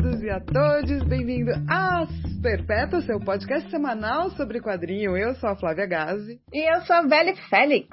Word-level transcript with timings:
todos 0.00 0.22
e 0.22 0.30
a 0.30 0.38
todos, 0.40 1.02
bem-vindo 1.08 1.50
às 1.68 2.08
Perpétuas, 2.40 3.04
seu 3.04 3.18
podcast 3.18 3.68
semanal 3.68 4.30
sobre 4.30 4.60
quadrinho. 4.60 5.16
Eu 5.16 5.34
sou 5.36 5.50
a 5.50 5.56
Flávia 5.56 5.86
Gazi. 5.86 6.40
E 6.52 6.72
eu 6.72 6.82
sou 6.82 6.94
a 6.94 7.02
Belle 7.02 7.34
Félix. 7.48 7.88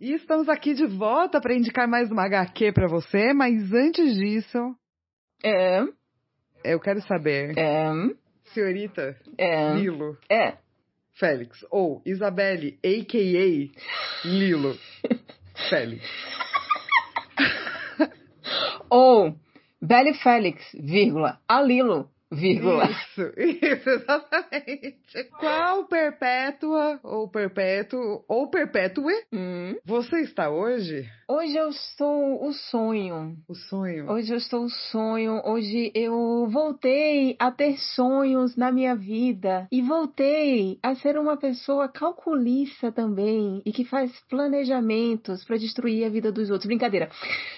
E 0.00 0.14
estamos 0.14 0.48
aqui 0.48 0.74
de 0.74 0.86
volta 0.86 1.40
para 1.40 1.54
indicar 1.54 1.86
mais 1.86 2.10
uma 2.10 2.24
HQ 2.24 2.72
para 2.72 2.88
você, 2.88 3.32
mas 3.32 3.72
antes 3.72 4.16
disso. 4.16 4.74
É. 5.44 5.84
Eu 6.64 6.80
quero 6.80 7.00
saber. 7.02 7.56
É. 7.56 7.88
Senhorita 8.52 9.16
É. 9.36 9.74
Lilo 9.74 10.18
É. 10.28 10.54
Félix, 11.14 11.64
ou 11.70 12.02
Isabelle, 12.04 12.78
a.k.a. 12.84 14.28
Lilo 14.28 14.76
Félix. 15.70 16.04
Ou 18.90 19.36
Belle 19.80 20.14
Félix, 20.14 20.62
vírgula, 20.74 21.38
Alilo, 21.48 22.08
vírgula. 22.32 22.84
Isso, 22.90 23.32
isso, 23.36 23.88
exatamente. 23.90 25.24
Qual 25.38 25.86
perpétua, 25.86 27.00
ou 27.02 27.28
perpétuo, 27.28 28.24
ou 28.28 28.50
perpétue 28.50 29.14
Hum. 29.32 29.76
você 29.84 30.20
está 30.22 30.50
hoje? 30.50 31.08
Hoje 31.30 31.54
eu 31.54 31.70
sou 31.72 32.42
o 32.42 32.54
sonho. 32.54 33.36
O 33.46 33.54
sonho. 33.54 34.10
Hoje 34.10 34.32
eu 34.32 34.38
estou 34.38 34.64
o 34.64 34.70
sonho. 34.70 35.42
Hoje 35.44 35.92
eu 35.94 36.48
voltei 36.48 37.36
a 37.38 37.52
ter 37.52 37.76
sonhos 37.76 38.56
na 38.56 38.72
minha 38.72 38.96
vida. 38.96 39.68
E 39.70 39.82
voltei 39.82 40.78
a 40.82 40.94
ser 40.94 41.18
uma 41.18 41.36
pessoa 41.36 41.86
calculista 41.86 42.90
também. 42.90 43.60
E 43.66 43.72
que 43.72 43.84
faz 43.84 44.10
planejamentos 44.30 45.44
para 45.44 45.58
destruir 45.58 46.06
a 46.06 46.08
vida 46.08 46.32
dos 46.32 46.48
outros. 46.48 46.66
Brincadeira. 46.66 47.10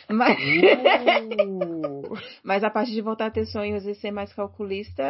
Mas. 0.08 0.36
Uh, 0.36 2.18
Mas 2.42 2.64
a 2.64 2.70
parte 2.70 2.90
de 2.90 3.00
voltar 3.00 3.26
a 3.26 3.30
ter 3.30 3.46
sonhos 3.46 3.86
e 3.86 3.94
ser 3.94 4.10
mais 4.10 4.32
calculista, 4.32 5.04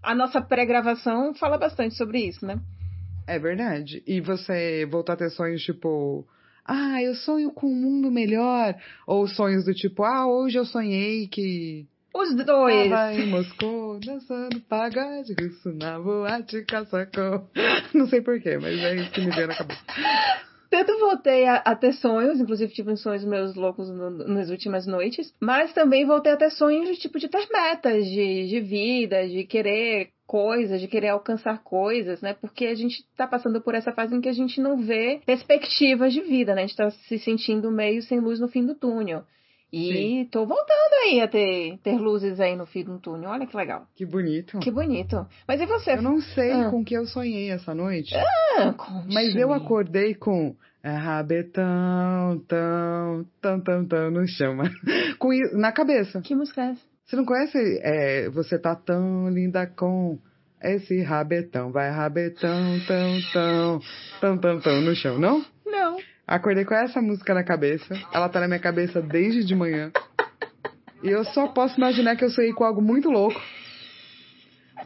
a 0.00 0.14
nossa 0.14 0.40
pré-gravação 0.40 1.34
fala 1.34 1.58
bastante 1.58 1.96
sobre 1.96 2.20
isso, 2.20 2.46
né? 2.46 2.60
é 3.26 3.38
verdade. 3.38 4.02
E 4.06 4.20
você 4.20 4.86
voltar 4.86 5.14
a 5.14 5.16
ter 5.16 5.30
sonhos 5.30 5.62
tipo. 5.62 6.26
Ah, 6.66 7.02
eu 7.02 7.14
sonho 7.14 7.50
com 7.52 7.66
um 7.66 7.74
mundo 7.74 8.10
melhor. 8.10 8.74
Ou 9.06 9.26
sonhos 9.28 9.64
do 9.64 9.74
tipo, 9.74 10.02
ah, 10.04 10.26
hoje 10.26 10.58
eu 10.58 10.64
sonhei 10.64 11.26
que 11.28 11.86
Os 12.14 12.34
dois. 12.34 12.88
Tava 12.90 13.14
em 13.14 13.26
Moscou, 13.26 13.98
dançando 14.00 14.60
pagode, 14.60 15.34
russo 15.40 15.72
na 15.72 15.98
boate, 16.00 16.62
caçacão. 16.64 17.48
Não 17.92 18.06
sei 18.08 18.20
porquê, 18.20 18.56
mas 18.58 18.78
é 18.80 18.96
isso 18.96 19.10
que 19.10 19.20
me 19.20 19.30
veio 19.30 19.48
na 19.48 19.56
cabeça. 19.56 19.80
Tanto 20.70 20.98
voltei 20.98 21.46
a, 21.46 21.56
a 21.56 21.76
ter 21.76 21.92
sonhos, 21.92 22.40
inclusive 22.40 22.72
tive 22.72 22.90
uns 22.90 23.00
sonhos 23.00 23.24
meus 23.24 23.54
loucos 23.54 23.88
no- 23.90 24.10
nas 24.26 24.50
últimas 24.50 24.86
noites, 24.88 25.32
mas 25.40 25.72
também 25.72 26.04
voltei 26.04 26.32
a 26.32 26.36
ter 26.36 26.50
sonhos 26.50 26.88
de 26.88 26.96
tipo 26.96 27.16
de 27.18 27.28
ter 27.28 27.46
metas 27.52 28.04
de, 28.06 28.48
de 28.48 28.60
vida, 28.60 29.28
de 29.28 29.44
querer 29.44 30.08
coisas, 30.26 30.80
de 30.80 30.88
querer 30.88 31.08
alcançar 31.08 31.62
coisas, 31.62 32.20
né? 32.22 32.34
Porque 32.34 32.66
a 32.66 32.74
gente 32.74 33.04
tá 33.16 33.26
passando 33.26 33.60
por 33.60 33.74
essa 33.74 33.92
fase 33.92 34.14
em 34.14 34.20
que 34.20 34.28
a 34.28 34.32
gente 34.32 34.60
não 34.60 34.78
vê 34.78 35.20
perspectivas 35.26 36.12
de 36.12 36.20
vida, 36.22 36.54
né? 36.54 36.62
A 36.62 36.66
gente 36.66 36.76
tá 36.76 36.90
se 36.90 37.18
sentindo 37.18 37.70
meio 37.70 38.02
sem 38.02 38.20
luz 38.20 38.40
no 38.40 38.48
fim 38.48 38.64
do 38.64 38.74
túnel. 38.74 39.22
E 39.72 39.92
Sim. 39.92 40.28
tô 40.30 40.46
voltando 40.46 40.94
aí 41.02 41.20
a 41.20 41.26
ter, 41.26 41.78
ter 41.82 41.98
luzes 41.98 42.38
aí 42.38 42.54
no 42.54 42.64
fim 42.64 42.84
do 42.84 42.98
túnel. 43.00 43.28
Olha 43.30 43.44
que 43.44 43.56
legal. 43.56 43.86
Que 43.96 44.06
bonito. 44.06 44.58
Que 44.60 44.70
bonito. 44.70 45.26
Mas 45.48 45.60
e 45.60 45.66
você? 45.66 45.94
Eu 45.94 46.02
não 46.02 46.20
sei 46.20 46.52
Ah. 46.52 46.70
com 46.70 46.84
que 46.84 46.94
eu 46.94 47.04
sonhei 47.06 47.50
essa 47.50 47.74
noite, 47.74 48.14
Ah, 48.14 48.74
mas 49.12 49.34
eu 49.34 49.52
acordei 49.52 50.14
com 50.14 50.54
é 50.82 50.90
rabetão, 50.94 52.38
tão, 52.46 53.26
tão, 53.40 53.60
tão, 53.60 53.86
tão 53.86 54.10
no 54.10 54.26
chão, 54.28 54.54
mas- 54.54 54.70
com 55.18 55.30
na 55.58 55.72
cabeça. 55.72 56.20
Que 56.20 56.34
música 56.34 56.62
é 56.62 56.70
essa? 56.70 56.93
Você 57.06 57.16
não 57.16 57.24
conhece? 57.24 57.80
É, 57.82 58.30
você 58.30 58.58
tá 58.58 58.74
tão 58.74 59.28
linda 59.28 59.66
com 59.66 60.18
esse 60.62 61.02
rabetão, 61.02 61.70
vai 61.70 61.90
rabetão, 61.90 62.80
tão, 62.86 63.20
tão, 63.32 63.80
tão, 64.20 64.38
tão, 64.38 64.60
tão 64.60 64.80
no 64.80 64.94
chão, 64.94 65.18
não? 65.18 65.44
Não. 65.66 65.98
Acordei 66.26 66.64
com 66.64 66.74
essa 66.74 67.02
música 67.02 67.34
na 67.34 67.44
cabeça. 67.44 67.94
Ela 68.12 68.30
tá 68.30 68.40
na 68.40 68.48
minha 68.48 68.58
cabeça 68.58 69.02
desde 69.02 69.44
de 69.44 69.54
manhã. 69.54 69.92
E 71.02 71.10
eu 71.10 71.22
só 71.24 71.48
posso 71.48 71.76
imaginar 71.76 72.16
que 72.16 72.24
eu 72.24 72.30
sonhei 72.30 72.54
com 72.54 72.64
algo 72.64 72.80
muito 72.80 73.10
louco. 73.10 73.38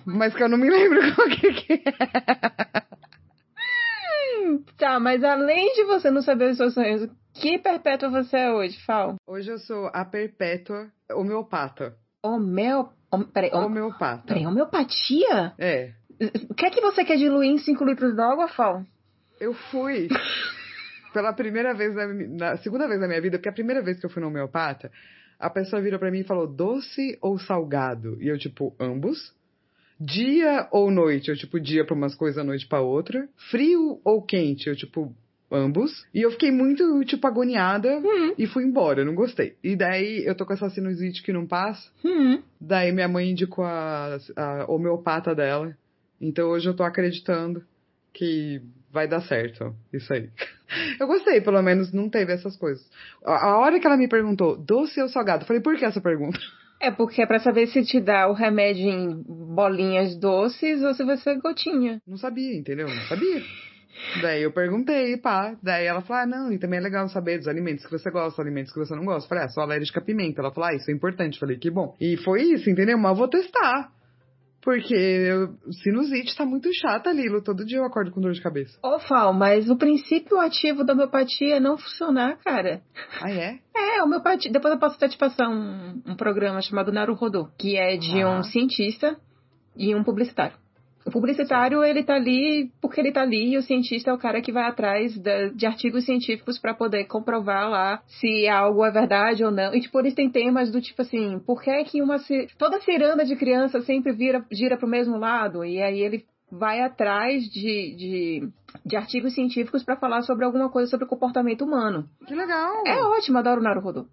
Mas 0.04 0.34
que 0.34 0.42
eu 0.42 0.48
não 0.48 0.58
me 0.58 0.68
lembro 0.68 0.98
qual 1.14 1.28
que, 1.28 1.52
que 1.52 1.72
é. 1.74 1.92
Tá, 4.76 4.98
mas 4.98 5.22
além 5.22 5.72
de 5.74 5.84
você 5.84 6.10
não 6.10 6.22
saber 6.22 6.50
os 6.50 6.56
seus 6.56 6.74
sonhos, 6.74 7.08
que 7.34 7.58
perpétua 7.58 8.08
você 8.08 8.36
é 8.38 8.52
hoje, 8.52 8.76
Fal? 8.84 9.14
Hoje 9.24 9.50
eu 9.50 9.58
sou 9.58 9.88
a 9.92 10.04
perpétua 10.04 10.90
homeopata. 11.12 11.94
Homeo... 12.22 12.90
hom- 13.12 13.24
Peraí, 13.24 13.50
hom... 13.52 13.66
Homeopata. 13.66 14.22
Peraí, 14.26 14.46
homeopatia? 14.46 15.52
É. 15.58 15.92
O 16.50 16.54
que 16.54 16.66
é 16.66 16.70
que 16.70 16.80
você 16.80 17.04
quer 17.04 17.16
diluir 17.16 17.50
em 17.50 17.58
5 17.58 17.84
litros 17.84 18.14
d'água, 18.16 18.48
Fal? 18.48 18.82
Eu 19.40 19.54
fui 19.54 20.08
pela 21.14 21.32
primeira 21.32 21.72
vez, 21.74 21.94
na, 21.94 22.06
na 22.06 22.56
segunda 22.58 22.88
vez 22.88 23.00
na 23.00 23.06
minha 23.06 23.20
vida, 23.20 23.38
porque 23.38 23.48
a 23.48 23.52
primeira 23.52 23.80
vez 23.82 24.00
que 24.00 24.06
eu 24.06 24.10
fui 24.10 24.20
no 24.20 24.28
homeopata, 24.28 24.90
a 25.38 25.48
pessoa 25.48 25.80
virou 25.80 25.98
pra 25.98 26.10
mim 26.10 26.20
e 26.20 26.24
falou 26.24 26.46
doce 26.46 27.16
ou 27.22 27.38
salgado? 27.38 28.20
E 28.20 28.28
eu, 28.28 28.36
tipo, 28.38 28.74
ambos. 28.80 29.32
Dia 30.00 30.68
ou 30.72 30.90
noite? 30.90 31.28
Eu, 31.28 31.36
tipo, 31.36 31.58
dia 31.60 31.84
pra 31.84 31.94
umas 31.94 32.14
coisas, 32.14 32.44
noite 32.44 32.66
pra 32.66 32.80
outra. 32.80 33.28
Frio 33.50 34.00
ou 34.04 34.22
quente? 34.22 34.68
Eu, 34.68 34.76
tipo, 34.76 35.14
ambos. 35.50 36.06
E 36.14 36.22
eu 36.22 36.31
fiquei 36.31 36.50
muito, 36.50 37.04
tipo, 37.04 37.26
agoniada 37.26 37.98
Hum, 37.98 38.34
e 38.38 38.47
fui 38.47 38.64
embora, 38.64 39.04
não 39.04 39.14
gostei. 39.14 39.54
E 39.62 39.75
daí 39.76 40.25
eu 40.26 40.34
tô 40.34 40.44
com 40.44 40.53
essa 40.53 40.70
sinusite 40.70 41.22
que 41.22 41.32
não 41.32 41.47
passa. 41.47 41.91
hum. 42.04 42.42
Daí 42.60 42.92
minha 42.92 43.09
mãe 43.09 43.31
indicou 43.31 43.64
a, 43.64 44.19
a 44.36 44.64
homeopata 44.70 45.34
dela. 45.34 45.76
Então 46.20 46.48
hoje 46.48 46.69
eu 46.69 46.75
tô 46.75 46.82
acreditando 46.82 47.62
que 48.12 48.60
vai 48.91 49.06
dar 49.06 49.20
certo. 49.22 49.75
Isso 49.92 50.12
aí. 50.12 50.28
Eu 51.00 51.06
gostei, 51.06 51.41
pelo 51.41 51.62
menos 51.62 51.92
não 51.92 52.10
teve 52.10 52.32
essas 52.32 52.54
coisas. 52.56 52.84
A, 53.25 53.47
a 53.53 53.59
hora 53.59 53.80
que 53.80 53.86
ela 53.86 53.97
me 53.97 54.06
perguntou, 54.09 54.54
doce 54.56 55.00
ou 55.00 55.09
salgado? 55.09 55.42
Eu 55.44 55.47
falei, 55.47 55.62
por 55.62 55.76
que 55.76 55.84
essa 55.84 56.00
pergunta? 56.00 56.38
É 56.80 56.92
porque 56.92 57.20
é 57.20 57.26
pra 57.26 57.41
saber 57.41 57.66
se 57.66 57.82
te 57.84 58.00
dá 58.00 58.28
o 58.28 58.32
remédio 58.32 58.88
em 58.88 59.25
bolinhas 59.26 60.15
doces 60.16 60.80
ou 60.80 60.94
se 60.94 61.03
vai 61.03 61.16
ser 61.16 61.36
gotinha. 61.41 62.00
Não 62.06 62.16
sabia, 62.16 62.56
entendeu? 62.56 62.86
Não 62.86 63.03
sabia. 63.09 63.42
Daí 64.22 64.43
eu 64.43 64.53
perguntei, 64.53 65.16
pá. 65.16 65.56
Daí 65.62 65.87
ela 65.87 66.00
falou, 66.03 66.22
ah, 66.22 66.26
não, 66.26 66.53
e 66.53 66.59
também 66.59 66.78
é 66.78 66.82
legal 66.82 67.09
saber 67.09 67.38
dos 67.38 67.49
alimentos 67.49 67.84
que 67.84 67.91
você 67.93 68.10
gosta, 68.10 68.41
alimentos 68.41 68.72
que 68.72 68.78
você 68.78 68.94
não 68.94 69.04
gosta. 69.04 69.25
Eu 69.26 69.28
falei, 69.28 69.44
ah, 69.44 69.49
sou 69.49 69.62
alérgica 69.62 70.00
a 70.00 70.04
pimenta. 70.04 70.41
Ela 70.41 70.53
falou, 70.53 70.71
ah, 70.71 70.75
isso 70.75 70.91
é 70.91 70.94
importante. 70.94 71.34
Eu 71.34 71.41
falei, 71.41 71.56
que 71.59 71.71
bom. 71.71 71.94
E 72.00 72.16
foi 72.19 72.43
isso, 72.43 72.71
entendeu? 72.71 72.97
Mas 72.98 73.10
eu 73.10 73.16
vou 73.16 73.28
testar. 73.28 73.91
Porque 74.62 74.94
eu, 74.94 75.54
sinusite 75.82 76.37
tá 76.37 76.44
muito 76.44 76.69
chata, 76.75 77.12
Lilo. 77.12 77.43
Todo 77.43 77.65
dia 77.65 77.78
eu 77.78 77.84
acordo 77.84 78.10
com 78.10 78.21
dor 78.21 78.32
de 78.32 78.43
cabeça. 78.43 78.77
Ô, 78.84 78.98
Fal, 78.98 79.32
mas 79.32 79.71
o 79.71 79.77
princípio 79.77 80.38
ativo 80.41 80.84
da 80.84 80.93
homeopatia 80.93 81.56
é 81.56 81.60
não 81.60 81.78
funcionar, 81.78 82.37
cara. 82.38 82.82
Ah, 83.22 83.31
é? 83.31 83.59
É, 83.98 84.03
homeopatia. 84.03 84.53
Depois 84.53 84.75
eu 84.75 84.78
posso 84.78 84.97
até 84.97 85.09
te 85.09 85.16
passar 85.16 85.48
um, 85.48 86.03
um 86.06 86.15
programa 86.15 86.60
chamado 86.60 86.93
Naruhodo, 86.93 87.48
que 87.59 87.77
é 87.77 87.97
de 87.97 88.21
Ah. 88.22 88.38
um 88.38 88.43
cientista 88.43 89.16
e 89.77 89.94
um 89.94 90.04
publicitário. 90.04 90.56
O 91.06 91.10
publicitário, 91.10 91.82
ele 91.82 92.03
tá 92.04 92.14
ali 92.14 92.70
porque 92.82 93.00
ele 93.00 93.12
tá 93.12 93.22
ali, 93.22 93.53
e 93.53 93.56
o 93.56 93.62
cientista 93.62 94.10
é 94.10 94.14
o 94.14 94.19
cara 94.19 94.41
que 94.42 94.53
vai 94.53 94.64
atrás 94.64 95.16
da- 95.19 95.48
de 95.48 95.64
artigos 95.66 96.04
científicos 96.04 96.59
pra 96.59 96.75
poder 96.75 97.04
comprovar 97.06 97.69
lá 97.70 98.03
se 98.20 98.47
algo 98.48 98.84
é 98.84 98.91
verdade 98.91 99.42
ou 99.44 99.50
não. 99.50 99.75
E, 99.75 99.81
tipo, 99.81 99.98
eles 99.98 100.14
têm 100.14 100.28
temas 100.31 100.70
do 100.70 100.81
tipo 100.81 101.00
assim, 101.03 101.38
por 101.47 101.62
que 101.62 101.84
que 101.84 102.03
uma... 102.03 102.16
Toda 102.59 102.81
ciranda 102.81 103.25
de 103.25 103.36
criança 103.36 103.81
sempre 103.82 104.12
vira, 104.12 104.44
gira 104.53 104.76
pro 104.76 104.86
mesmo 104.88 105.16
lado? 105.16 105.64
E 105.64 105.81
aí 105.81 106.00
ele 106.00 106.25
vai 106.50 106.80
atrás 106.80 107.42
de, 107.45 107.95
de, 107.97 108.48
de 108.84 108.97
artigos 108.97 109.34
científicos 109.34 109.83
pra 109.84 109.97
falar 109.97 110.22
sobre 110.22 110.45
alguma 110.45 110.68
coisa 110.71 110.91
sobre 110.91 111.04
o 111.04 111.09
comportamento 111.09 111.62
humano. 111.65 112.06
Que 112.27 112.34
legal. 112.34 112.86
É 112.86 113.03
ótimo, 113.04 113.39
adoro 113.39 113.60
o 113.60 113.65
Naruhodo. 113.65 114.06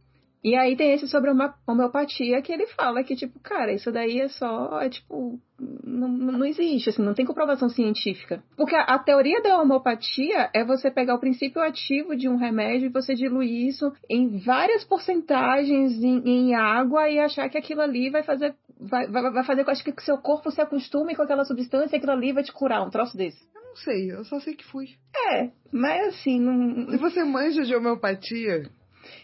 E 0.45 0.55
aí 0.55 0.75
tem 0.75 0.93
esse 0.93 1.07
sobre 1.07 1.31
a 1.31 1.55
homeopatia 1.67 2.39
que 2.39 2.53
ele 2.53 2.67
fala 2.67 3.03
que, 3.03 3.15
tipo, 3.15 3.39
cara, 3.39 3.73
isso 3.73 3.91
daí 3.91 4.21
é 4.21 4.27
só, 4.27 4.79
é 4.79 4.89
tipo, 4.89 5.39
não, 5.83 6.07
não 6.07 6.45
existe, 6.45 6.91
assim, 6.91 7.01
não 7.01 7.15
tem 7.15 7.25
comprovação 7.25 7.67
científica. 7.67 8.43
Porque 8.55 8.75
a, 8.75 8.83
a 8.83 8.99
teoria 8.99 9.41
da 9.41 9.59
homeopatia 9.59 10.51
é 10.53 10.63
você 10.63 10.91
pegar 10.91 11.15
o 11.15 11.19
princípio 11.19 11.63
ativo 11.63 12.15
de 12.15 12.29
um 12.29 12.35
remédio 12.35 12.85
e 12.85 12.91
você 12.91 13.15
diluir 13.15 13.69
isso 13.69 13.91
em 14.07 14.37
várias 14.37 14.85
porcentagens 14.85 15.93
em, 16.03 16.21
em 16.23 16.53
água 16.53 17.09
e 17.09 17.17
achar 17.17 17.49
que 17.49 17.57
aquilo 17.57 17.81
ali 17.81 18.11
vai 18.11 18.21
fazer, 18.21 18.53
vai, 18.79 19.07
vai, 19.07 19.31
vai 19.31 19.43
fazer 19.43 19.65
com 19.65 19.73
que 19.73 19.99
o 19.99 20.05
seu 20.05 20.19
corpo 20.19 20.51
se 20.51 20.61
acostume 20.61 21.15
com 21.15 21.23
aquela 21.23 21.43
substância 21.43 21.95
e 21.95 21.97
aquilo 21.97 22.11
ali 22.11 22.31
vai 22.31 22.43
te 22.43 22.53
curar, 22.53 22.85
um 22.85 22.91
troço 22.91 23.17
desse. 23.17 23.43
Eu 23.55 23.63
não 23.63 23.75
sei, 23.77 24.11
eu 24.11 24.23
só 24.23 24.39
sei 24.39 24.53
que 24.53 24.63
fui. 24.63 24.89
É, 25.31 25.49
mas 25.71 26.09
assim, 26.09 26.39
não, 26.39 26.91
Se 26.91 26.97
você 26.97 27.23
manja 27.23 27.63
de 27.63 27.75
homeopatia, 27.75 28.69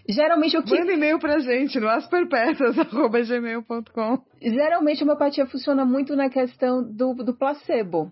geralmente 0.07 0.57
o 0.57 0.63
que 0.63 0.77
manda 0.79 0.93
e-mail 0.93 1.19
pra 1.19 1.39
gente 1.39 1.77
no 1.79 1.89
asperpetas.gmail.com. 1.89 4.19
Geralmente 4.41 5.01
a 5.01 5.05
homeopatia 5.05 5.45
funciona 5.45 5.85
muito 5.85 6.15
na 6.15 6.29
questão 6.29 6.81
do, 6.83 7.13
do 7.15 7.33
placebo. 7.37 8.11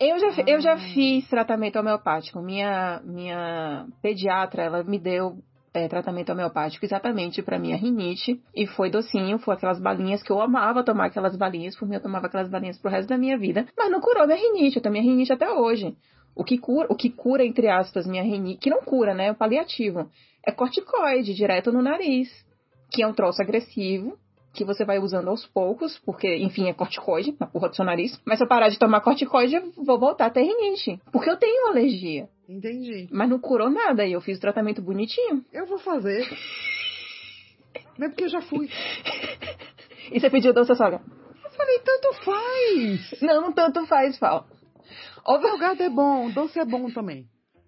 Eu 0.00 0.18
já, 0.18 0.32
fi- 0.32 0.44
eu 0.46 0.60
já 0.60 0.72
Ah. 0.74 0.78
fiz 0.78 1.28
tratamento 1.28 1.78
homeopático. 1.78 2.40
Minha, 2.40 3.00
minha 3.04 3.86
pediatra, 4.02 4.62
ela 4.64 4.82
me 4.82 4.98
deu 4.98 5.36
é, 5.74 5.86
tratamento 5.88 6.30
homeopático 6.32 6.84
exatamente 6.84 7.40
para 7.42 7.58
minha 7.58 7.76
rinite 7.76 8.38
e 8.54 8.66
foi 8.66 8.90
docinho, 8.90 9.38
foi 9.38 9.54
aquelas 9.54 9.80
balinhas 9.80 10.22
que 10.22 10.30
eu 10.30 10.38
amava 10.40 10.84
tomar 10.84 11.06
aquelas 11.06 11.34
balinhas, 11.36 11.74
por 11.78 11.88
mim 11.88 11.94
eu 11.94 12.02
tomava 12.02 12.26
aquelas 12.26 12.50
balinhas 12.50 12.78
pro 12.78 12.90
resto 12.90 13.08
da 13.08 13.16
minha 13.16 13.38
vida, 13.38 13.66
mas 13.78 13.90
não 13.90 13.98
curou 14.00 14.26
minha 14.26 14.38
rinite, 14.38 14.76
eu 14.76 14.82
tenho 14.82 14.92
minha 14.92 15.04
rinite 15.04 15.32
até 15.32 15.50
hoje. 15.50 15.96
O 16.34 16.44
que 16.44 16.58
cura, 16.58 16.86
o 16.90 16.96
que 16.96 17.10
cura 17.10 17.44
entre 17.44 17.68
aspas 17.68 18.06
minha 18.06 18.22
rinite, 18.22 18.60
que 18.60 18.70
não 18.70 18.82
cura, 18.82 19.14
né, 19.14 19.30
o 19.30 19.34
paliativo, 19.34 20.10
é 20.46 20.50
corticoide 20.50 21.34
direto 21.34 21.70
no 21.70 21.82
nariz, 21.82 22.28
que 22.90 23.02
é 23.02 23.06
um 23.06 23.12
troço 23.12 23.42
agressivo, 23.42 24.18
que 24.52 24.64
você 24.64 24.84
vai 24.84 24.98
usando 24.98 25.28
aos 25.28 25.46
poucos, 25.46 25.98
porque, 26.04 26.36
enfim, 26.36 26.68
é 26.68 26.74
corticoide 26.74 27.34
na 27.40 27.46
porra 27.46 27.70
do 27.70 27.76
seu 27.76 27.84
nariz. 27.84 28.20
Mas 28.24 28.38
se 28.38 28.44
eu 28.44 28.48
parar 28.48 28.68
de 28.68 28.78
tomar 28.78 29.00
corticoide, 29.00 29.56
eu 29.56 29.72
vou 29.76 29.98
voltar 29.98 30.26
a 30.26 30.30
ter 30.30 30.42
rinite. 30.42 31.00
Porque 31.10 31.30
eu 31.30 31.38
tenho 31.38 31.68
alergia. 31.68 32.28
Entendi. 32.48 33.08
Mas 33.10 33.30
não 33.30 33.38
curou 33.38 33.70
nada 33.70 34.04
e 34.04 34.12
eu 34.12 34.20
fiz 34.20 34.36
o 34.36 34.40
tratamento 34.40 34.82
bonitinho. 34.82 35.42
Eu 35.52 35.66
vou 35.66 35.78
fazer. 35.78 36.28
Não 37.98 38.06
é 38.06 38.10
porque 38.10 38.24
eu 38.24 38.28
já 38.28 38.40
fui. 38.40 38.70
e 40.10 40.18
você 40.18 40.30
pediu 40.30 40.52
doce 40.54 40.74
sogra? 40.74 41.00
Eu 41.44 41.50
falei, 41.50 41.78
tanto 41.80 42.12
faz. 42.24 43.20
Não, 43.20 43.42
não 43.42 43.52
tanto 43.52 43.86
faz, 43.86 44.18
Fal. 44.18 44.46
O 45.26 45.40
salgado 45.40 45.82
é 45.82 45.88
bom, 45.88 46.30
doce 46.30 46.58
é 46.58 46.64
bom 46.64 46.90
também. 46.90 47.26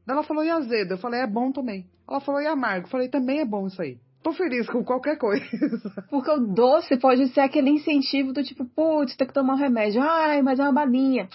Ela 0.09 0.23
falou, 0.23 0.45
e 0.45 0.51
azedo? 0.51 0.95
Eu 0.95 0.99
falei, 0.99 1.21
é 1.21 1.27
bom 1.27 1.51
também. 1.51 1.87
Ela 2.09 2.21
falou, 2.21 2.41
e 2.41 2.47
amargo? 2.47 2.87
Eu 2.87 2.91
falei, 2.91 3.09
também 3.09 3.41
é 3.41 3.45
bom 3.45 3.67
isso 3.67 3.81
aí. 3.81 3.99
Tô 4.23 4.33
feliz 4.33 4.67
com 4.69 4.83
qualquer 4.83 5.19
coisa. 5.19 5.45
Porque 6.09 6.31
o 6.31 6.39
doce 6.39 6.97
pode 6.97 7.29
ser 7.29 7.41
aquele 7.41 7.71
incentivo 7.71 8.33
do 8.33 8.43
tipo, 8.43 8.65
putz, 8.65 9.17
tem 9.17 9.27
que 9.27 9.35
tomar 9.35 9.55
um 9.55 9.59
remédio. 9.59 10.01
Ai, 10.03 10.41
mas 10.41 10.59
é 10.59 10.63
uma 10.63 10.73
balinha. 10.73 11.29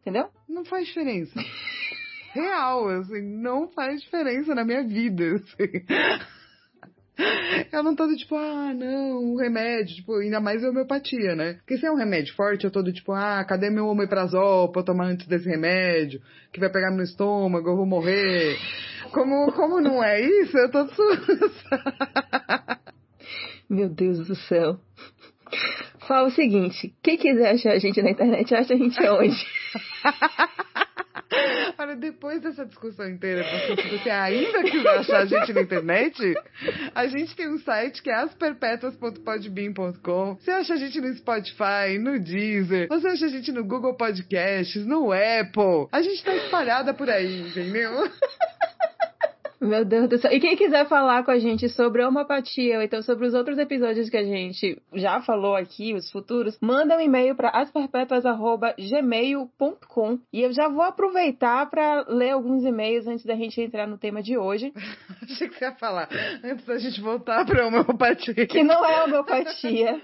Entendeu? 0.00 0.28
Não 0.48 0.64
faz 0.64 0.88
diferença. 0.88 1.38
Real, 2.32 2.88
assim, 2.88 3.22
não 3.22 3.68
faz 3.68 4.00
diferença 4.00 4.54
na 4.54 4.64
minha 4.64 4.82
vida, 4.82 5.36
assim. 5.36 5.84
Eu 7.72 7.82
não 7.82 7.94
tô 7.94 8.06
do 8.06 8.16
tipo, 8.16 8.34
ah, 8.36 8.72
não, 8.74 9.18
um 9.18 9.36
remédio, 9.36 9.96
tipo, 9.96 10.14
ainda 10.16 10.40
mais 10.40 10.62
homeopatia, 10.64 11.34
né? 11.34 11.54
Porque 11.54 11.76
se 11.78 11.86
é 11.86 11.90
um 11.90 11.96
remédio 11.96 12.34
forte, 12.34 12.64
eu 12.64 12.70
tô 12.70 12.82
do 12.82 12.92
tipo, 12.92 13.12
ah, 13.12 13.44
cadê 13.44 13.70
meu 13.70 13.86
omeprazol 13.86 14.70
pra 14.70 14.80
eu 14.80 14.84
tomar 14.84 15.06
antes 15.06 15.26
desse 15.26 15.48
remédio? 15.48 16.20
Que 16.52 16.60
vai 16.60 16.70
pegar 16.70 16.90
no 16.90 17.02
estômago, 17.02 17.68
eu 17.68 17.76
vou 17.76 17.86
morrer. 17.86 18.56
Como, 19.12 19.52
como 19.52 19.80
não 19.80 20.02
é 20.02 20.20
isso, 20.20 20.56
eu 20.56 20.70
tô 20.70 20.86
sussa. 20.88 21.82
Meu 23.68 23.88
Deus 23.88 24.26
do 24.26 24.34
céu. 24.34 24.78
Fala 26.06 26.28
o 26.28 26.32
seguinte, 26.32 26.94
quem 27.02 27.16
quiser 27.16 27.52
achar 27.52 27.72
a 27.72 27.78
gente 27.78 28.02
na 28.02 28.10
internet, 28.10 28.54
acha 28.54 28.74
a 28.74 28.76
gente 28.76 29.00
onde? 29.06 29.46
Olha, 31.80 31.96
depois 31.96 32.40
dessa 32.42 32.66
discussão 32.66 33.08
inteira, 33.08 33.42
você 33.42 34.10
ainda 34.10 34.62
quiser 34.64 34.98
achar 34.98 35.22
a 35.22 35.24
gente 35.24 35.50
na 35.54 35.62
internet, 35.62 36.34
a 36.94 37.06
gente 37.06 37.34
tem 37.34 37.48
um 37.48 37.58
site 37.58 38.02
que 38.02 38.10
é 38.10 38.16
asperpetuas.podbean.com. 38.16 40.34
Você 40.34 40.50
acha 40.50 40.74
a 40.74 40.76
gente 40.76 41.00
no 41.00 41.10
Spotify, 41.14 41.96
no 41.98 42.20
Deezer, 42.20 42.86
você 42.86 43.08
acha 43.08 43.24
a 43.24 43.30
gente 43.30 43.50
no 43.50 43.64
Google 43.64 43.96
Podcasts, 43.96 44.84
no 44.84 45.10
Apple. 45.10 45.88
A 45.90 46.02
gente 46.02 46.22
tá 46.22 46.36
espalhada 46.36 46.92
por 46.92 47.08
aí, 47.08 47.48
entendeu? 47.48 47.90
Meu 49.60 49.84
Deus 49.84 50.08
do 50.08 50.16
céu. 50.16 50.32
E 50.32 50.40
quem 50.40 50.56
quiser 50.56 50.88
falar 50.88 51.22
com 51.22 51.30
a 51.30 51.38
gente 51.38 51.68
sobre 51.68 52.02
a 52.02 52.08
homopatia 52.08 52.78
ou 52.78 52.82
então 52.82 53.02
sobre 53.02 53.26
os 53.26 53.34
outros 53.34 53.58
episódios 53.58 54.08
que 54.08 54.16
a 54.16 54.24
gente 54.24 54.80
já 54.94 55.20
falou 55.20 55.54
aqui, 55.54 55.92
os 55.92 56.10
futuros, 56.10 56.56
manda 56.62 56.96
um 56.96 57.00
e-mail 57.00 57.34
para 57.34 57.50
asperpetuas.gmail.com 57.50 60.18
e 60.32 60.40
eu 60.40 60.50
já 60.50 60.66
vou 60.68 60.82
aproveitar 60.82 61.68
para 61.68 62.06
ler 62.08 62.30
alguns 62.30 62.64
e-mails 62.64 63.06
antes 63.06 63.26
da 63.26 63.34
gente 63.34 63.60
entrar 63.60 63.86
no 63.86 63.98
tema 63.98 64.22
de 64.22 64.38
hoje. 64.38 64.72
Achei 65.22 65.46
que 65.50 65.58
você 65.58 65.66
ia 65.66 65.72
falar 65.72 66.08
antes 66.42 66.64
da 66.64 66.78
gente 66.78 66.98
voltar 67.02 67.44
para 67.44 67.62
a 67.62 67.66
homeopatia. 67.66 68.46
Que 68.46 68.64
não 68.64 68.82
é 68.82 69.04
homeopatia. 69.04 70.00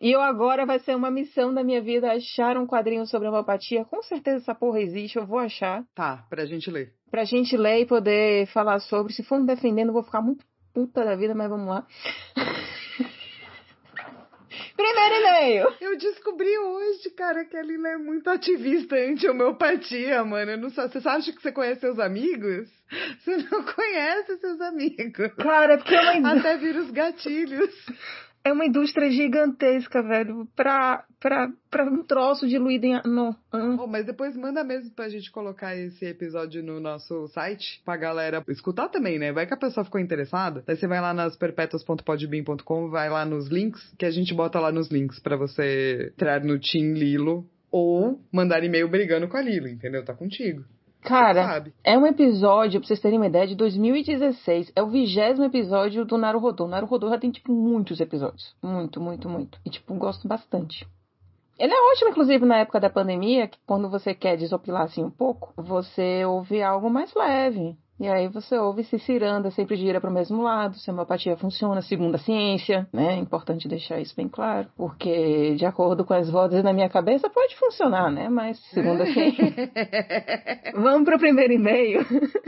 E 0.00 0.10
eu 0.12 0.20
agora 0.20 0.66
vai 0.66 0.78
ser 0.80 0.94
uma 0.94 1.10
missão 1.10 1.52
da 1.52 1.64
minha 1.64 1.80
vida 1.80 2.12
achar 2.12 2.56
um 2.56 2.66
quadrinho 2.66 3.06
sobre 3.06 3.28
homeopatia. 3.28 3.84
Com 3.84 4.02
certeza 4.02 4.38
essa 4.38 4.54
porra 4.54 4.80
existe, 4.80 5.16
eu 5.16 5.26
vou 5.26 5.38
achar. 5.38 5.84
Tá, 5.94 6.24
pra 6.28 6.44
gente 6.44 6.70
ler. 6.70 6.92
Pra 7.10 7.24
gente 7.24 7.56
ler 7.56 7.80
e 7.80 7.86
poder 7.86 8.46
falar 8.48 8.78
sobre. 8.80 9.12
Se 9.12 9.22
for 9.22 9.40
me 9.40 9.46
defendendo, 9.46 9.88
eu 9.88 9.94
vou 9.94 10.02
ficar 10.02 10.20
muito 10.20 10.44
puta 10.74 11.04
da 11.04 11.16
vida, 11.16 11.34
mas 11.34 11.48
vamos 11.48 11.68
lá. 11.68 11.86
Primeiro 14.76 15.14
e-mail. 15.14 15.74
Eu 15.80 15.96
descobri 15.96 16.58
hoje, 16.58 17.10
cara, 17.16 17.46
que 17.46 17.56
a 17.56 17.62
Lila 17.62 17.88
é 17.88 17.96
muito 17.96 18.28
ativista 18.28 18.94
anti-homeopatia, 18.94 20.22
mano. 20.22 20.50
Eu 20.50 20.58
não 20.58 20.68
sei, 20.68 20.86
você 20.86 21.08
acha 21.08 21.32
que 21.32 21.40
você 21.40 21.50
conhece 21.50 21.80
seus 21.80 21.98
amigos? 21.98 22.68
Você 23.18 23.36
não 23.50 23.64
conhece 23.64 24.36
seus 24.36 24.60
amigos. 24.60 25.32
Cara, 25.38 25.74
é 25.74 25.76
porque 25.78 25.94
eu 25.94 26.26
Até 26.26 26.58
vira 26.58 26.80
os 26.80 26.90
gatilhos 26.90 27.74
é 28.46 28.52
uma 28.52 28.64
indústria 28.64 29.10
gigantesca, 29.10 30.00
velho, 30.04 30.46
pra, 30.54 31.04
pra, 31.18 31.48
pra 31.68 31.84
um 31.84 32.04
troço 32.04 32.46
diluído 32.46 32.86
em. 32.86 33.00
No, 33.04 33.34
oh, 33.52 33.88
mas 33.88 34.06
depois 34.06 34.36
manda 34.36 34.62
mesmo 34.62 34.92
pra 34.92 35.08
gente 35.08 35.32
colocar 35.32 35.76
esse 35.76 36.06
episódio 36.06 36.62
no 36.62 36.78
nosso 36.78 37.26
site 37.28 37.82
pra 37.84 37.96
galera 37.96 38.44
escutar 38.48 38.88
também, 38.88 39.18
né? 39.18 39.32
Vai 39.32 39.48
que 39.48 39.54
a 39.54 39.58
pessoa 39.58 39.84
ficou 39.84 40.00
interessada. 40.00 40.62
Daí 40.64 40.76
você 40.76 40.86
vai 40.86 41.00
lá 41.00 41.12
nas 41.12 41.36
perpetuas.podbean.com, 41.36 42.88
vai 42.88 43.10
lá 43.10 43.24
nos 43.24 43.48
links, 43.48 43.92
que 43.98 44.06
a 44.06 44.10
gente 44.10 44.32
bota 44.32 44.60
lá 44.60 44.70
nos 44.70 44.92
links 44.92 45.18
para 45.18 45.36
você 45.36 46.12
entrar 46.14 46.44
no 46.44 46.60
Team 46.60 46.92
Lilo 46.92 47.44
ou 47.68 48.20
mandar 48.32 48.62
e-mail 48.62 48.88
brigando 48.88 49.26
com 49.26 49.36
a 49.36 49.42
Lilo, 49.42 49.66
entendeu? 49.66 50.04
Tá 50.04 50.14
contigo. 50.14 50.64
Cara, 51.06 51.64
é 51.84 51.96
um 51.96 52.04
episódio, 52.04 52.80
pra 52.80 52.88
vocês 52.88 52.98
terem 52.98 53.16
uma 53.16 53.28
ideia, 53.28 53.46
de 53.46 53.54
2016. 53.54 54.72
É 54.74 54.82
o 54.82 54.88
vigésimo 54.88 55.44
episódio 55.44 56.04
do 56.04 56.18
Naruhodô. 56.18 56.64
O 56.64 56.68
Naruhodô 56.68 57.08
já 57.08 57.16
tem, 57.16 57.30
tipo, 57.30 57.52
muitos 57.52 58.00
episódios. 58.00 58.56
Muito, 58.60 59.00
muito, 59.00 59.28
muito. 59.28 59.56
E, 59.64 59.70
tipo, 59.70 59.94
gosto 59.94 60.26
bastante. 60.26 60.84
Ele 61.56 61.72
é 61.72 61.92
ótimo, 61.92 62.10
inclusive, 62.10 62.44
na 62.44 62.58
época 62.58 62.80
da 62.80 62.90
pandemia, 62.90 63.46
que 63.46 63.56
quando 63.64 63.88
você 63.88 64.14
quer 64.14 64.36
desopilar 64.36 64.82
assim 64.82 65.04
um 65.04 65.10
pouco, 65.10 65.54
você 65.56 66.24
ouve 66.24 66.60
algo 66.60 66.90
mais 66.90 67.14
leve. 67.14 67.76
E 67.98 68.06
aí 68.06 68.28
você 68.28 68.58
ouve 68.58 68.84
se 68.84 68.98
ciranda 68.98 69.50
sempre 69.50 69.76
gira 69.76 70.00
para 70.00 70.10
o 70.10 70.12
mesmo 70.12 70.42
lado, 70.42 70.76
se 70.76 70.90
a 70.90 70.92
homeopatia 70.92 71.36
funciona 71.36 71.80
segundo 71.80 72.16
a 72.16 72.18
ciência, 72.18 72.86
né? 72.92 73.14
É 73.14 73.16
importante 73.16 73.66
deixar 73.66 73.98
isso 74.00 74.14
bem 74.14 74.28
claro, 74.28 74.68
porque 74.76 75.54
de 75.56 75.64
acordo 75.64 76.04
com 76.04 76.12
as 76.12 76.30
vozes 76.30 76.62
na 76.62 76.74
minha 76.74 76.90
cabeça 76.90 77.30
pode 77.30 77.56
funcionar, 77.56 78.10
né? 78.10 78.28
Mas 78.28 78.58
segundo 78.70 79.02
a 79.02 79.06
ciência. 79.12 79.70
Vamos 80.74 81.04
pro 81.04 81.18
primeiro 81.18 81.54
e-mail. 81.54 82.04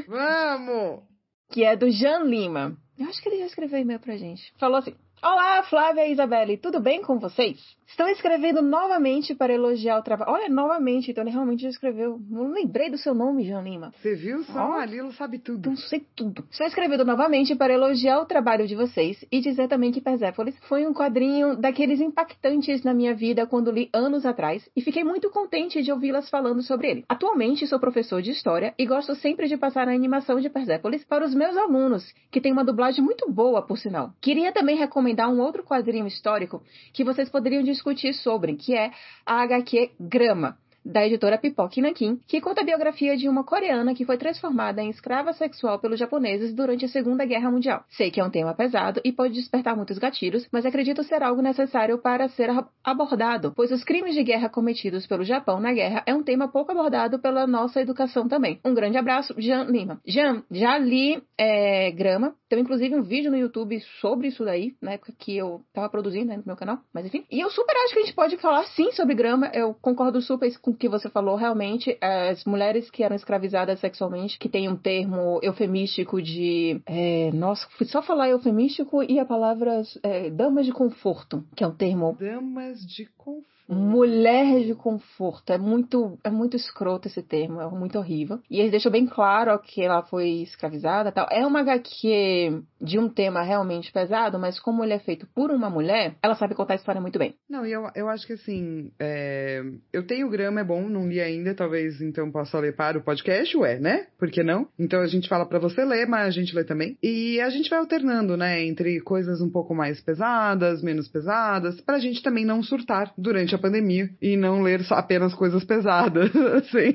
Vamos! 0.07 1.03
Que 1.51 1.65
é 1.65 1.75
do 1.75 1.91
Jean 1.91 2.25
Lima. 2.25 2.77
Eu 2.99 3.09
acho 3.09 3.23
que 3.23 3.29
ele 3.31 3.39
já 3.39 3.47
escreveu 3.47 3.79
e-mail 3.79 4.01
pra 4.01 4.17
gente. 4.17 4.53
Falou 4.59 4.79
assim: 4.79 4.95
Olá, 5.21 5.65
Flávia 5.65 6.07
e 6.07 6.13
Isabelle, 6.13 6.57
tudo 6.57 6.79
bem 6.79 7.03
com 7.03 7.19
vocês? 7.19 7.59
Estou 7.89 8.07
escrevendo 8.07 8.63
novamente 8.63 9.35
para 9.35 9.53
elogiar 9.53 9.99
o 9.99 10.03
trabalho. 10.03 10.31
Olha, 10.31 10.49
novamente, 10.49 11.11
então 11.11 11.25
ele 11.25 11.31
realmente 11.31 11.63
já 11.63 11.71
escreveu. 11.71 12.21
Não 12.31 12.53
lembrei 12.53 12.91
do 12.91 12.99
seu 12.99 13.15
nome, 13.15 13.45
Jean 13.45 13.63
Lima. 13.63 13.93
Você 14.01 14.15
viu 14.15 14.45
só? 14.45 14.69
Oh, 14.69 14.73
a 14.75 14.85
Lilo 14.85 15.11
sabe 15.13 15.39
tudo. 15.39 15.71
Não 15.71 15.77
sei 15.77 16.07
tudo. 16.15 16.45
Estou 16.51 16.67
escrevendo 16.67 17.05
novamente 17.05 17.57
para 17.57 17.73
elogiar 17.73 18.21
o 18.21 18.27
trabalho 18.27 18.69
de 18.69 18.77
vocês 18.77 19.25
e 19.33 19.41
dizer 19.41 19.69
também 19.69 19.91
que 19.91 20.03
Persepolis 20.03 20.55
foi 20.69 20.87
um 20.87 20.93
quadrinho 20.93 21.57
daqueles 21.57 21.99
impactantes 21.99 22.85
na 22.85 22.93
minha 22.95 23.15
vida 23.15 23.47
quando 23.47 23.73
li 23.73 23.89
anos 23.93 24.27
atrás 24.27 24.69
e 24.77 24.83
fiquei 24.83 25.03
muito 25.03 25.31
contente 25.31 25.83
de 25.83 25.91
ouvi-las 25.91 26.29
falando 26.29 26.63
sobre 26.63 26.91
ele. 26.91 27.05
Atualmente 27.09 27.67
sou 27.67 27.81
professor 27.81 28.21
de 28.21 28.31
história 28.31 28.75
e 28.79 28.85
gosto 28.85 29.15
sempre 29.15 29.49
de 29.49 29.57
passar 29.57 29.89
a 29.89 29.95
animação 29.95 30.39
de 30.41 30.51
Persepolis 30.51 31.05
para 31.05 31.25
os 31.25 31.35
meus 31.35 31.57
alunos, 31.57 32.15
que 32.31 32.41
tem 32.41 32.53
uma 32.53 32.65
dublagem 32.65 33.03
muito 33.03 33.29
boa, 33.33 33.63
por 33.63 33.79
sinal. 33.79 34.13
Queria 34.21 34.53
também 34.53 34.77
recomendar 34.77 35.08
um 35.29 35.41
outro 35.41 35.63
quadrinho 35.63 36.07
histórico 36.07 36.63
que 36.93 37.05
vocês 37.05 37.29
poderiam 37.29 37.63
discutir 37.63 38.13
sobre, 38.15 38.55
que 38.55 38.75
é 38.75 38.91
a 39.25 39.43
HQ 39.43 39.93
Grama 40.01 40.57
da 40.85 41.07
editora 41.07 41.39
Pipoque 41.39 41.81
Nankin, 41.81 42.21
que 42.27 42.41
conta 42.41 42.63
a 42.63 42.65
biografia 42.65 43.17
de 43.17 43.29
uma 43.29 43.45
coreana 43.45 43.95
que 43.95 44.05
foi 44.05 44.17
transformada 44.17 44.83
em 44.83 44.91
escrava 44.91 45.33
sexual 45.33 45.79
pelos 45.79 45.99
japoneses 45.99 46.55
durante 46.55 46.85
a 46.85 46.89
Segunda 46.89 47.25
Guerra 47.25 47.51
Mundial. 47.51 47.85
Sei 47.91 48.11
que 48.11 48.21
é 48.21 48.25
um 48.25 48.31
tema 48.31 48.55
pesado 48.55 49.01
e 49.05 49.13
pode 49.13 49.35
despertar 49.35 49.77
muitos 49.77 49.99
gatilhos, 49.99 50.49
mas 50.51 50.65
acredito 50.65 51.03
ser 51.03 51.23
algo 51.23 51.43
necessário 51.43 51.99
para 51.99 52.29
ser 52.29 52.51
abordado, 52.83 53.53
pois 53.55 53.71
os 53.71 53.85
crimes 53.85 54.15
de 54.15 54.23
guerra 54.23 54.49
cometidos 54.49 55.07
pelo 55.07 55.25
Japão 55.25 55.61
na 55.61 55.73
guerra 55.73 56.03
é 56.07 56.15
um 56.15 56.23
tema 56.23 56.49
pouco 56.49 56.73
abordado 56.73 57.19
pela 57.19 57.47
nossa 57.47 57.81
educação 57.81 58.29
também. 58.29 58.61
Um 58.65 58.75
grande 58.75 58.97
abraço, 58.97 59.35
Jean 59.39 59.65
Lima. 59.65 60.01
Jean, 60.07 60.43
já 60.51 60.79
li 60.79 61.23
é, 61.37 61.91
Grama, 61.93 62.35
tem 62.49 62.61
inclusive 62.61 62.95
um 62.95 63.03
vídeo 63.03 63.31
no 63.31 63.37
YouTube 63.37 63.81
sobre 64.01 64.29
isso 64.29 64.45
daí, 64.45 64.75
na 64.81 64.93
época 64.93 65.13
que 65.19 65.37
eu 65.37 65.63
tava 65.73 65.89
produzindo 65.89 66.27
né, 66.27 66.37
no 66.37 66.45
meu 66.47 66.57
canal, 66.57 66.79
mas 66.93 67.07
enfim. 67.07 67.25
E 67.31 67.41
eu 67.41 67.51
super 67.51 67.77
acho 67.85 67.95
que 67.95 68.01
a 68.01 68.03
gente 68.03 68.15
pode 68.15 68.37
falar 68.39 68.65
sim 68.65 68.91
sobre 68.93 69.15
Grama, 69.15 69.51
eu 69.53 69.75
concordo 69.75 70.21
super 70.21 70.49
com 70.59 70.75
que 70.79 70.89
você 70.89 71.11
falou, 71.11 71.37
realmente, 71.37 71.99
as 72.01 72.45
mulheres 72.45 72.91
que 72.91 73.03
eram 73.03 73.17
escravizadas 73.17 73.81
sexualmente, 73.81 74.39
que 74.39 74.49
tem 74.49 74.69
um 74.69 74.77
termo 74.77 75.41
eufemístico 75.43 76.23
de. 76.23 76.81
É, 76.87 77.31
nossa, 77.33 77.67
fui 77.77 77.87
só 77.87 78.01
falar 78.03 78.29
eufemístico 78.29 79.03
e 79.03 79.19
a 79.19 79.25
palavra 79.25 79.83
é, 80.03 80.31
damas 80.31 80.65
de 80.65 80.73
conforto, 80.73 81.45
que 81.55 81.65
é 81.65 81.67
um 81.67 81.75
termo. 81.75 82.17
Damas 82.19 82.81
de 82.87 83.07
conforto. 83.17 83.58
Mulher 83.69 84.65
de 84.65 84.75
conforto. 84.75 85.53
É 85.53 85.59
muito, 85.59 86.19
é 86.25 86.31
muito 86.31 86.57
escroto 86.57 87.09
esse 87.09 87.23
termo, 87.23 87.61
é 87.61 87.69
muito 87.69 87.99
horrível. 87.99 88.41
E 88.51 88.61
ele 88.61 88.71
deixou 88.71 88.91
bem 88.91 89.07
claro 89.07 89.59
que 89.59 89.83
ela 89.83 90.03
foi 90.03 90.43
escravizada 90.43 91.13
tal. 91.13 91.27
É 91.31 91.47
uma 91.47 91.61
HQ 91.61 92.63
de 92.81 92.99
um 92.99 93.09
tema 93.09 93.43
realmente 93.43 93.93
pesado, 93.93 94.39
mas 94.39 94.59
como 94.59 94.83
ele 94.83 94.95
é 94.95 94.99
feito 94.99 95.27
por 95.35 95.51
uma 95.51 95.69
mulher, 95.69 96.15
ela 96.23 96.35
sabe 96.35 96.55
contar 96.55 96.75
a 96.75 96.77
história 96.77 97.01
muito 97.01 97.19
bem. 97.19 97.35
Não, 97.49 97.67
e 97.67 97.73
eu, 97.73 97.89
eu 97.95 98.09
acho 98.09 98.27
que 98.27 98.33
assim, 98.33 98.91
é... 98.99 99.63
eu 99.93 100.07
tenho 100.07 100.31
grama, 100.31 100.61
é 100.61 100.65
bom, 100.65 100.89
não 100.89 101.09
li 101.09 101.21
ainda, 101.21 101.55
talvez 101.55 102.01
então 102.01 102.31
possa 102.31 102.59
ler 102.59 102.75
para 102.75 102.99
o 102.99 103.03
podcast, 103.03 103.55
ué, 103.57 103.79
né? 103.79 104.07
Por 104.19 104.31
que 104.31 104.43
não? 104.43 104.69
Então 104.79 105.01
a 105.01 105.07
gente 105.07 105.29
fala 105.29 105.45
para 105.45 105.59
você 105.59 105.85
ler, 105.85 106.07
mas 106.07 106.29
a 106.29 106.31
gente 106.31 106.55
lê 106.55 106.65
também. 106.65 106.97
E 107.03 107.41
a 107.41 107.51
gente 107.51 107.69
vai 107.69 107.79
alternando, 107.79 108.37
né, 108.37 108.65
entre 108.65 109.01
coisas 109.01 109.41
um 109.41 109.51
pouco 109.51 109.75
mais 109.75 110.01
pesadas, 110.01 110.83
menos 110.83 111.09
pesadas, 111.09 111.81
pra 111.81 111.99
gente 111.99 112.23
também 112.23 112.45
não 112.45 112.63
surtar 112.63 113.13
durante 113.19 113.55
a 113.55 113.58
pandemia 113.59 114.09
e 114.21 114.37
não 114.37 114.63
ler 114.63 114.81
apenas 114.91 115.35
coisas 115.35 115.65
pesadas, 115.65 116.35
assim. 116.55 116.95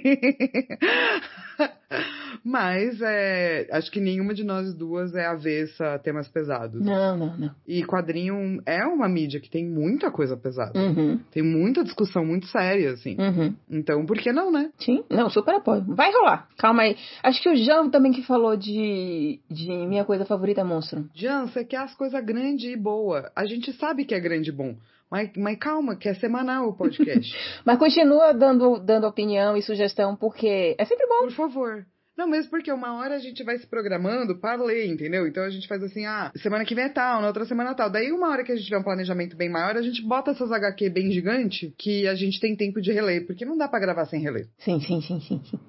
Mas 2.43 3.01
é, 3.01 3.67
acho 3.72 3.89
que 3.89 4.01
nenhuma 4.01 4.34
de 4.34 4.43
nós 4.43 4.74
duas 4.74 5.15
é 5.15 5.25
avessa 5.25 5.93
a 5.93 6.00
temas 6.00 6.27
pesados. 6.27 6.84
Não, 6.84 7.17
não, 7.17 7.38
não. 7.38 7.51
E 7.65 7.84
quadrinho 7.86 8.62
é 8.65 8.84
uma 8.86 9.08
mídia 9.08 9.39
que 9.39 9.50
tem 9.50 9.65
muita 9.65 10.12
coisa 10.12 10.36
pesada. 10.36 10.77
Uhum. 10.77 11.20
Tem 11.32 11.41
muita 11.41 11.84
discussão 11.84 12.25
muito 12.25 12.48
séria, 12.48 12.91
assim. 12.91 13.15
Uhum. 13.17 13.55
Então, 13.70 14.05
por 14.05 14.17
que 14.17 14.34
não, 14.34 14.51
né? 14.51 14.72
Sim, 14.77 15.03
não, 15.10 15.29
super 15.29 15.55
apoio. 15.55 15.84
Vai 15.88 16.12
rolar. 16.12 16.50
Calma 16.58 16.84
aí. 16.84 16.98
Acho 17.22 17.41
que 17.41 17.50
o 17.50 17.55
Jean 17.55 17.89
também 17.89 18.12
que 18.12 18.24
falou 18.24 18.58
de, 18.58 19.39
de 19.50 19.72
minha 19.88 20.03
coisa 20.03 20.25
favorita 20.25 20.62
é 20.62 20.63
monstro. 20.63 21.10
Jean, 21.13 21.48
você 21.48 21.63
quer 21.63 21.77
as 21.77 21.96
coisas 21.96 22.24
grandes 22.25 22.70
e 22.70 22.75
boa. 22.75 23.32
A 23.36 23.46
gente 23.46 23.72
sabe 23.74 24.03
que 24.03 24.13
é 24.13 24.20
grande 24.20 24.50
e 24.50 24.53
bom. 24.53 24.75
Mas, 25.13 25.29
mas 25.38 25.60
calma, 25.60 25.96
que 25.96 26.10
é 26.10 26.15
semanal 26.15 26.70
o 26.70 26.75
podcast. 26.75 27.38
mas 27.63 27.77
continua 27.77 28.34
dando, 28.34 28.79
dando 28.79 29.05
opinião 29.05 29.55
e 29.55 29.62
sugestão, 29.62 30.15
porque 30.15 30.75
é 30.75 30.86
sempre 30.86 31.05
bom. 31.05 31.27
Por 31.27 31.32
favor. 31.34 31.86
Não, 32.17 32.27
mesmo 32.27 32.50
porque 32.50 32.72
uma 32.72 32.98
hora 32.98 33.13
a 33.13 33.20
gente 33.20 33.43
vai 33.43 33.60
se 33.60 33.67
programando 33.67 34.39
para 34.39 34.63
ler, 34.63 34.88
entendeu? 34.88 35.27
Então 35.27 35.43
a 35.43 35.51
gente 35.51 35.67
faz 35.67 35.84
assim, 35.84 36.08
ah, 36.08 36.32
semana 36.38 36.65
que 36.65 36.74
vem 36.74 36.86
é 36.86 36.89
tal, 36.89 37.22
na 37.22 37.27
outra 37.27 37.46
semana 37.46 37.70
é 37.70 37.74
tal. 37.75 37.91
Daí 37.91 38.12
uma 38.12 38.27
hora 38.27 38.43
que 38.43 38.51
a 38.51 38.55
gente 38.55 38.65
tiver 38.65 38.79
um 38.79 38.84
planejamento 38.84 39.38
bem 39.38 39.51
maior, 39.51 39.77
a 39.77 39.84
gente 39.84 40.01
bota 40.01 40.32
essas 40.32 40.51
HQ 40.51 40.89
bem 40.89 41.12
gigante 41.12 41.72
que 41.77 42.08
a 42.08 42.15
gente 42.15 42.39
tem 42.39 42.55
tempo 42.55 42.82
de 42.82 42.91
reler, 42.91 43.27
porque 43.27 43.46
não 43.46 43.55
dá 43.55 43.67
para 43.67 43.82
gravar 43.82 44.05
sem 44.05 44.20
reler. 44.20 44.48
Sim, 44.58 44.79
sim, 44.79 45.00
sim, 45.00 45.20
sim, 45.20 45.43
sim. 45.43 45.60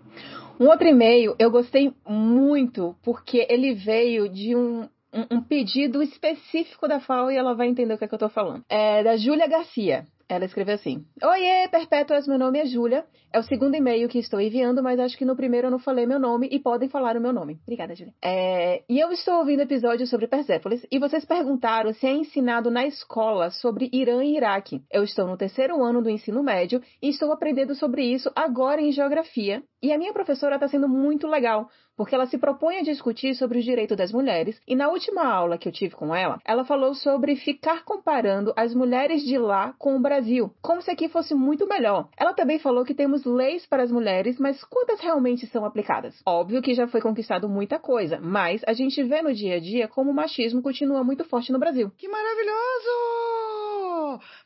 Um 0.58 0.68
outro 0.68 0.86
e-mail 0.86 1.34
eu 1.38 1.50
gostei 1.50 1.92
muito 2.08 2.94
porque 3.02 3.46
ele 3.50 3.74
veio 3.74 4.26
de 4.26 4.56
um, 4.56 4.88
um, 5.30 5.40
pedido 5.40 6.02
específico 6.02 6.88
da 6.88 7.00
FAO 7.00 7.30
e 7.30 7.37
ela 7.37 7.54
vai 7.54 7.68
entender 7.68 7.94
o 7.94 7.99
que, 7.99 8.04
é 8.04 8.09
que 8.09 8.14
eu 8.14 8.18
tô 8.18 8.28
falando. 8.28 8.64
É 8.68 9.02
da 9.02 9.16
Júlia 9.16 9.47
Garcia. 9.47 10.06
Ela 10.28 10.44
escreveu 10.44 10.75
assim: 10.75 11.04
Oiê, 11.23 11.68
Perpétuas, 11.68 12.26
meu 12.26 12.38
nome 12.38 12.59
é 12.59 12.66
Júlia. 12.66 13.04
É 13.34 13.38
o 13.40 13.42
segundo 13.42 13.74
e-mail 13.74 14.08
que 14.08 14.20
estou 14.20 14.40
enviando, 14.40 14.80
mas 14.80 15.00
acho 15.00 15.18
que 15.18 15.24
no 15.24 15.34
primeiro 15.34 15.66
eu 15.66 15.70
não 15.72 15.80
falei 15.80 16.06
meu 16.06 16.20
nome 16.20 16.48
e 16.52 16.60
podem 16.60 16.88
falar 16.88 17.16
o 17.16 17.20
meu 17.20 17.32
nome. 17.32 17.58
Obrigada, 17.64 17.92
Júlia. 17.92 18.14
É... 18.22 18.84
E 18.88 19.00
eu 19.00 19.10
estou 19.10 19.38
ouvindo 19.38 19.58
episódios 19.58 20.08
sobre 20.08 20.28
Persépolis 20.28 20.86
e 20.88 21.00
vocês 21.00 21.24
perguntaram 21.24 21.92
se 21.92 22.06
é 22.06 22.12
ensinado 22.12 22.70
na 22.70 22.86
escola 22.86 23.50
sobre 23.50 23.90
Irã 23.92 24.22
e 24.22 24.36
Iraque. 24.36 24.82
Eu 24.88 25.02
estou 25.02 25.26
no 25.26 25.36
terceiro 25.36 25.82
ano 25.82 26.00
do 26.00 26.08
ensino 26.08 26.44
médio 26.44 26.80
e 27.02 27.08
estou 27.08 27.32
aprendendo 27.32 27.74
sobre 27.74 28.04
isso 28.04 28.30
agora 28.36 28.80
em 28.80 28.92
geografia. 28.92 29.64
E 29.82 29.92
a 29.92 29.98
minha 29.98 30.12
professora 30.12 30.54
está 30.54 30.68
sendo 30.68 30.88
muito 30.88 31.26
legal, 31.26 31.68
porque 31.96 32.14
ela 32.14 32.26
se 32.26 32.38
propõe 32.38 32.78
a 32.78 32.82
discutir 32.82 33.34
sobre 33.34 33.58
os 33.58 33.64
direitos 33.64 33.96
das 33.96 34.12
mulheres, 34.12 34.58
e 34.66 34.74
na 34.74 34.88
última 34.88 35.24
aula 35.24 35.58
que 35.58 35.68
eu 35.68 35.72
tive 35.72 35.94
com 35.94 36.14
ela, 36.14 36.38
ela 36.44 36.64
falou 36.64 36.94
sobre 36.94 37.36
ficar 37.36 37.84
comparando 37.84 38.52
as 38.56 38.74
mulheres 38.74 39.22
de 39.22 39.38
lá 39.38 39.74
com 39.78 39.94
o 39.96 40.00
Brasil, 40.00 40.50
como 40.62 40.82
se 40.82 40.90
aqui 40.90 41.08
fosse 41.08 41.34
muito 41.34 41.68
melhor. 41.68 42.08
Ela 42.16 42.32
também 42.32 42.58
falou 42.58 42.84
que 42.84 42.94
temos 42.94 43.24
leis 43.25 43.66
para 43.66 43.83
as 43.83 43.90
mulheres, 43.90 44.38
mas 44.38 44.62
quantas 44.64 45.00
realmente 45.00 45.47
são 45.47 45.64
aplicadas? 45.64 46.21
Óbvio 46.26 46.62
que 46.62 46.75
já 46.75 46.87
foi 46.87 47.00
conquistado 47.00 47.49
muita 47.49 47.78
coisa, 47.78 48.21
mas 48.21 48.62
a 48.66 48.73
gente 48.73 49.02
vê 49.02 49.23
no 49.23 49.35
dia 49.35 49.57
a 49.57 49.61
dia 49.61 49.88
como 49.88 50.11
o 50.11 50.14
machismo 50.14 50.62
continua 50.62 51.04
muito 51.04 51.25
forte 51.25 51.52
no 51.52 51.59
Brasil. 51.59 51.90
Que 51.97 52.09
maravilhoso! 52.09 53.43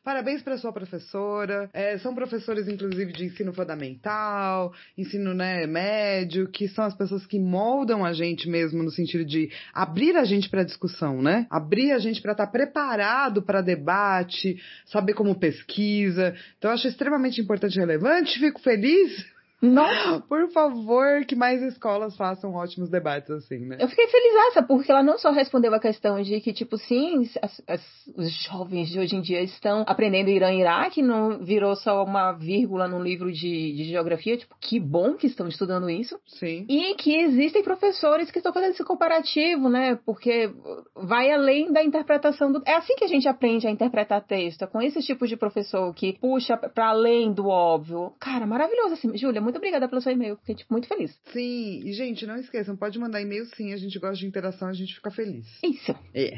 Parabéns 0.04 0.42
para 0.42 0.58
sua 0.58 0.72
professora. 0.72 1.68
É, 1.72 1.98
são 1.98 2.14
professores, 2.14 2.68
inclusive, 2.68 3.12
de 3.12 3.24
ensino 3.26 3.52
fundamental, 3.52 4.72
ensino 4.96 5.34
né, 5.34 5.66
médio, 5.66 6.48
que 6.48 6.68
são 6.68 6.84
as 6.84 6.94
pessoas 6.94 7.26
que 7.26 7.38
moldam 7.38 8.04
a 8.04 8.12
gente 8.12 8.48
mesmo 8.48 8.82
no 8.82 8.90
sentido 8.90 9.24
de 9.24 9.50
abrir 9.72 10.16
a 10.16 10.24
gente 10.24 10.48
para 10.48 10.64
discussão, 10.64 11.22
né? 11.22 11.46
Abrir 11.50 11.92
a 11.92 11.98
gente 11.98 12.20
para 12.20 12.32
estar 12.32 12.46
tá 12.46 12.52
preparado 12.52 13.42
para 13.42 13.60
debate, 13.60 14.60
saber 14.86 15.14
como 15.14 15.38
pesquisa. 15.38 16.34
Então, 16.58 16.70
acho 16.70 16.88
extremamente 16.88 17.40
importante 17.40 17.76
e 17.76 17.80
relevante. 17.80 18.38
Fico 18.38 18.60
feliz 18.60 19.37
nossa! 19.60 20.20
Por 20.28 20.50
favor, 20.50 21.24
que 21.26 21.34
mais 21.34 21.62
escolas 21.62 22.16
façam 22.16 22.54
ótimos 22.54 22.90
debates 22.90 23.30
assim, 23.30 23.58
né? 23.58 23.76
Eu 23.80 23.88
fiquei 23.88 24.06
feliz 24.06 24.34
essa, 24.48 24.62
porque 24.62 24.90
ela 24.90 25.02
não 25.02 25.18
só 25.18 25.30
respondeu 25.30 25.74
a 25.74 25.80
questão 25.80 26.20
de 26.22 26.40
que, 26.40 26.52
tipo, 26.52 26.76
sim, 26.78 27.28
as, 27.42 27.62
as, 27.66 27.82
os 28.16 28.30
jovens 28.44 28.88
de 28.88 29.00
hoje 29.00 29.16
em 29.16 29.20
dia 29.20 29.42
estão 29.42 29.84
aprendendo 29.86 30.30
Irã 30.30 30.52
e 30.52 30.60
Iraque, 30.60 31.02
não 31.02 31.38
virou 31.38 31.74
só 31.74 32.04
uma 32.04 32.32
vírgula 32.32 32.86
num 32.86 33.02
livro 33.02 33.32
de, 33.32 33.72
de 33.72 33.84
geografia, 33.84 34.36
tipo, 34.36 34.54
que 34.60 34.78
bom 34.78 35.14
que 35.14 35.26
estão 35.26 35.48
estudando 35.48 35.90
isso. 35.90 36.18
Sim. 36.26 36.64
E 36.68 36.94
que 36.94 37.16
existem 37.16 37.62
professores 37.62 38.30
que 38.30 38.38
estão 38.38 38.52
fazendo 38.52 38.70
esse 38.70 38.84
comparativo, 38.84 39.68
né? 39.68 39.98
Porque 40.06 40.50
vai 40.94 41.32
além 41.32 41.72
da 41.72 41.82
interpretação 41.82 42.52
do. 42.52 42.62
É 42.64 42.74
assim 42.74 42.94
que 42.94 43.04
a 43.04 43.08
gente 43.08 43.28
aprende 43.28 43.66
a 43.66 43.70
interpretar 43.70 44.22
texto, 44.22 44.62
é 44.62 44.66
com 44.66 44.80
esse 44.80 45.00
tipo 45.00 45.26
de 45.26 45.36
professor 45.36 45.92
que 45.94 46.18
puxa 46.20 46.56
para 46.56 46.90
além 46.90 47.32
do 47.32 47.48
óbvio. 47.48 48.12
Cara, 48.20 48.46
maravilhoso 48.46 48.94
assim. 48.94 49.16
Júlia, 49.16 49.40
muito 49.48 49.56
obrigada 49.56 49.88
pelo 49.88 50.02
seu 50.02 50.12
e-mail. 50.12 50.36
Fiquei, 50.36 50.54
tipo, 50.54 50.72
muito 50.72 50.86
feliz. 50.86 51.18
Sim, 51.32 51.80
e 51.82 51.92
gente, 51.94 52.26
não 52.26 52.36
esqueçam, 52.36 52.76
pode 52.76 52.98
mandar 52.98 53.22
e-mail 53.22 53.46
sim, 53.46 53.72
a 53.72 53.78
gente 53.78 53.98
gosta 53.98 54.16
de 54.16 54.26
interação, 54.26 54.68
a 54.68 54.74
gente 54.74 54.94
fica 54.94 55.10
feliz. 55.10 55.46
Isso. 55.62 55.92
É. 56.14 56.36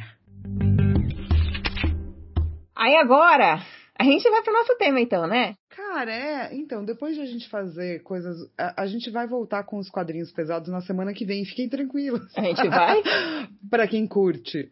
Aí 2.76 2.96
agora, 2.96 3.60
a 3.98 4.04
gente 4.04 4.30
vai 4.30 4.42
pro 4.42 4.52
nosso 4.52 4.76
tema 4.78 5.00
então, 5.00 5.26
né? 5.26 5.54
Cara, 5.70 6.12
é. 6.12 6.54
Então, 6.54 6.84
depois 6.84 7.16
de 7.16 7.20
a 7.20 7.26
gente 7.26 7.48
fazer 7.48 8.00
coisas. 8.04 8.36
A, 8.56 8.82
a, 8.82 8.86
gente 8.86 9.10
vai 9.10 9.26
voltar 9.26 9.64
com 9.64 9.78
os 9.78 9.90
quadrinhos 9.90 10.30
pesados 10.30 10.68
na 10.68 10.80
semana 10.80 11.12
que 11.12 11.26
vem. 11.26 11.44
Fiquem 11.44 11.68
tranquilos. 11.68 12.32
A 12.38 12.42
gente 12.42 12.68
vai? 12.68 13.02
pra 13.68 13.88
quem 13.88 14.06
curte. 14.06 14.70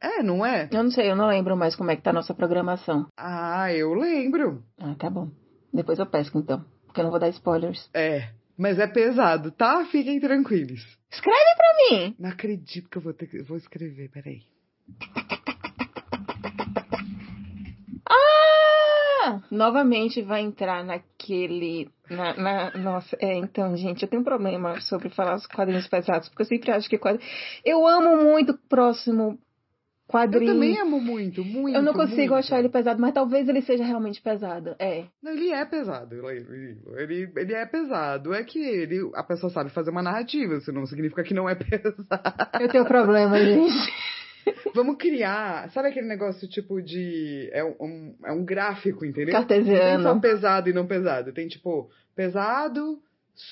É, 0.00 0.22
não 0.22 0.46
é? 0.46 0.68
Eu 0.70 0.84
não 0.84 0.90
sei, 0.90 1.10
eu 1.10 1.16
não 1.16 1.26
lembro 1.26 1.56
mais 1.56 1.74
como 1.74 1.90
é 1.90 1.96
que 1.96 2.02
tá 2.02 2.10
a 2.10 2.14
nossa 2.14 2.32
programação. 2.32 3.08
Ah, 3.16 3.72
eu 3.74 3.92
lembro. 3.94 4.62
Ah, 4.78 4.94
tá 4.96 5.10
bom. 5.10 5.28
Depois 5.74 5.98
eu 5.98 6.06
pesco 6.06 6.38
então. 6.38 6.64
Porque 6.90 7.02
eu 7.02 7.04
não 7.04 7.12
vou 7.12 7.20
dar 7.20 7.28
spoilers. 7.28 7.88
É, 7.94 8.30
mas 8.58 8.80
é 8.80 8.86
pesado, 8.88 9.52
tá? 9.52 9.86
Fiquem 9.92 10.18
tranquilos. 10.18 10.84
Escreve 11.08 11.38
pra 11.56 11.98
mim! 11.98 12.16
Não 12.18 12.30
acredito 12.30 12.88
que 12.88 12.98
eu 12.98 13.02
vou 13.02 13.14
ter 13.14 13.28
que. 13.28 13.40
Vou 13.44 13.56
escrever, 13.56 14.10
peraí. 14.10 14.42
Ah! 18.08 19.40
Novamente 19.52 20.20
vai 20.20 20.40
entrar 20.40 20.84
naquele. 20.84 21.88
Na, 22.10 22.34
na, 22.34 22.70
nossa, 22.78 23.16
é, 23.20 23.36
então, 23.36 23.76
gente, 23.76 24.02
eu 24.02 24.08
tenho 24.08 24.22
um 24.22 24.24
problema 24.24 24.80
sobre 24.80 25.10
falar 25.10 25.36
os 25.36 25.46
quadrinhos 25.46 25.86
pesados, 25.86 26.28
porque 26.28 26.42
eu 26.42 26.46
sempre 26.46 26.72
acho 26.72 26.90
que 26.90 26.98
quadrinhos. 26.98 27.32
Eu 27.64 27.86
amo 27.86 28.16
muito 28.16 28.50
o 28.50 28.58
próximo 28.68 29.38
quadrinho. 30.10 30.50
Eu 30.50 30.54
também 30.54 30.80
amo 30.80 31.00
muito, 31.00 31.44
muito. 31.44 31.76
Eu 31.76 31.82
não 31.82 31.92
consigo 31.92 32.34
muito. 32.34 32.34
achar 32.34 32.58
ele 32.58 32.68
pesado, 32.68 33.00
mas 33.00 33.14
talvez 33.14 33.48
ele 33.48 33.62
seja 33.62 33.84
realmente 33.84 34.20
pesado. 34.20 34.74
É. 34.78 35.04
Não, 35.22 35.32
ele 35.32 35.50
é 35.50 35.64
pesado. 35.64 36.14
Ele, 36.28 36.76
ele, 36.96 37.32
ele 37.36 37.54
é 37.54 37.64
pesado. 37.64 38.34
É 38.34 38.42
que 38.42 38.58
ele, 38.58 39.10
a 39.14 39.22
pessoa 39.22 39.50
sabe 39.50 39.70
fazer 39.70 39.90
uma 39.90 40.02
narrativa, 40.02 40.56
isso 40.56 40.72
não 40.72 40.84
significa 40.86 41.22
que 41.22 41.34
não 41.34 41.48
é 41.48 41.54
pesado. 41.54 42.34
Eu 42.60 42.68
tenho 42.68 42.84
problema, 42.84 43.38
gente. 43.44 43.92
Vamos 44.74 44.96
criar, 44.96 45.70
sabe 45.70 45.88
aquele 45.88 46.08
negócio 46.08 46.48
tipo 46.48 46.80
de. 46.82 47.48
É 47.52 47.62
um, 47.62 48.14
é 48.24 48.32
um 48.32 48.44
gráfico, 48.44 49.04
entendeu? 49.04 49.32
Cartesiano. 49.32 50.02
Não 50.02 50.18
tem 50.20 50.30
só 50.30 50.36
pesado 50.36 50.68
e 50.68 50.72
não 50.72 50.86
pesado. 50.86 51.32
Tem 51.32 51.46
tipo, 51.46 51.90
pesado, 52.16 52.98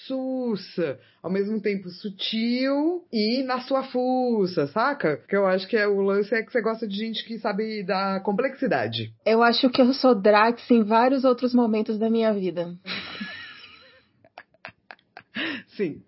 sussa, 0.06 0.98
ao 1.22 1.30
mesmo 1.30 1.60
tempo 1.60 1.88
sutil 1.88 3.04
e 3.12 3.42
na 3.42 3.60
sua 3.60 3.84
fuça, 3.84 4.66
saca? 4.68 5.18
Que 5.28 5.36
eu 5.36 5.46
acho 5.46 5.66
que 5.66 5.76
é 5.76 5.86
o 5.86 6.00
lance 6.00 6.34
é 6.34 6.42
que 6.42 6.52
você 6.52 6.60
gosta 6.60 6.86
de 6.86 6.96
gente 6.96 7.24
que 7.24 7.38
sabe 7.38 7.82
da 7.82 8.20
complexidade. 8.20 9.12
Eu 9.24 9.42
acho 9.42 9.70
que 9.70 9.80
eu 9.80 9.92
sou 9.94 10.14
Drax 10.14 10.70
em 10.70 10.82
vários 10.82 11.24
outros 11.24 11.54
momentos 11.54 11.98
da 11.98 12.10
minha 12.10 12.32
vida. 12.32 12.74
Sim. 15.76 16.02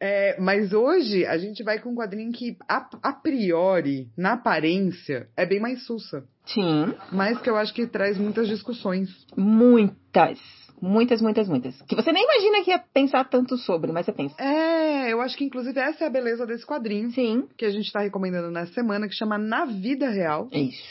É, 0.00 0.38
mas 0.38 0.72
hoje 0.72 1.24
a 1.24 1.38
gente 1.38 1.62
vai 1.62 1.78
com 1.78 1.90
um 1.90 1.94
quadrinho 1.94 2.32
que, 2.32 2.58
a, 2.68 2.86
a, 3.02 3.12
priori, 3.12 4.10
na 4.18 4.34
aparência, 4.34 5.28
é 5.36 5.46
bem 5.46 5.60
mais 5.60 5.86
sussa. 5.86 6.24
Sim. 6.44 6.92
Mas 7.10 7.40
que 7.40 7.48
eu 7.48 7.56
acho 7.56 7.72
que 7.72 7.86
traz 7.86 8.18
muitas 8.18 8.48
discussões. 8.48 9.08
Muitas. 9.36 10.38
Muitas, 10.84 11.22
muitas, 11.22 11.48
muitas. 11.48 11.80
Que 11.82 11.94
você 11.94 12.12
nem 12.12 12.22
imagina 12.22 12.62
que 12.62 12.70
ia 12.70 12.78
pensar 12.78 13.24
tanto 13.24 13.56
sobre, 13.56 13.90
mas 13.90 14.04
você 14.04 14.12
pensa. 14.12 14.36
É, 14.38 15.10
eu 15.10 15.22
acho 15.22 15.34
que 15.34 15.44
inclusive 15.44 15.80
essa 15.80 16.04
é 16.04 16.06
a 16.06 16.10
beleza 16.10 16.46
desse 16.46 16.66
quadrinho. 16.66 17.10
Sim. 17.10 17.48
Que 17.56 17.64
a 17.64 17.70
gente 17.70 17.90
tá 17.90 18.00
recomendando 18.00 18.50
nessa 18.50 18.74
semana, 18.74 19.08
que 19.08 19.14
chama 19.14 19.38
Na 19.38 19.64
Vida 19.64 20.10
Real. 20.10 20.46
Isso. 20.52 20.82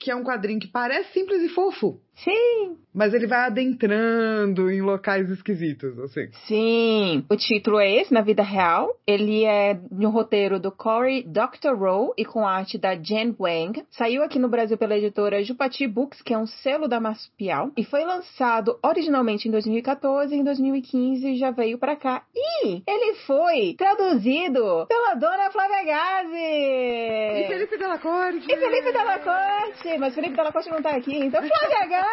Que 0.00 0.10
é 0.10 0.16
um 0.16 0.24
quadrinho 0.24 0.58
que 0.58 0.66
parece 0.66 1.12
simples 1.12 1.42
e 1.42 1.48
fofo. 1.48 2.00
Sim! 2.16 2.76
Mas 2.94 3.12
ele 3.12 3.26
vai 3.26 3.46
adentrando 3.46 4.70
em 4.70 4.80
locais 4.80 5.28
esquisitos, 5.28 5.98
assim. 5.98 6.28
Sim. 6.46 7.24
O 7.28 7.36
título 7.36 7.80
é 7.80 7.90
esse, 7.90 8.14
Na 8.14 8.20
Vida 8.20 8.42
Real. 8.42 8.96
Ele 9.04 9.44
é 9.44 9.76
no 9.90 10.10
roteiro 10.10 10.60
do 10.60 10.70
Corey 10.70 11.24
Doctorow 11.24 12.14
e 12.16 12.24
com 12.24 12.46
arte 12.46 12.78
da 12.78 12.94
Jen 12.94 13.34
Wang. 13.36 13.84
Saiu 13.90 14.22
aqui 14.22 14.38
no 14.38 14.48
Brasil 14.48 14.78
pela 14.78 14.96
editora 14.96 15.42
Jupati 15.42 15.88
Books, 15.88 16.22
que 16.22 16.32
é 16.32 16.38
um 16.38 16.46
selo 16.46 16.86
da 16.86 17.00
Marsupial. 17.00 17.72
E 17.76 17.84
foi 17.84 18.04
lançado 18.04 18.78
originalmente 18.80 19.48
em 19.48 19.50
2014 19.50 20.32
e 20.32 20.38
em 20.38 20.44
2015 20.44 21.34
já 21.34 21.50
veio 21.50 21.78
pra 21.78 21.96
cá. 21.96 22.22
E 22.32 22.80
ele 22.86 23.14
foi 23.26 23.74
traduzido 23.76 24.86
pela 24.86 25.14
dona 25.14 25.50
Flávia 25.50 25.84
Gazi! 25.84 26.36
E 26.36 27.46
Felipe 27.48 27.76
Della 27.76 27.98
Corte! 27.98 28.46
E 28.52 28.56
Felipe 28.56 28.92
Della 28.92 29.18
Corte! 29.18 29.98
Mas 29.98 30.14
Felipe 30.14 30.36
Della 30.36 30.52
Corte 30.52 30.70
não 30.70 30.80
tá 30.80 30.90
aqui, 30.90 31.16
então 31.16 31.42
Flávia 31.42 31.88
Gazi! 31.88 32.03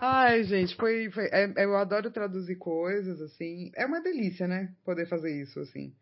Ai, 0.00 0.44
gente, 0.44 0.74
foi. 0.76 1.10
foi 1.10 1.26
é, 1.32 1.52
eu 1.56 1.76
adoro 1.76 2.10
traduzir 2.10 2.56
coisas, 2.56 3.20
assim. 3.20 3.70
É 3.74 3.86
uma 3.86 4.00
delícia, 4.00 4.46
né? 4.46 4.70
Poder 4.84 5.06
fazer 5.06 5.42
isso, 5.42 5.60
assim. 5.60 5.92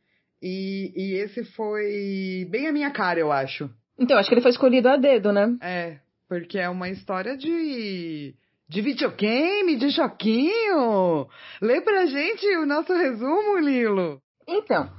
E, 0.42 0.92
e 0.94 1.14
esse 1.14 1.44
foi 1.44 2.46
bem 2.50 2.66
a 2.66 2.72
minha 2.72 2.90
cara, 2.90 3.18
eu 3.18 3.32
acho. 3.32 3.70
Então, 3.98 4.18
acho 4.18 4.28
que 4.28 4.34
ele 4.34 4.42
foi 4.42 4.50
escolhido 4.50 4.88
a 4.88 4.96
dedo, 4.96 5.32
né? 5.32 5.56
É, 5.62 5.98
porque 6.28 6.58
é 6.58 6.68
uma 6.68 6.88
história 6.88 7.36
de. 7.36 8.34
De 8.66 8.80
videogame, 8.80 9.76
de 9.76 9.90
choquinho. 9.92 11.28
Lê 11.60 11.82
pra 11.82 12.06
gente 12.06 12.46
o 12.56 12.66
nosso 12.66 12.94
resumo, 12.94 13.58
Lilo. 13.58 14.20
Então, 14.48 14.90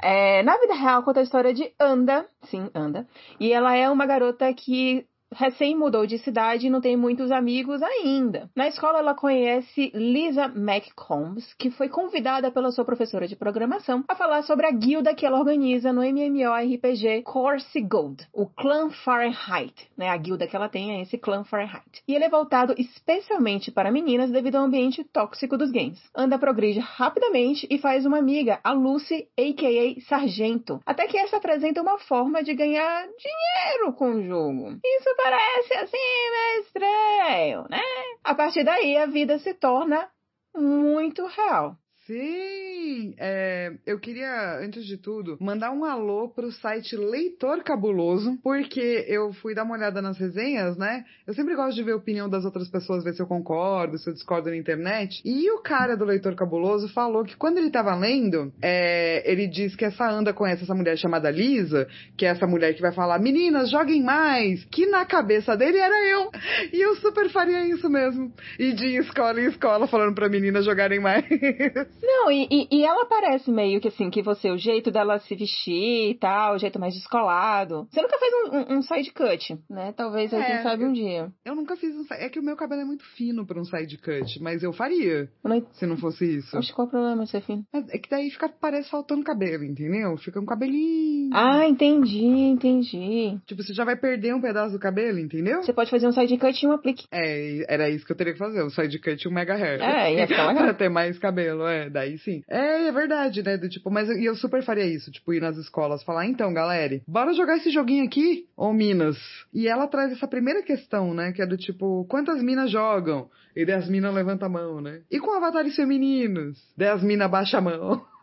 é, 0.00 0.42
na 0.44 0.56
vida 0.58 0.74
real 0.74 1.02
conta 1.02 1.20
a 1.20 1.24
história 1.24 1.52
de 1.52 1.72
Anda, 1.80 2.26
sim, 2.44 2.70
Anda, 2.72 3.06
e 3.40 3.52
ela 3.52 3.74
é 3.74 3.90
uma 3.90 4.06
garota 4.06 4.52
que 4.54 5.04
recém 5.32 5.76
mudou 5.76 6.06
de 6.06 6.18
cidade 6.18 6.66
e 6.66 6.70
não 6.70 6.80
tem 6.80 6.96
muitos 6.96 7.30
amigos 7.30 7.82
ainda. 7.82 8.48
Na 8.54 8.68
escola, 8.68 8.98
ela 8.98 9.14
conhece 9.14 9.90
Lisa 9.94 10.46
McCombs, 10.54 11.54
que 11.54 11.70
foi 11.70 11.88
convidada 11.88 12.50
pela 12.50 12.70
sua 12.70 12.84
professora 12.84 13.28
de 13.28 13.36
programação 13.36 14.04
a 14.08 14.14
falar 14.14 14.42
sobre 14.42 14.66
a 14.66 14.70
guilda 14.70 15.14
que 15.14 15.26
ela 15.26 15.38
organiza 15.38 15.92
no 15.92 16.02
MMORPG 16.02 17.22
Corsi 17.22 17.80
Gold, 17.80 18.26
o 18.32 18.46
Clã 18.46 18.90
Fahrenheit. 18.90 19.88
Né? 19.96 20.08
A 20.08 20.16
guilda 20.16 20.46
que 20.46 20.56
ela 20.56 20.68
tem 20.68 20.98
é 20.98 21.02
esse 21.02 21.18
Clã 21.18 21.44
Fahrenheit. 21.44 22.02
E 22.06 22.14
ele 22.14 22.24
é 22.24 22.28
voltado 22.28 22.74
especialmente 22.78 23.70
para 23.70 23.90
meninas 23.90 24.30
devido 24.30 24.56
ao 24.56 24.64
ambiente 24.64 25.04
tóxico 25.04 25.56
dos 25.56 25.70
games. 25.70 26.00
Anda 26.14 26.38
progride 26.38 26.80
rapidamente 26.80 27.66
e 27.70 27.78
faz 27.78 28.06
uma 28.06 28.18
amiga, 28.18 28.60
a 28.62 28.72
Lucy, 28.72 29.28
a.k.a. 29.38 30.00
Sargento, 30.08 30.80
até 30.86 31.06
que 31.06 31.18
essa 31.18 31.36
apresenta 31.36 31.82
uma 31.82 31.98
forma 31.98 32.42
de 32.42 32.54
ganhar 32.54 33.06
dinheiro 33.06 33.92
com 33.92 34.12
o 34.12 34.22
jogo. 34.22 34.78
Isso 34.84 35.17
parece 35.18 35.74
assim 35.74 36.30
meio 36.30 36.60
estranho, 36.62 37.66
né? 37.68 37.82
A 38.22 38.34
partir 38.34 38.64
daí 38.64 38.96
a 38.96 39.06
vida 39.06 39.38
se 39.40 39.52
torna 39.54 40.08
muito 40.56 41.26
real. 41.26 41.76
Sim! 42.08 43.14
É, 43.18 43.70
eu 43.86 43.98
queria, 43.98 44.58
antes 44.60 44.86
de 44.86 44.96
tudo, 44.96 45.36
mandar 45.38 45.70
um 45.72 45.84
alô 45.84 46.30
pro 46.30 46.50
site 46.50 46.96
Leitor 46.96 47.62
Cabuloso, 47.62 48.38
porque 48.42 49.04
eu 49.06 49.30
fui 49.34 49.54
dar 49.54 49.64
uma 49.64 49.74
olhada 49.74 50.00
nas 50.00 50.16
resenhas, 50.16 50.78
né? 50.78 51.04
Eu 51.26 51.34
sempre 51.34 51.54
gosto 51.54 51.76
de 51.76 51.82
ver 51.82 51.92
a 51.92 51.96
opinião 51.96 52.26
das 52.26 52.46
outras 52.46 52.66
pessoas, 52.68 53.04
ver 53.04 53.12
se 53.12 53.20
eu 53.20 53.26
concordo, 53.26 53.98
se 53.98 54.08
eu 54.08 54.14
discordo 54.14 54.48
na 54.48 54.56
internet. 54.56 55.20
E 55.22 55.50
o 55.50 55.60
cara 55.60 55.98
do 55.98 56.04
Leitor 56.06 56.34
Cabuloso 56.34 56.88
falou 56.88 57.24
que 57.24 57.36
quando 57.36 57.58
ele 57.58 57.70
tava 57.70 57.94
lendo, 57.94 58.54
é, 58.62 59.30
ele 59.30 59.46
diz 59.46 59.76
que 59.76 59.84
essa 59.84 60.10
anda 60.10 60.32
conhece 60.32 60.62
essa 60.62 60.74
mulher 60.74 60.96
chamada 60.96 61.30
Lisa, 61.30 61.86
que 62.16 62.24
é 62.24 62.30
essa 62.30 62.46
mulher 62.46 62.72
que 62.74 62.80
vai 62.80 62.92
falar, 62.92 63.18
meninas, 63.18 63.70
joguem 63.70 64.02
mais, 64.02 64.64
que 64.64 64.86
na 64.86 65.04
cabeça 65.04 65.54
dele 65.54 65.76
era 65.76 66.06
eu. 66.06 66.30
E 66.72 66.80
eu 66.80 66.96
super 66.96 67.28
faria 67.28 67.66
isso 67.66 67.90
mesmo. 67.90 68.32
E 68.58 68.72
de 68.72 68.96
escola 68.96 69.38
em 69.38 69.48
escola 69.48 69.86
falando 69.86 70.14
pra 70.14 70.26
meninas 70.30 70.64
jogarem 70.64 71.00
mais. 71.00 71.26
Não, 72.02 72.30
e, 72.30 72.46
e, 72.50 72.68
e, 72.70 72.84
ela 72.84 73.06
parece 73.06 73.50
meio 73.50 73.80
que 73.80 73.88
assim, 73.88 74.10
que 74.10 74.22
você, 74.22 74.50
o 74.50 74.58
jeito 74.58 74.90
dela 74.90 75.18
se 75.18 75.34
vestir 75.34 76.10
e 76.10 76.14
tal, 76.18 76.54
o 76.54 76.58
jeito 76.58 76.78
mais 76.78 76.94
descolado. 76.94 77.86
Você 77.90 78.00
nunca 78.00 78.18
fez 78.18 78.32
um, 78.32 78.56
um, 78.56 78.78
um 78.78 78.82
side 78.82 79.12
cut, 79.12 79.58
né? 79.68 79.92
Talvez 79.92 80.32
é, 80.32 80.42
quem 80.42 80.62
sabe 80.62 80.84
um 80.84 80.92
dia. 80.92 81.32
Eu 81.44 81.54
nunca 81.54 81.76
fiz 81.76 81.94
um 81.94 82.04
É 82.10 82.28
que 82.28 82.38
o 82.38 82.42
meu 82.42 82.56
cabelo 82.56 82.82
é 82.82 82.84
muito 82.84 83.04
fino 83.16 83.46
pra 83.46 83.60
um 83.60 83.64
side 83.64 83.98
cut, 83.98 84.42
mas 84.42 84.62
eu 84.62 84.72
faria. 84.72 85.28
Não... 85.44 85.66
Se 85.72 85.86
não 85.86 85.96
fosse 85.96 86.38
isso. 86.38 86.56
Acho 86.56 86.74
qual 86.74 86.86
é 86.86 86.88
o 86.88 86.90
problema 86.90 87.24
de 87.24 87.30
ser 87.30 87.42
fino? 87.42 87.64
É, 87.72 87.78
é 87.78 87.98
que 87.98 88.08
daí 88.08 88.30
fica, 88.30 88.48
parece 88.48 88.90
faltando 88.90 89.24
cabelo, 89.24 89.64
entendeu? 89.64 90.16
Fica 90.18 90.40
um 90.40 90.46
cabelinho. 90.46 91.30
Ah, 91.32 91.66
entendi, 91.66 92.24
entendi. 92.24 93.38
Tipo, 93.46 93.62
você 93.62 93.72
já 93.72 93.84
vai 93.84 93.96
perder 93.96 94.34
um 94.34 94.40
pedaço 94.40 94.72
do 94.72 94.78
cabelo, 94.78 95.18
entendeu? 95.18 95.62
Você 95.62 95.72
pode 95.72 95.90
fazer 95.90 96.06
um 96.06 96.12
side 96.12 96.36
cut 96.38 96.62
e 96.62 96.66
um 96.66 96.72
aplique. 96.72 97.06
É, 97.12 97.64
era 97.72 97.88
isso 97.88 98.06
que 98.06 98.12
eu 98.12 98.16
teria 98.16 98.32
que 98.32 98.38
fazer, 98.38 98.62
um 98.62 98.70
side 98.70 98.98
cut 98.98 99.22
e 99.22 99.28
um 99.28 99.32
mega 99.32 99.54
hair. 99.54 99.80
É, 99.80 100.14
ia 100.14 100.26
ficar 100.26 100.48
legal. 100.48 100.64
pra 100.64 100.74
ter 100.74 100.88
mais 100.88 101.18
cabelo, 101.18 101.66
é 101.66 101.87
daí 101.88 102.18
sim. 102.18 102.42
É, 102.48 102.88
é 102.88 102.92
verdade, 102.92 103.42
né? 103.42 103.56
Do, 103.56 103.68
tipo, 103.68 103.90
mas 103.90 104.08
eu, 104.08 104.16
eu 104.16 104.34
super 104.34 104.62
faria 104.62 104.86
isso, 104.86 105.10
tipo, 105.10 105.32
ir 105.32 105.40
nas 105.40 105.56
escolas, 105.56 106.02
falar, 106.02 106.26
então, 106.26 106.52
galera, 106.52 107.00
bora 107.06 107.32
jogar 107.34 107.56
esse 107.56 107.70
joguinho 107.70 108.04
aqui, 108.04 108.46
ou 108.56 108.72
Minas? 108.72 109.16
E 109.52 109.68
ela 109.68 109.86
traz 109.86 110.12
essa 110.12 110.26
primeira 110.28 110.62
questão, 110.62 111.14
né? 111.14 111.32
Que 111.32 111.42
é 111.42 111.46
do 111.46 111.56
tipo, 111.56 112.04
quantas 112.08 112.42
minas 112.42 112.70
jogam? 112.70 113.28
E 113.56 113.64
daí 113.64 113.76
as 113.76 113.88
minas 113.88 114.14
levantam 114.14 114.46
a 114.46 114.50
mão, 114.50 114.80
né? 114.80 115.02
E 115.10 115.18
com 115.18 115.32
avatares 115.32 115.74
femininos? 115.74 116.58
Daí 116.76 116.88
as 116.88 117.02
minas 117.02 117.30
baixam 117.30 117.58
a 117.58 117.62
mão. 117.62 118.06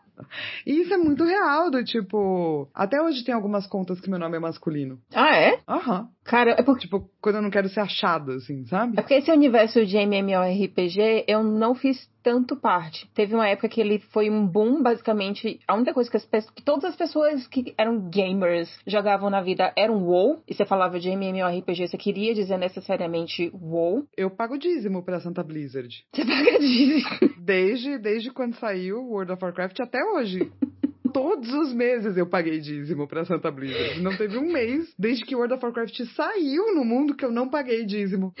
E 0.64 0.80
isso 0.80 0.94
é 0.94 0.96
muito 0.96 1.24
real, 1.24 1.70
do 1.70 1.84
tipo. 1.84 2.68
Até 2.74 3.00
hoje 3.02 3.22
tem 3.22 3.34
algumas 3.34 3.66
contas 3.66 4.00
que 4.00 4.08
meu 4.08 4.18
nome 4.18 4.36
é 4.36 4.40
masculino. 4.40 4.98
Ah, 5.14 5.36
é? 5.36 5.60
Aham. 5.68 6.08
Cara, 6.26 6.52
é 6.58 6.62
porque. 6.62 6.86
Tipo, 6.86 7.08
quando 7.20 7.36
eu 7.36 7.42
não 7.42 7.50
quero 7.50 7.68
ser 7.68 7.80
achado, 7.80 8.32
assim, 8.32 8.64
sabe? 8.66 8.94
É 8.96 9.02
porque 9.02 9.14
esse 9.14 9.30
universo 9.30 9.84
de 9.84 9.96
MMORPG 9.96 11.24
eu 11.26 11.42
não 11.42 11.74
fiz 11.74 12.08
tanto 12.22 12.56
parte. 12.56 13.08
Teve 13.14 13.34
uma 13.36 13.48
época 13.48 13.68
que 13.68 13.80
ele 13.80 14.00
foi 14.10 14.28
um 14.28 14.44
boom, 14.44 14.82
basicamente. 14.82 15.60
A 15.66 15.74
única 15.74 15.94
coisa 15.94 16.10
que, 16.10 16.16
as, 16.16 16.50
que 16.50 16.62
todas 16.62 16.84
as 16.84 16.96
pessoas 16.96 17.46
que 17.46 17.72
eram 17.78 18.10
gamers 18.10 18.68
jogavam 18.84 19.30
na 19.30 19.40
vida 19.40 19.72
era 19.76 19.92
um 19.92 20.04
WoW. 20.04 20.42
E 20.48 20.52
você 20.52 20.64
falava 20.64 20.98
de 20.98 21.08
MMORPG, 21.08 21.86
você 21.86 21.96
queria 21.96 22.34
dizer 22.34 22.58
necessariamente 22.58 23.50
WoW. 23.54 24.06
Eu 24.16 24.28
pago 24.28 24.58
dízimo 24.58 25.04
pra 25.04 25.20
Santa 25.20 25.44
Blizzard. 25.44 26.04
Você 26.12 26.24
paga 26.24 26.58
dízimo? 26.58 27.36
Desde, 27.38 27.98
desde 27.98 28.32
quando 28.32 28.56
saiu 28.56 29.04
World 29.08 29.32
of 29.32 29.44
Warcraft 29.44 29.78
até 29.78 30.02
hoje 30.04 30.50
todos 31.16 31.50
os 31.54 31.72
meses 31.72 32.14
eu 32.18 32.26
paguei 32.26 32.60
dízimo 32.60 33.08
pra 33.08 33.24
Santa 33.24 33.50
Blizzard. 33.50 34.02
Não 34.02 34.14
teve 34.14 34.36
um 34.36 34.52
mês 34.52 34.92
desde 34.98 35.24
que 35.24 35.34
World 35.34 35.54
of 35.54 35.64
Warcraft 35.64 35.98
saiu 36.14 36.74
no 36.74 36.84
mundo 36.84 37.16
que 37.16 37.24
eu 37.24 37.32
não 37.32 37.48
paguei 37.48 37.86
dízimo. 37.86 38.34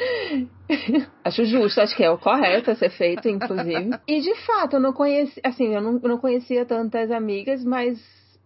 Acho 1.24 1.46
justo, 1.46 1.80
acho 1.80 1.96
que 1.96 2.04
é 2.04 2.10
o 2.10 2.18
correto 2.18 2.70
a 2.70 2.74
ser 2.74 2.90
feito, 2.90 3.28
inclusive. 3.28 3.98
E 4.06 4.20
de 4.20 4.34
fato, 4.44 4.76
eu 4.76 4.80
não 4.80 4.92
conhecia, 4.92 5.42
assim, 5.42 5.74
eu 5.74 5.80
não, 5.80 5.98
eu 6.02 6.08
não 6.08 6.18
conhecia 6.18 6.66
tantas 6.66 7.10
amigas, 7.10 7.64
mas 7.64 7.98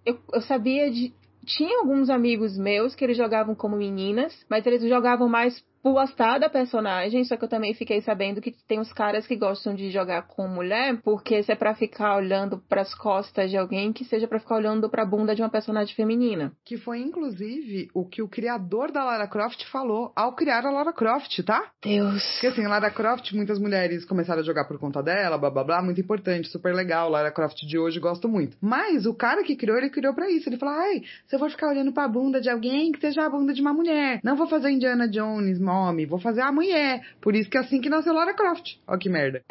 eu, 0.07 0.17
eu 0.33 0.41
sabia 0.43 0.89
de. 0.91 1.13
Tinha 1.45 1.81
alguns 1.81 2.09
amigos 2.09 2.57
meus 2.57 2.95
que 2.95 3.05
eles 3.05 3.17
jogavam 3.17 3.55
como 3.55 3.77
meninas, 3.77 4.33
mas 4.49 4.65
eles 4.65 4.83
jogavam 4.83 5.29
mais 5.29 5.61
gostar 5.83 6.39
da 6.39 6.49
personagem, 6.49 7.25
só 7.25 7.37
que 7.37 7.45
eu 7.45 7.49
também 7.49 7.75
fiquei 7.75 8.01
sabendo 8.03 8.41
que 8.41 8.53
tem 8.67 8.81
uns 8.81 8.93
caras 8.93 9.27
que 9.27 9.37
gostam 9.37 9.75
de 9.75 9.91
jogar 9.91 10.27
com 10.27 10.47
mulher, 10.47 11.01
porque 11.03 11.43
se 11.43 11.53
é 11.53 11.57
pra 11.57 11.75
ficar 11.75 12.17
olhando 12.17 12.59
pras 12.69 12.95
costas 12.95 13.51
de 13.51 13.57
alguém, 13.57 13.93
que 13.93 14.05
seja 14.05 14.29
para 14.29 14.39
ficar 14.41 14.57
olhando 14.57 14.91
pra 14.91 15.05
bunda 15.05 15.35
de 15.35 15.43
uma 15.43 15.49
personagem 15.49 15.95
feminina. 15.95 16.53
Que 16.65 16.77
foi, 16.77 17.01
inclusive, 17.01 17.89
o 17.95 18.07
que 18.07 18.23
o 18.23 18.29
criador 18.29 18.93
da 18.93 19.05
Lara 19.05 19.27
Croft 19.27 19.65
falou 19.71 20.13
ao 20.15 20.35
criar 20.35 20.65
a 20.67 20.71
Lara 20.71 20.93
Croft, 20.93 21.43
tá? 21.45 21.71
Deus. 21.83 22.23
Porque 22.33 22.49
assim, 22.49 22.67
Lara 22.67 22.91
Croft, 22.91 23.33
muitas 23.33 23.59
mulheres 23.59 24.05
começaram 24.05 24.41
a 24.41 24.45
jogar 24.45 24.67
por 24.67 24.79
conta 24.79 25.03
dela, 25.03 25.39
blá 25.39 25.51
blá 25.51 25.65
blá, 25.65 25.83
muito 25.83 26.01
importante, 26.01 26.49
super 26.49 26.75
legal, 26.75 27.09
Lara 27.09 27.33
Croft 27.33 27.59
de 27.67 27.79
hoje, 27.79 28.01
gosto 28.01 28.29
muito. 28.29 28.57
Mas 28.61 29.07
o 29.07 29.15
cara 29.15 29.43
que 29.43 29.57
criou, 29.57 29.79
ele 29.79 29.91
criou 29.91 30.15
para 30.15 30.31
isso. 30.31 30.49
Ele 30.49 30.59
falou, 30.59 30.75
ai, 30.75 31.03
se 31.27 31.35
eu 31.37 31.39
for 31.39 31.51
ficar 31.51 31.69
olhando 31.69 31.93
pra 31.93 32.09
bunda 32.09 32.41
de 32.41 32.51
alguém, 32.51 32.93
que 32.93 33.01
seja 33.01 33.25
a 33.25 33.31
bunda 33.31 33.53
de 33.53 33.61
uma 33.61 33.73
mulher. 33.73 34.21
Não 34.23 34.37
vou 34.37 34.47
fazer 34.47 34.71
Indiana 34.71 35.09
Jones, 35.09 35.59
nome, 35.71 36.07
vou 36.07 36.19
fazer 36.19 36.41
a 36.41 36.53
mulher. 36.53 37.01
Por 37.21 37.35
isso 37.35 37.49
que 37.49 37.57
é 37.57 37.61
assim 37.61 37.81
que 37.81 37.89
nasceu 37.89 38.13
Lara 38.13 38.35
Croft. 38.35 38.77
Ó 38.87 38.97
que 38.97 39.09
merda. 39.09 39.43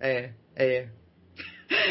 é, 0.00 0.30
é. 0.56 0.88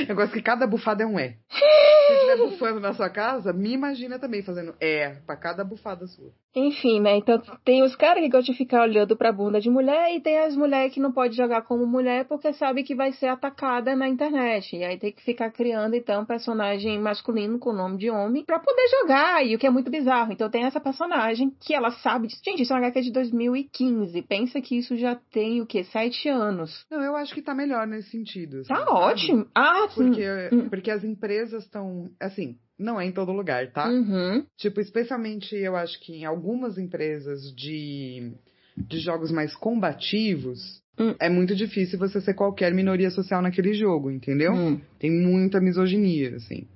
Eu 0.07 0.15
gosto 0.15 0.33
que 0.33 0.41
cada 0.41 0.67
bufada 0.67 1.03
é 1.03 1.05
um 1.05 1.19
é. 1.19 1.35
Se 1.49 2.13
estiver 2.13 2.37
bufando 2.37 2.79
na 2.79 2.93
sua 2.93 3.09
casa, 3.09 3.53
me 3.53 3.71
imagina 3.71 4.17
também 4.19 4.41
fazendo 4.41 4.75
é 4.79 5.09
pra 5.25 5.35
cada 5.35 5.63
bufada 5.63 6.07
sua. 6.07 6.31
Enfim, 6.55 6.99
né? 6.99 7.17
Então 7.17 7.41
tem 7.63 7.83
os 7.83 7.95
caras 7.95 8.23
que 8.23 8.29
gostam 8.29 8.53
de 8.53 8.57
ficar 8.57 8.81
olhando 8.81 9.15
pra 9.15 9.31
bunda 9.31 9.59
de 9.59 9.69
mulher 9.69 10.15
e 10.15 10.19
tem 10.19 10.39
as 10.39 10.55
mulheres 10.55 10.93
que 10.93 10.99
não 10.99 11.11
pode 11.11 11.35
jogar 11.35 11.61
como 11.61 11.85
mulher 11.85 12.25
porque 12.25 12.51
sabe 12.53 12.83
que 12.83 12.95
vai 12.95 13.11
ser 13.11 13.27
atacada 13.27 13.95
na 13.95 14.07
internet. 14.07 14.75
E 14.75 14.83
aí 14.83 14.97
tem 14.97 15.11
que 15.11 15.23
ficar 15.23 15.51
criando, 15.51 15.95
então, 15.95 16.25
personagem 16.25 16.99
masculino 16.99 17.59
com 17.59 17.71
nome 17.71 17.97
de 17.97 18.09
homem 18.09 18.43
pra 18.43 18.59
poder 18.59 18.87
jogar. 19.01 19.45
E 19.45 19.55
o 19.55 19.59
que 19.59 19.67
é 19.67 19.69
muito 19.69 19.91
bizarro. 19.91 20.31
Então 20.31 20.49
tem 20.49 20.63
essa 20.63 20.79
personagem 20.79 21.51
que 21.61 21.73
ela 21.73 21.91
sabe. 21.91 22.27
Gente, 22.43 22.63
isso 22.63 22.73
é 22.73 22.75
uma 22.75 22.87
HQ 22.87 23.01
de 23.01 23.11
2015. 23.11 24.21
Pensa 24.23 24.61
que 24.61 24.77
isso 24.77 24.97
já 24.97 25.15
tem 25.31 25.61
o 25.61 25.65
quê? 25.65 25.83
Sete 25.83 26.27
anos. 26.27 26.85
Não, 26.89 27.01
eu 27.01 27.15
acho 27.15 27.33
que 27.33 27.41
tá 27.41 27.53
melhor 27.53 27.85
nesse 27.85 28.09
sentido. 28.09 28.61
Assim, 28.61 28.69
tá 28.69 28.77
sabe? 28.77 28.91
ótimo. 28.91 29.47
Ah, 29.53 29.87
sim. 29.89 30.05
Porque, 30.05 30.49
hum. 30.51 30.69
porque 30.69 30.91
as 30.91 31.03
empresas 31.03 31.63
estão. 31.63 32.09
Assim, 32.19 32.57
não 32.77 32.99
é 32.99 33.05
em 33.05 33.11
todo 33.11 33.31
lugar, 33.31 33.71
tá? 33.71 33.89
Uhum. 33.89 34.45
Tipo, 34.57 34.79
especialmente 34.79 35.55
eu 35.55 35.75
acho 35.75 35.99
que 35.99 36.13
em 36.13 36.25
algumas 36.25 36.77
empresas 36.77 37.53
de, 37.55 38.31
de 38.75 38.99
jogos 38.99 39.31
mais 39.31 39.55
combativos, 39.55 40.81
Hum. 40.99 41.13
é 41.19 41.29
muito 41.29 41.55
difícil 41.55 41.99
você 41.99 42.19
ser 42.19 42.33
qualquer 42.33 42.73
minoria 42.73 43.11
social 43.11 43.39
naquele 43.39 43.73
jogo, 43.73 44.09
entendeu? 44.09 44.51
Hum. 44.53 44.81
Tem 44.97 45.11
muita 45.11 45.61
misoginia, 45.61 46.35
assim. 46.37 46.67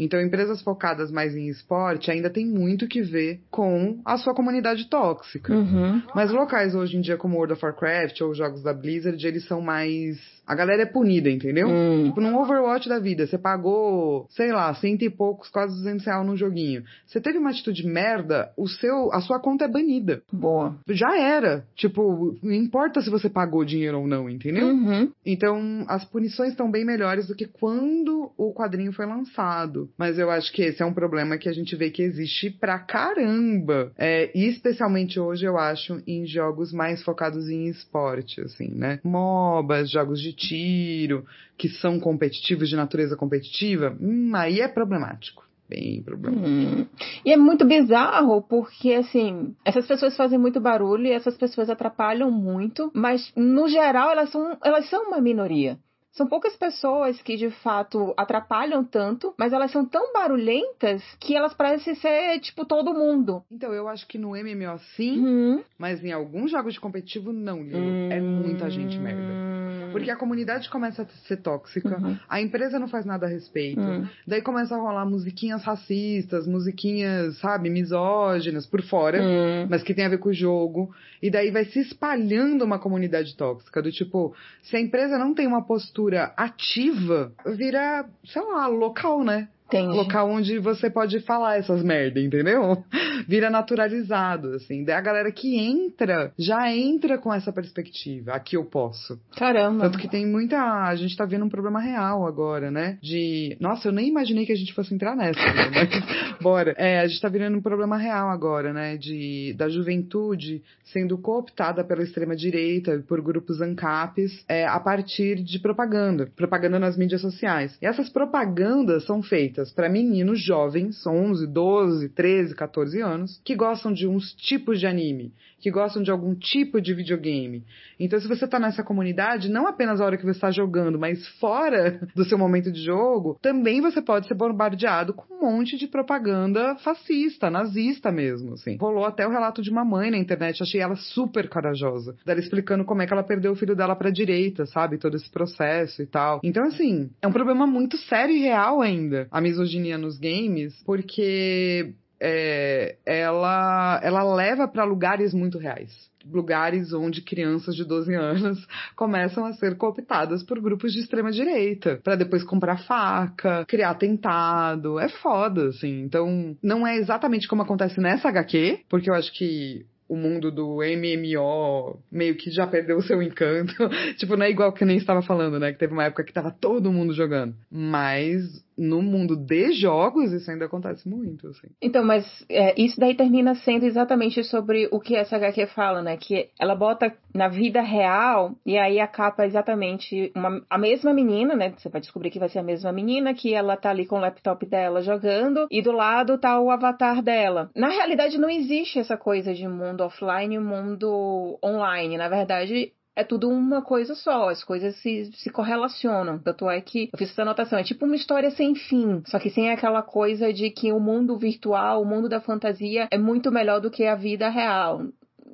Então, 0.00 0.18
empresas 0.18 0.62
focadas 0.62 1.10
mais 1.10 1.36
em 1.36 1.48
esporte 1.48 2.10
ainda 2.10 2.30
tem 2.30 2.46
muito 2.46 2.88
que 2.88 3.02
ver 3.02 3.40
com 3.50 4.00
a 4.02 4.16
sua 4.16 4.34
comunidade 4.34 4.88
tóxica. 4.88 5.54
Uhum. 5.54 6.02
Mas 6.14 6.30
locais 6.30 6.74
hoje 6.74 6.96
em 6.96 7.02
dia, 7.02 7.18
como 7.18 7.36
World 7.36 7.52
of 7.52 7.64
Warcraft 7.64 8.18
ou 8.22 8.34
jogos 8.34 8.62
da 8.62 8.72
Blizzard, 8.72 9.24
eles 9.26 9.46
são 9.46 9.60
mais. 9.60 10.18
A 10.46 10.54
galera 10.54 10.82
é 10.82 10.86
punida, 10.86 11.30
entendeu? 11.30 11.68
Hum. 11.68 12.06
Tipo, 12.06 12.20
num 12.20 12.36
Overwatch 12.36 12.88
da 12.88 12.98
vida, 12.98 13.26
você 13.26 13.38
pagou, 13.38 14.26
sei 14.30 14.50
lá, 14.50 14.74
cento 14.74 15.02
e 15.02 15.10
poucos, 15.10 15.48
quase 15.48 15.74
200 15.76 16.04
reais 16.04 16.26
num 16.26 16.36
joguinho. 16.36 16.82
Você 17.06 17.20
teve 17.20 17.38
uma 17.38 17.50
atitude 17.50 17.86
merda, 17.86 18.50
o 18.56 18.66
seu, 18.66 19.12
a 19.12 19.20
sua 19.20 19.38
conta 19.38 19.66
é 19.66 19.68
banida. 19.68 20.22
Boa. 20.32 20.76
Já 20.88 21.16
era. 21.16 21.64
Tipo, 21.76 22.36
não 22.42 22.52
importa 22.52 23.00
se 23.00 23.10
você 23.10 23.28
pagou 23.28 23.64
dinheiro 23.64 24.00
ou 24.00 24.08
não, 24.08 24.28
entendeu? 24.28 24.66
Uhum. 24.66 25.12
Então, 25.24 25.84
as 25.86 26.04
punições 26.04 26.50
estão 26.50 26.70
bem 26.70 26.84
melhores 26.84 27.28
do 27.28 27.34
que 27.34 27.46
quando 27.46 28.32
o 28.36 28.52
quadrinho 28.52 28.92
foi 28.92 29.06
lançado. 29.06 29.89
Mas 29.96 30.18
eu 30.18 30.30
acho 30.30 30.52
que 30.52 30.62
esse 30.62 30.82
é 30.82 30.86
um 30.86 30.94
problema 30.94 31.38
que 31.38 31.48
a 31.48 31.52
gente 31.52 31.74
vê 31.76 31.90
que 31.90 32.02
existe 32.02 32.50
pra 32.50 32.78
caramba. 32.78 33.92
É, 33.96 34.30
e 34.34 34.46
especialmente 34.46 35.18
hoje, 35.18 35.44
eu 35.44 35.58
acho, 35.58 36.02
em 36.06 36.26
jogos 36.26 36.72
mais 36.72 37.02
focados 37.02 37.48
em 37.48 37.68
esporte, 37.68 38.40
assim, 38.40 38.70
né? 38.74 39.00
MOBAs, 39.04 39.90
jogos 39.90 40.20
de 40.20 40.32
tiro, 40.32 41.24
que 41.56 41.68
são 41.68 41.98
competitivos, 42.00 42.68
de 42.68 42.76
natureza 42.76 43.16
competitiva, 43.16 43.96
hum, 44.00 44.32
aí 44.34 44.60
é 44.60 44.68
problemático. 44.68 45.48
Bem 45.68 46.02
problemático. 46.02 46.48
Hum. 46.48 46.86
E 47.24 47.32
é 47.32 47.36
muito 47.36 47.64
bizarro 47.64 48.42
porque, 48.42 48.92
assim, 48.94 49.54
essas 49.64 49.86
pessoas 49.86 50.16
fazem 50.16 50.36
muito 50.36 50.60
barulho 50.60 51.06
e 51.06 51.12
essas 51.12 51.36
pessoas 51.36 51.70
atrapalham 51.70 52.28
muito, 52.28 52.90
mas 52.92 53.32
no 53.36 53.68
geral 53.68 54.10
elas 54.10 54.30
são, 54.30 54.58
elas 54.64 54.90
são 54.90 55.04
uma 55.04 55.20
minoria. 55.20 55.78
São 56.12 56.26
poucas 56.26 56.56
pessoas 56.56 57.20
que 57.22 57.36
de 57.36 57.50
fato 57.50 58.12
atrapalham 58.16 58.84
tanto, 58.84 59.32
mas 59.38 59.52
elas 59.52 59.70
são 59.70 59.84
tão 59.86 60.12
barulhentas 60.12 61.02
que 61.20 61.36
elas 61.36 61.54
parecem 61.54 61.94
ser 61.94 62.40
tipo 62.40 62.64
todo 62.64 62.92
mundo. 62.92 63.42
Então, 63.50 63.72
eu 63.72 63.86
acho 63.88 64.06
que 64.08 64.18
no 64.18 64.30
MMO 64.30 64.78
sim, 64.96 65.18
Uhum. 65.20 65.62
mas 65.78 66.02
em 66.04 66.12
alguns 66.12 66.50
jogos 66.50 66.74
de 66.74 66.80
competitivo 66.80 67.32
não, 67.32 67.62
Lilo. 67.62 68.12
É 68.12 68.20
muita 68.20 68.68
gente 68.70 68.98
merda. 68.98 69.20
Hum. 69.22 69.88
Porque 69.92 70.10
a 70.10 70.16
comunidade 70.16 70.68
começa 70.70 71.02
a 71.02 71.06
ser 71.26 71.38
tóxica, 71.38 71.96
Uhum. 72.00 72.16
a 72.28 72.40
empresa 72.40 72.78
não 72.78 72.86
faz 72.88 73.04
nada 73.04 73.26
a 73.26 73.28
respeito. 73.28 73.80
Hum. 73.80 74.06
Daí 74.26 74.40
começa 74.42 74.74
a 74.74 74.78
rolar 74.78 75.04
musiquinhas 75.04 75.62
racistas, 75.64 76.46
musiquinhas, 76.46 77.38
sabe, 77.38 77.70
misóginas 77.70 78.66
por 78.66 78.82
fora, 78.82 79.20
Hum. 79.22 79.66
mas 79.68 79.82
que 79.82 79.94
tem 79.94 80.04
a 80.04 80.08
ver 80.08 80.18
com 80.18 80.28
o 80.30 80.34
jogo. 80.34 80.92
E 81.22 81.30
daí 81.30 81.50
vai 81.50 81.64
se 81.66 81.80
espalhando 81.80 82.64
uma 82.64 82.78
comunidade 82.78 83.36
tóxica, 83.36 83.82
do 83.82 83.90
tipo, 83.92 84.34
se 84.62 84.76
a 84.76 84.80
empresa 84.80 85.18
não 85.18 85.34
tem 85.34 85.46
uma 85.46 85.62
postura 85.64 85.99
ativa, 86.36 87.32
vira, 87.46 88.08
sei 88.24 88.42
lá, 88.42 88.66
local, 88.66 89.24
né? 89.24 89.48
Entendi. 89.70 89.96
Local 89.96 90.28
onde 90.28 90.58
você 90.58 90.90
pode 90.90 91.20
falar 91.20 91.58
essas 91.58 91.82
merda, 91.82 92.20
entendeu? 92.20 92.82
Vira 93.28 93.48
naturalizado, 93.48 94.54
assim. 94.54 94.84
Daí 94.84 94.96
a 94.96 95.00
galera 95.00 95.30
que 95.30 95.56
entra, 95.56 96.32
já 96.36 96.74
entra 96.74 97.18
com 97.18 97.32
essa 97.32 97.52
perspectiva. 97.52 98.32
Aqui 98.32 98.56
eu 98.56 98.64
posso. 98.64 99.20
Caramba. 99.36 99.84
Tanto 99.84 99.98
que 99.98 100.08
tem 100.08 100.26
muita. 100.26 100.58
A 100.58 100.94
gente 100.96 101.16
tá 101.16 101.24
vendo 101.24 101.44
um 101.44 101.48
problema 101.48 101.80
real 101.80 102.26
agora, 102.26 102.70
né? 102.70 102.98
De. 103.00 103.56
Nossa, 103.60 103.88
eu 103.88 103.92
nem 103.92 104.08
imaginei 104.08 104.44
que 104.44 104.52
a 104.52 104.56
gente 104.56 104.74
fosse 104.74 104.92
entrar 104.92 105.14
nessa, 105.14 105.40
né? 105.40 105.70
mas 105.72 106.40
bora. 106.40 106.74
É, 106.76 107.00
a 107.00 107.06
gente 107.06 107.20
tá 107.20 107.28
virando 107.28 107.56
um 107.56 107.62
problema 107.62 107.96
real 107.96 108.28
agora, 108.30 108.72
né? 108.72 108.96
De 108.96 109.54
da 109.56 109.68
juventude 109.68 110.62
sendo 110.84 111.16
cooptada 111.16 111.84
pela 111.84 112.02
extrema-direita 112.02 112.94
e 112.94 113.02
por 113.02 113.20
grupos 113.20 113.60
ANCAPs 113.60 114.44
é, 114.48 114.66
a 114.66 114.80
partir 114.80 115.36
de 115.36 115.60
propaganda. 115.60 116.28
Propaganda 116.34 116.78
nas 116.78 116.96
mídias 116.96 117.20
sociais. 117.20 117.76
E 117.80 117.86
essas 117.86 118.08
propagandas 118.08 119.04
são 119.04 119.22
feitas 119.22 119.59
para 119.68 119.88
meninos 119.88 120.42
jovens, 120.42 121.06
11, 121.06 121.46
12, 121.46 122.08
13, 122.08 122.54
14 122.54 123.00
anos, 123.02 123.40
que 123.44 123.54
gostam 123.54 123.92
de 123.92 124.06
uns 124.06 124.32
tipos 124.34 124.80
de 124.80 124.86
anime, 124.86 125.32
que 125.60 125.70
gostam 125.70 126.02
de 126.02 126.10
algum 126.10 126.34
tipo 126.34 126.80
de 126.80 126.94
videogame. 126.94 127.64
Então, 127.98 128.18
se 128.18 128.26
você 128.26 128.46
tá 128.48 128.58
nessa 128.58 128.82
comunidade, 128.82 129.50
não 129.50 129.66
apenas 129.66 130.00
a 130.00 130.04
hora 130.04 130.16
que 130.16 130.24
você 130.24 130.30
está 130.30 130.50
jogando, 130.50 130.98
mas 130.98 131.26
fora 131.38 132.00
do 132.16 132.24
seu 132.24 132.38
momento 132.38 132.72
de 132.72 132.82
jogo, 132.82 133.38
também 133.42 133.80
você 133.80 134.00
pode 134.00 134.26
ser 134.26 134.34
bombardeado 134.34 135.12
com 135.12 135.34
um 135.34 135.40
monte 135.40 135.76
de 135.76 135.86
propaganda 135.86 136.76
fascista, 136.76 137.50
nazista 137.50 138.10
mesmo, 138.10 138.54
assim. 138.54 138.76
Rolou 138.78 139.04
até 139.04 139.26
o 139.26 139.30
relato 139.30 139.62
de 139.62 139.70
uma 139.70 139.84
mãe 139.84 140.10
na 140.10 140.18
internet, 140.18 140.62
achei 140.62 140.80
ela 140.80 140.96
super 140.96 141.48
corajosa, 141.48 142.16
dela 142.24 142.40
explicando 142.40 142.84
como 142.84 143.02
é 143.02 143.06
que 143.06 143.12
ela 143.12 143.22
perdeu 143.22 143.52
o 143.52 143.56
filho 143.56 143.76
dela 143.76 143.94
pra 143.94 144.10
direita, 144.10 144.64
sabe? 144.66 144.98
Todo 144.98 145.16
esse 145.16 145.30
processo 145.30 146.02
e 146.02 146.06
tal. 146.06 146.40
Então, 146.42 146.64
assim, 146.64 147.10
é 147.20 147.28
um 147.28 147.32
problema 147.32 147.66
muito 147.66 147.96
sério 147.96 148.34
e 148.34 148.40
real 148.40 148.80
ainda, 148.80 149.28
a 149.30 149.40
misoginia 149.50 149.98
nos 149.98 150.18
games, 150.18 150.74
porque 150.84 151.94
é, 152.20 152.96
ela, 153.04 154.00
ela 154.02 154.34
leva 154.34 154.68
para 154.68 154.84
lugares 154.84 155.34
muito 155.34 155.58
reais. 155.58 156.10
Lugares 156.30 156.92
onde 156.92 157.22
crianças 157.22 157.74
de 157.74 157.82
12 157.82 158.14
anos 158.14 158.66
começam 158.94 159.46
a 159.46 159.54
ser 159.54 159.76
cooptadas 159.76 160.42
por 160.42 160.60
grupos 160.60 160.92
de 160.92 161.00
extrema 161.00 161.32
direita, 161.32 161.98
para 162.04 162.14
depois 162.14 162.44
comprar 162.44 162.84
faca, 162.84 163.64
criar 163.66 163.90
atentado. 163.90 165.00
É 165.00 165.08
foda, 165.08 165.68
assim. 165.68 166.02
Então, 166.02 166.54
não 166.62 166.86
é 166.86 166.96
exatamente 166.96 167.48
como 167.48 167.62
acontece 167.62 167.98
nessa 168.00 168.28
HQ, 168.28 168.80
porque 168.88 169.08
eu 169.08 169.14
acho 169.14 169.32
que 169.32 169.86
o 170.10 170.16
mundo 170.16 170.50
do 170.50 170.78
MMO 170.82 172.00
meio 172.10 172.34
que 172.34 172.50
já 172.50 172.66
perdeu 172.66 172.96
o 172.96 173.02
seu 173.02 173.22
encanto. 173.22 173.72
tipo, 174.18 174.36
não 174.36 174.44
é 174.44 174.50
igual 174.50 174.72
que 174.72 174.84
nem 174.84 174.96
estava 174.96 175.22
falando, 175.22 175.60
né? 175.60 175.72
Que 175.72 175.78
teve 175.78 175.92
uma 175.92 176.04
época 176.04 176.24
que 176.24 176.32
tava 176.32 176.50
todo 176.50 176.92
mundo 176.92 177.14
jogando. 177.14 177.54
Mas 177.70 178.42
no 178.80 179.02
mundo 179.02 179.36
de 179.36 179.72
jogos, 179.72 180.32
isso 180.32 180.50
ainda 180.50 180.64
acontece 180.64 181.06
muito, 181.06 181.46
assim. 181.48 181.68
Então, 181.82 182.02
mas 182.02 182.24
é, 182.48 182.80
isso 182.80 182.98
daí 182.98 183.14
termina 183.14 183.54
sendo 183.56 183.84
exatamente 183.84 184.42
sobre 184.42 184.88
o 184.90 184.98
que 184.98 185.14
essa 185.14 185.36
HQ 185.36 185.66
fala, 185.66 186.00
né? 186.00 186.16
Que 186.16 186.48
ela 186.58 186.74
bota 186.74 187.14
na 187.34 187.46
vida 187.48 187.82
real 187.82 188.54
e 188.64 188.78
aí 188.78 188.98
a 188.98 189.06
capa 189.06 189.44
é 189.44 189.46
exatamente 189.46 190.32
uma, 190.34 190.62
a 190.70 190.78
mesma 190.78 191.12
menina, 191.12 191.54
né? 191.54 191.74
Você 191.76 191.90
vai 191.90 192.00
descobrir 192.00 192.30
que 192.30 192.38
vai 192.38 192.48
ser 192.48 192.60
a 192.60 192.62
mesma 192.62 192.90
menina, 192.90 193.34
que 193.34 193.52
ela 193.52 193.76
tá 193.76 193.90
ali 193.90 194.06
com 194.06 194.16
o 194.16 194.20
laptop 194.20 194.64
dela 194.64 195.02
jogando 195.02 195.66
e 195.70 195.82
do 195.82 195.92
lado 195.92 196.38
tá 196.38 196.58
o 196.58 196.70
avatar 196.70 197.22
dela. 197.22 197.70
Na 197.76 197.90
realidade, 197.90 198.38
não 198.38 198.48
existe 198.48 198.98
essa 198.98 199.16
coisa 199.16 199.52
de 199.52 199.68
mundo 199.68 200.02
offline 200.02 200.54
e 200.54 200.58
mundo 200.58 201.58
online. 201.62 202.16
Na 202.16 202.30
verdade, 202.30 202.94
é 203.20 203.24
tudo 203.24 203.48
uma 203.48 203.82
coisa 203.82 204.14
só, 204.14 204.48
as 204.48 204.64
coisas 204.64 204.96
se, 204.96 205.30
se 205.34 205.50
correlacionam. 205.50 206.38
Tanto 206.38 206.68
é 206.68 206.80
que 206.80 207.10
eu 207.12 207.18
fiz 207.18 207.30
essa 207.30 207.42
anotação, 207.42 207.78
é 207.78 207.82
tipo 207.82 208.06
uma 208.06 208.16
história 208.16 208.50
sem 208.50 208.74
fim, 208.74 209.22
só 209.26 209.38
que 209.38 209.50
sem 209.50 209.70
aquela 209.70 210.02
coisa 210.02 210.52
de 210.52 210.70
que 210.70 210.92
o 210.92 210.98
mundo 211.00 211.36
virtual, 211.36 212.02
o 212.02 212.06
mundo 212.06 212.28
da 212.28 212.40
fantasia 212.40 213.08
é 213.10 213.18
muito 213.18 213.52
melhor 213.52 213.80
do 213.80 213.90
que 213.90 214.04
a 214.04 214.14
vida 214.14 214.48
real. 214.48 215.02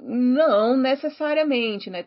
Não 0.02 0.76
necessariamente, 0.76 1.90
né? 1.90 2.04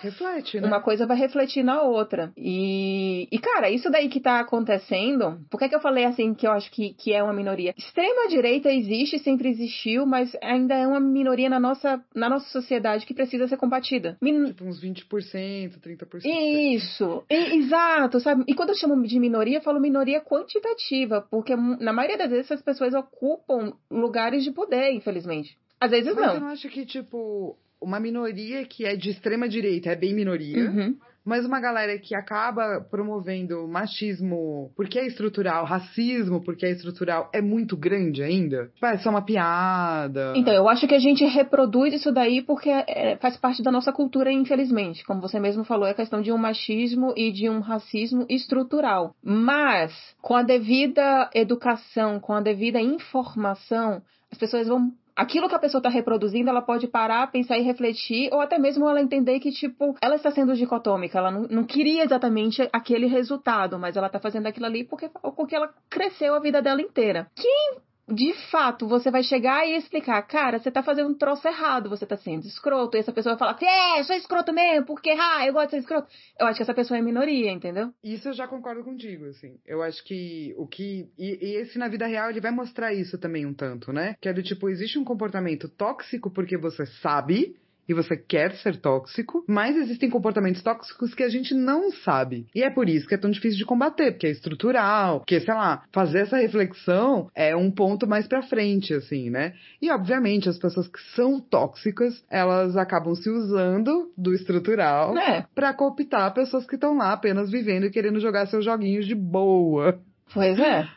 Reflete, 0.00 0.60
né? 0.60 0.66
uma 0.66 0.80
coisa 0.80 1.06
vai 1.06 1.16
refletir 1.16 1.62
na 1.62 1.82
outra. 1.82 2.32
E, 2.36 3.28
e, 3.30 3.38
cara, 3.38 3.70
isso 3.70 3.90
daí 3.90 4.08
que 4.08 4.20
tá 4.20 4.40
acontecendo, 4.40 5.40
por 5.50 5.58
que, 5.58 5.68
que 5.68 5.74
eu 5.74 5.80
falei 5.80 6.04
assim 6.04 6.34
que 6.34 6.46
eu 6.46 6.52
acho 6.52 6.70
que, 6.70 6.94
que 6.94 7.12
é 7.12 7.22
uma 7.22 7.32
minoria? 7.32 7.74
Extrema-direita 7.76 8.70
existe, 8.70 9.18
sempre 9.18 9.48
existiu, 9.48 10.06
mas 10.06 10.36
ainda 10.42 10.74
é 10.74 10.86
uma 10.86 11.00
minoria 11.00 11.48
na 11.48 11.60
nossa, 11.60 12.02
na 12.14 12.28
nossa 12.28 12.48
sociedade 12.50 13.06
que 13.06 13.14
precisa 13.14 13.48
ser 13.48 13.56
combatida. 13.56 14.16
Min... 14.20 14.46
Tipo 14.46 14.64
uns 14.64 14.82
20%, 14.82 15.80
30%. 15.80 16.22
Isso, 16.24 17.24
e, 17.30 17.56
exato, 17.58 18.20
sabe? 18.20 18.44
E 18.46 18.54
quando 18.54 18.70
eu 18.70 18.76
chamo 18.76 19.00
de 19.02 19.18
minoria, 19.18 19.58
eu 19.58 19.62
falo 19.62 19.80
minoria 19.80 20.20
quantitativa, 20.20 21.26
porque 21.30 21.54
na 21.56 21.92
maioria 21.92 22.18
das 22.18 22.30
vezes 22.30 22.46
essas 22.46 22.62
pessoas 22.62 22.94
ocupam 22.94 23.72
lugares 23.90 24.44
de 24.44 24.50
poder, 24.50 24.92
infelizmente. 24.92 25.56
Às 25.80 25.90
vezes 25.90 26.14
Mas 26.14 26.26
não. 26.26 26.34
eu 26.34 26.40
não 26.40 26.48
acho 26.48 26.68
que, 26.68 26.86
tipo, 26.86 27.56
uma 27.82 27.98
minoria 28.00 28.64
que 28.64 28.84
é 28.84 28.96
de 28.96 29.10
extrema 29.10 29.48
direita 29.48 29.90
é 29.90 29.96
bem 29.96 30.14
minoria, 30.14 30.70
Uhum. 30.70 30.96
mas 31.24 31.44
uma 31.44 31.60
galera 31.60 31.98
que 31.98 32.14
acaba 32.14 32.80
promovendo 32.90 33.68
machismo 33.68 34.70
porque 34.76 34.98
é 34.98 35.06
estrutural, 35.06 35.64
racismo 35.64 36.42
porque 36.42 36.66
é 36.66 36.70
estrutural, 36.70 37.30
é 37.32 37.40
muito 37.40 37.76
grande 37.76 38.22
ainda. 38.22 38.70
Tipo, 38.74 38.86
é 38.86 38.98
só 38.98 39.10
uma 39.10 39.22
piada. 39.22 40.32
Então, 40.36 40.52
eu 40.52 40.68
acho 40.68 40.86
que 40.88 40.94
a 40.94 40.98
gente 40.98 41.24
reproduz 41.24 41.94
isso 41.94 42.10
daí 42.12 42.42
porque 42.42 42.70
é, 42.70 43.16
faz 43.20 43.36
parte 43.36 43.62
da 43.62 43.70
nossa 43.70 43.92
cultura, 43.92 44.32
infelizmente. 44.32 45.04
Como 45.04 45.20
você 45.20 45.38
mesmo 45.38 45.64
falou, 45.64 45.86
é 45.86 45.94
questão 45.94 46.20
de 46.22 46.32
um 46.32 46.38
machismo 46.38 47.12
e 47.16 47.30
de 47.30 47.48
um 47.48 47.60
racismo 47.60 48.26
estrutural. 48.28 49.14
Mas, 49.22 49.92
com 50.20 50.34
a 50.34 50.42
devida 50.42 51.30
educação, 51.34 52.18
com 52.18 52.32
a 52.32 52.40
devida 52.40 52.80
informação, 52.80 54.02
as 54.30 54.38
pessoas 54.38 54.66
vão 54.66 54.92
aquilo 55.14 55.48
que 55.48 55.54
a 55.54 55.58
pessoa 55.58 55.78
está 55.80 55.88
reproduzindo, 55.88 56.50
ela 56.50 56.62
pode 56.62 56.86
parar, 56.86 57.30
pensar 57.30 57.58
e 57.58 57.62
refletir, 57.62 58.28
ou 58.32 58.40
até 58.40 58.58
mesmo 58.58 58.88
ela 58.88 59.00
entender 59.00 59.40
que, 59.40 59.50
tipo, 59.50 59.94
ela 60.00 60.16
está 60.16 60.30
sendo 60.30 60.54
dicotômica, 60.54 61.18
ela 61.18 61.30
não, 61.30 61.42
não 61.42 61.64
queria 61.64 62.04
exatamente 62.04 62.68
aquele 62.72 63.06
resultado, 63.06 63.78
mas 63.78 63.96
ela 63.96 64.06
está 64.06 64.18
fazendo 64.18 64.46
aquilo 64.46 64.66
ali 64.66 64.84
porque, 64.84 65.08
porque 65.36 65.54
ela 65.54 65.72
cresceu 65.88 66.34
a 66.34 66.40
vida 66.40 66.60
dela 66.60 66.80
inteira. 66.80 67.28
Quem 67.34 67.78
de 68.08 68.32
fato, 68.50 68.86
você 68.86 69.10
vai 69.10 69.22
chegar 69.22 69.66
e 69.66 69.76
explicar, 69.76 70.20
cara, 70.22 70.58
você 70.58 70.70
tá 70.70 70.82
fazendo 70.82 71.10
um 71.10 71.14
troço 71.14 71.46
errado, 71.46 71.88
você 71.88 72.04
tá 72.04 72.16
sendo 72.16 72.46
escroto, 72.46 72.96
e 72.96 73.00
essa 73.00 73.12
pessoa 73.12 73.36
vai 73.36 73.54
falar, 73.54 73.58
é, 73.62 74.02
sou 74.02 74.16
escroto 74.16 74.52
mesmo, 74.52 74.86
porque, 74.86 75.10
ah, 75.10 75.46
eu 75.46 75.52
gosto 75.52 75.66
de 75.66 75.70
ser 75.72 75.78
escroto. 75.78 76.08
Eu 76.38 76.46
acho 76.46 76.56
que 76.56 76.62
essa 76.62 76.74
pessoa 76.74 76.98
é 76.98 77.02
minoria, 77.02 77.50
entendeu? 77.50 77.92
Isso 78.02 78.28
eu 78.28 78.32
já 78.32 78.48
concordo 78.48 78.82
contigo, 78.82 79.26
assim. 79.26 79.56
Eu 79.66 79.82
acho 79.82 80.04
que 80.04 80.54
o 80.56 80.66
que. 80.66 81.10
E, 81.18 81.38
e 81.40 81.56
esse 81.56 81.78
na 81.78 81.88
vida 81.88 82.06
real, 82.06 82.30
ele 82.30 82.40
vai 82.40 82.50
mostrar 82.50 82.92
isso 82.92 83.18
também 83.18 83.46
um 83.46 83.54
tanto, 83.54 83.92
né? 83.92 84.16
Que 84.20 84.28
é 84.28 84.32
do 84.32 84.42
tipo, 84.42 84.68
existe 84.68 84.98
um 84.98 85.04
comportamento 85.04 85.68
tóxico 85.68 86.30
porque 86.30 86.56
você 86.56 86.86
sabe 86.86 87.56
e 87.88 87.94
você 87.94 88.16
quer 88.16 88.52
ser 88.56 88.76
tóxico, 88.76 89.44
mas 89.48 89.76
existem 89.76 90.10
comportamentos 90.10 90.62
tóxicos 90.62 91.14
que 91.14 91.22
a 91.22 91.28
gente 91.28 91.54
não 91.54 91.90
sabe. 91.90 92.46
E 92.54 92.62
é 92.62 92.70
por 92.70 92.88
isso 92.88 93.06
que 93.06 93.14
é 93.14 93.18
tão 93.18 93.30
difícil 93.30 93.58
de 93.58 93.64
combater, 93.64 94.12
porque 94.12 94.26
é 94.26 94.30
estrutural, 94.30 95.20
porque, 95.20 95.40
sei 95.40 95.54
lá, 95.54 95.84
fazer 95.92 96.20
essa 96.20 96.36
reflexão 96.36 97.28
é 97.34 97.54
um 97.56 97.70
ponto 97.70 98.06
mais 98.06 98.26
pra 98.26 98.42
frente, 98.42 98.94
assim, 98.94 99.30
né? 99.30 99.54
E, 99.80 99.90
obviamente, 99.90 100.48
as 100.48 100.58
pessoas 100.58 100.88
que 100.88 101.00
são 101.14 101.40
tóxicas, 101.40 102.24
elas 102.30 102.76
acabam 102.76 103.14
se 103.14 103.28
usando 103.28 104.10
do 104.16 104.32
estrutural 104.34 105.16
é. 105.16 105.46
pra 105.54 105.74
cooptar 105.74 106.32
pessoas 106.34 106.66
que 106.66 106.74
estão 106.74 106.96
lá 106.96 107.12
apenas 107.12 107.50
vivendo 107.50 107.86
e 107.86 107.90
querendo 107.90 108.20
jogar 108.20 108.46
seus 108.46 108.64
joguinhos 108.64 109.06
de 109.06 109.14
boa. 109.14 110.00
Pois 110.32 110.58
é. 110.58 110.88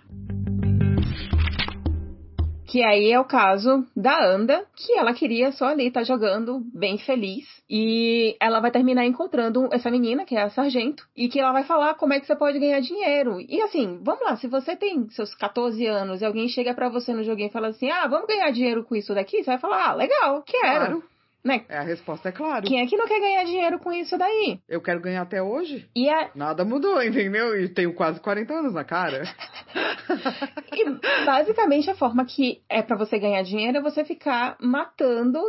Que 2.75 2.83
aí 2.83 3.09
é 3.09 3.17
o 3.17 3.23
caso 3.23 3.87
da 3.95 4.21
Anda, 4.21 4.65
que 4.75 4.91
ela 4.99 5.13
queria 5.13 5.49
só 5.53 5.67
ali 5.67 5.87
estar 5.87 6.01
tá 6.01 6.03
jogando 6.03 6.59
bem 6.73 6.97
feliz. 6.97 7.45
E 7.69 8.35
ela 8.37 8.59
vai 8.59 8.69
terminar 8.69 9.05
encontrando 9.05 9.69
essa 9.71 9.89
menina, 9.89 10.25
que 10.25 10.35
é 10.35 10.41
a 10.41 10.49
sargento, 10.49 11.07
e 11.15 11.29
que 11.29 11.39
ela 11.39 11.53
vai 11.53 11.63
falar 11.63 11.93
como 11.93 12.11
é 12.11 12.19
que 12.19 12.27
você 12.27 12.35
pode 12.35 12.59
ganhar 12.59 12.81
dinheiro. 12.81 13.39
E 13.39 13.61
assim, 13.61 13.97
vamos 14.03 14.25
lá, 14.25 14.35
se 14.35 14.49
você 14.49 14.75
tem 14.75 15.07
seus 15.11 15.33
14 15.33 15.85
anos 15.85 16.21
e 16.21 16.25
alguém 16.25 16.49
chega 16.49 16.73
para 16.73 16.89
você 16.89 17.13
no 17.13 17.23
joguinho 17.23 17.47
e 17.47 17.53
fala 17.53 17.69
assim: 17.69 17.89
ah, 17.89 18.07
vamos 18.07 18.27
ganhar 18.27 18.51
dinheiro 18.51 18.83
com 18.83 18.93
isso 18.93 19.15
daqui, 19.15 19.37
você 19.37 19.51
vai 19.51 19.57
falar: 19.57 19.91
ah, 19.91 19.93
legal, 19.93 20.43
quero. 20.45 20.99
Claro. 20.99 21.14
Né? 21.45 21.63
É, 21.69 21.77
a 21.77 21.83
resposta 21.83 22.29
é 22.29 22.31
claro. 22.31 22.65
Quem 22.65 22.81
é 22.81 22.87
que 22.87 22.97
não 22.97 23.07
quer 23.07 23.19
ganhar 23.19 23.43
dinheiro 23.43 23.77
com 23.77 23.93
isso 23.93 24.17
daí? 24.17 24.59
Eu 24.67 24.81
quero 24.81 24.99
ganhar 24.99 25.21
até 25.21 25.43
hoje. 25.43 25.87
E 25.95 26.09
a... 26.09 26.31
Nada 26.33 26.65
mudou, 26.65 26.99
entendeu? 27.03 27.55
E 27.61 27.69
tenho 27.69 27.93
quase 27.93 28.19
40 28.19 28.51
anos 28.51 28.73
na 28.73 28.83
cara. 28.83 29.23
e 30.73 30.85
basicamente 31.23 31.87
a 31.87 31.95
forma 31.95 32.25
que 32.25 32.63
é 32.67 32.81
para 32.81 32.97
você 32.97 33.19
ganhar 33.19 33.43
dinheiro 33.43 33.77
é 33.77 33.81
você 33.81 34.03
ficar 34.03 34.57
matando 34.59 35.39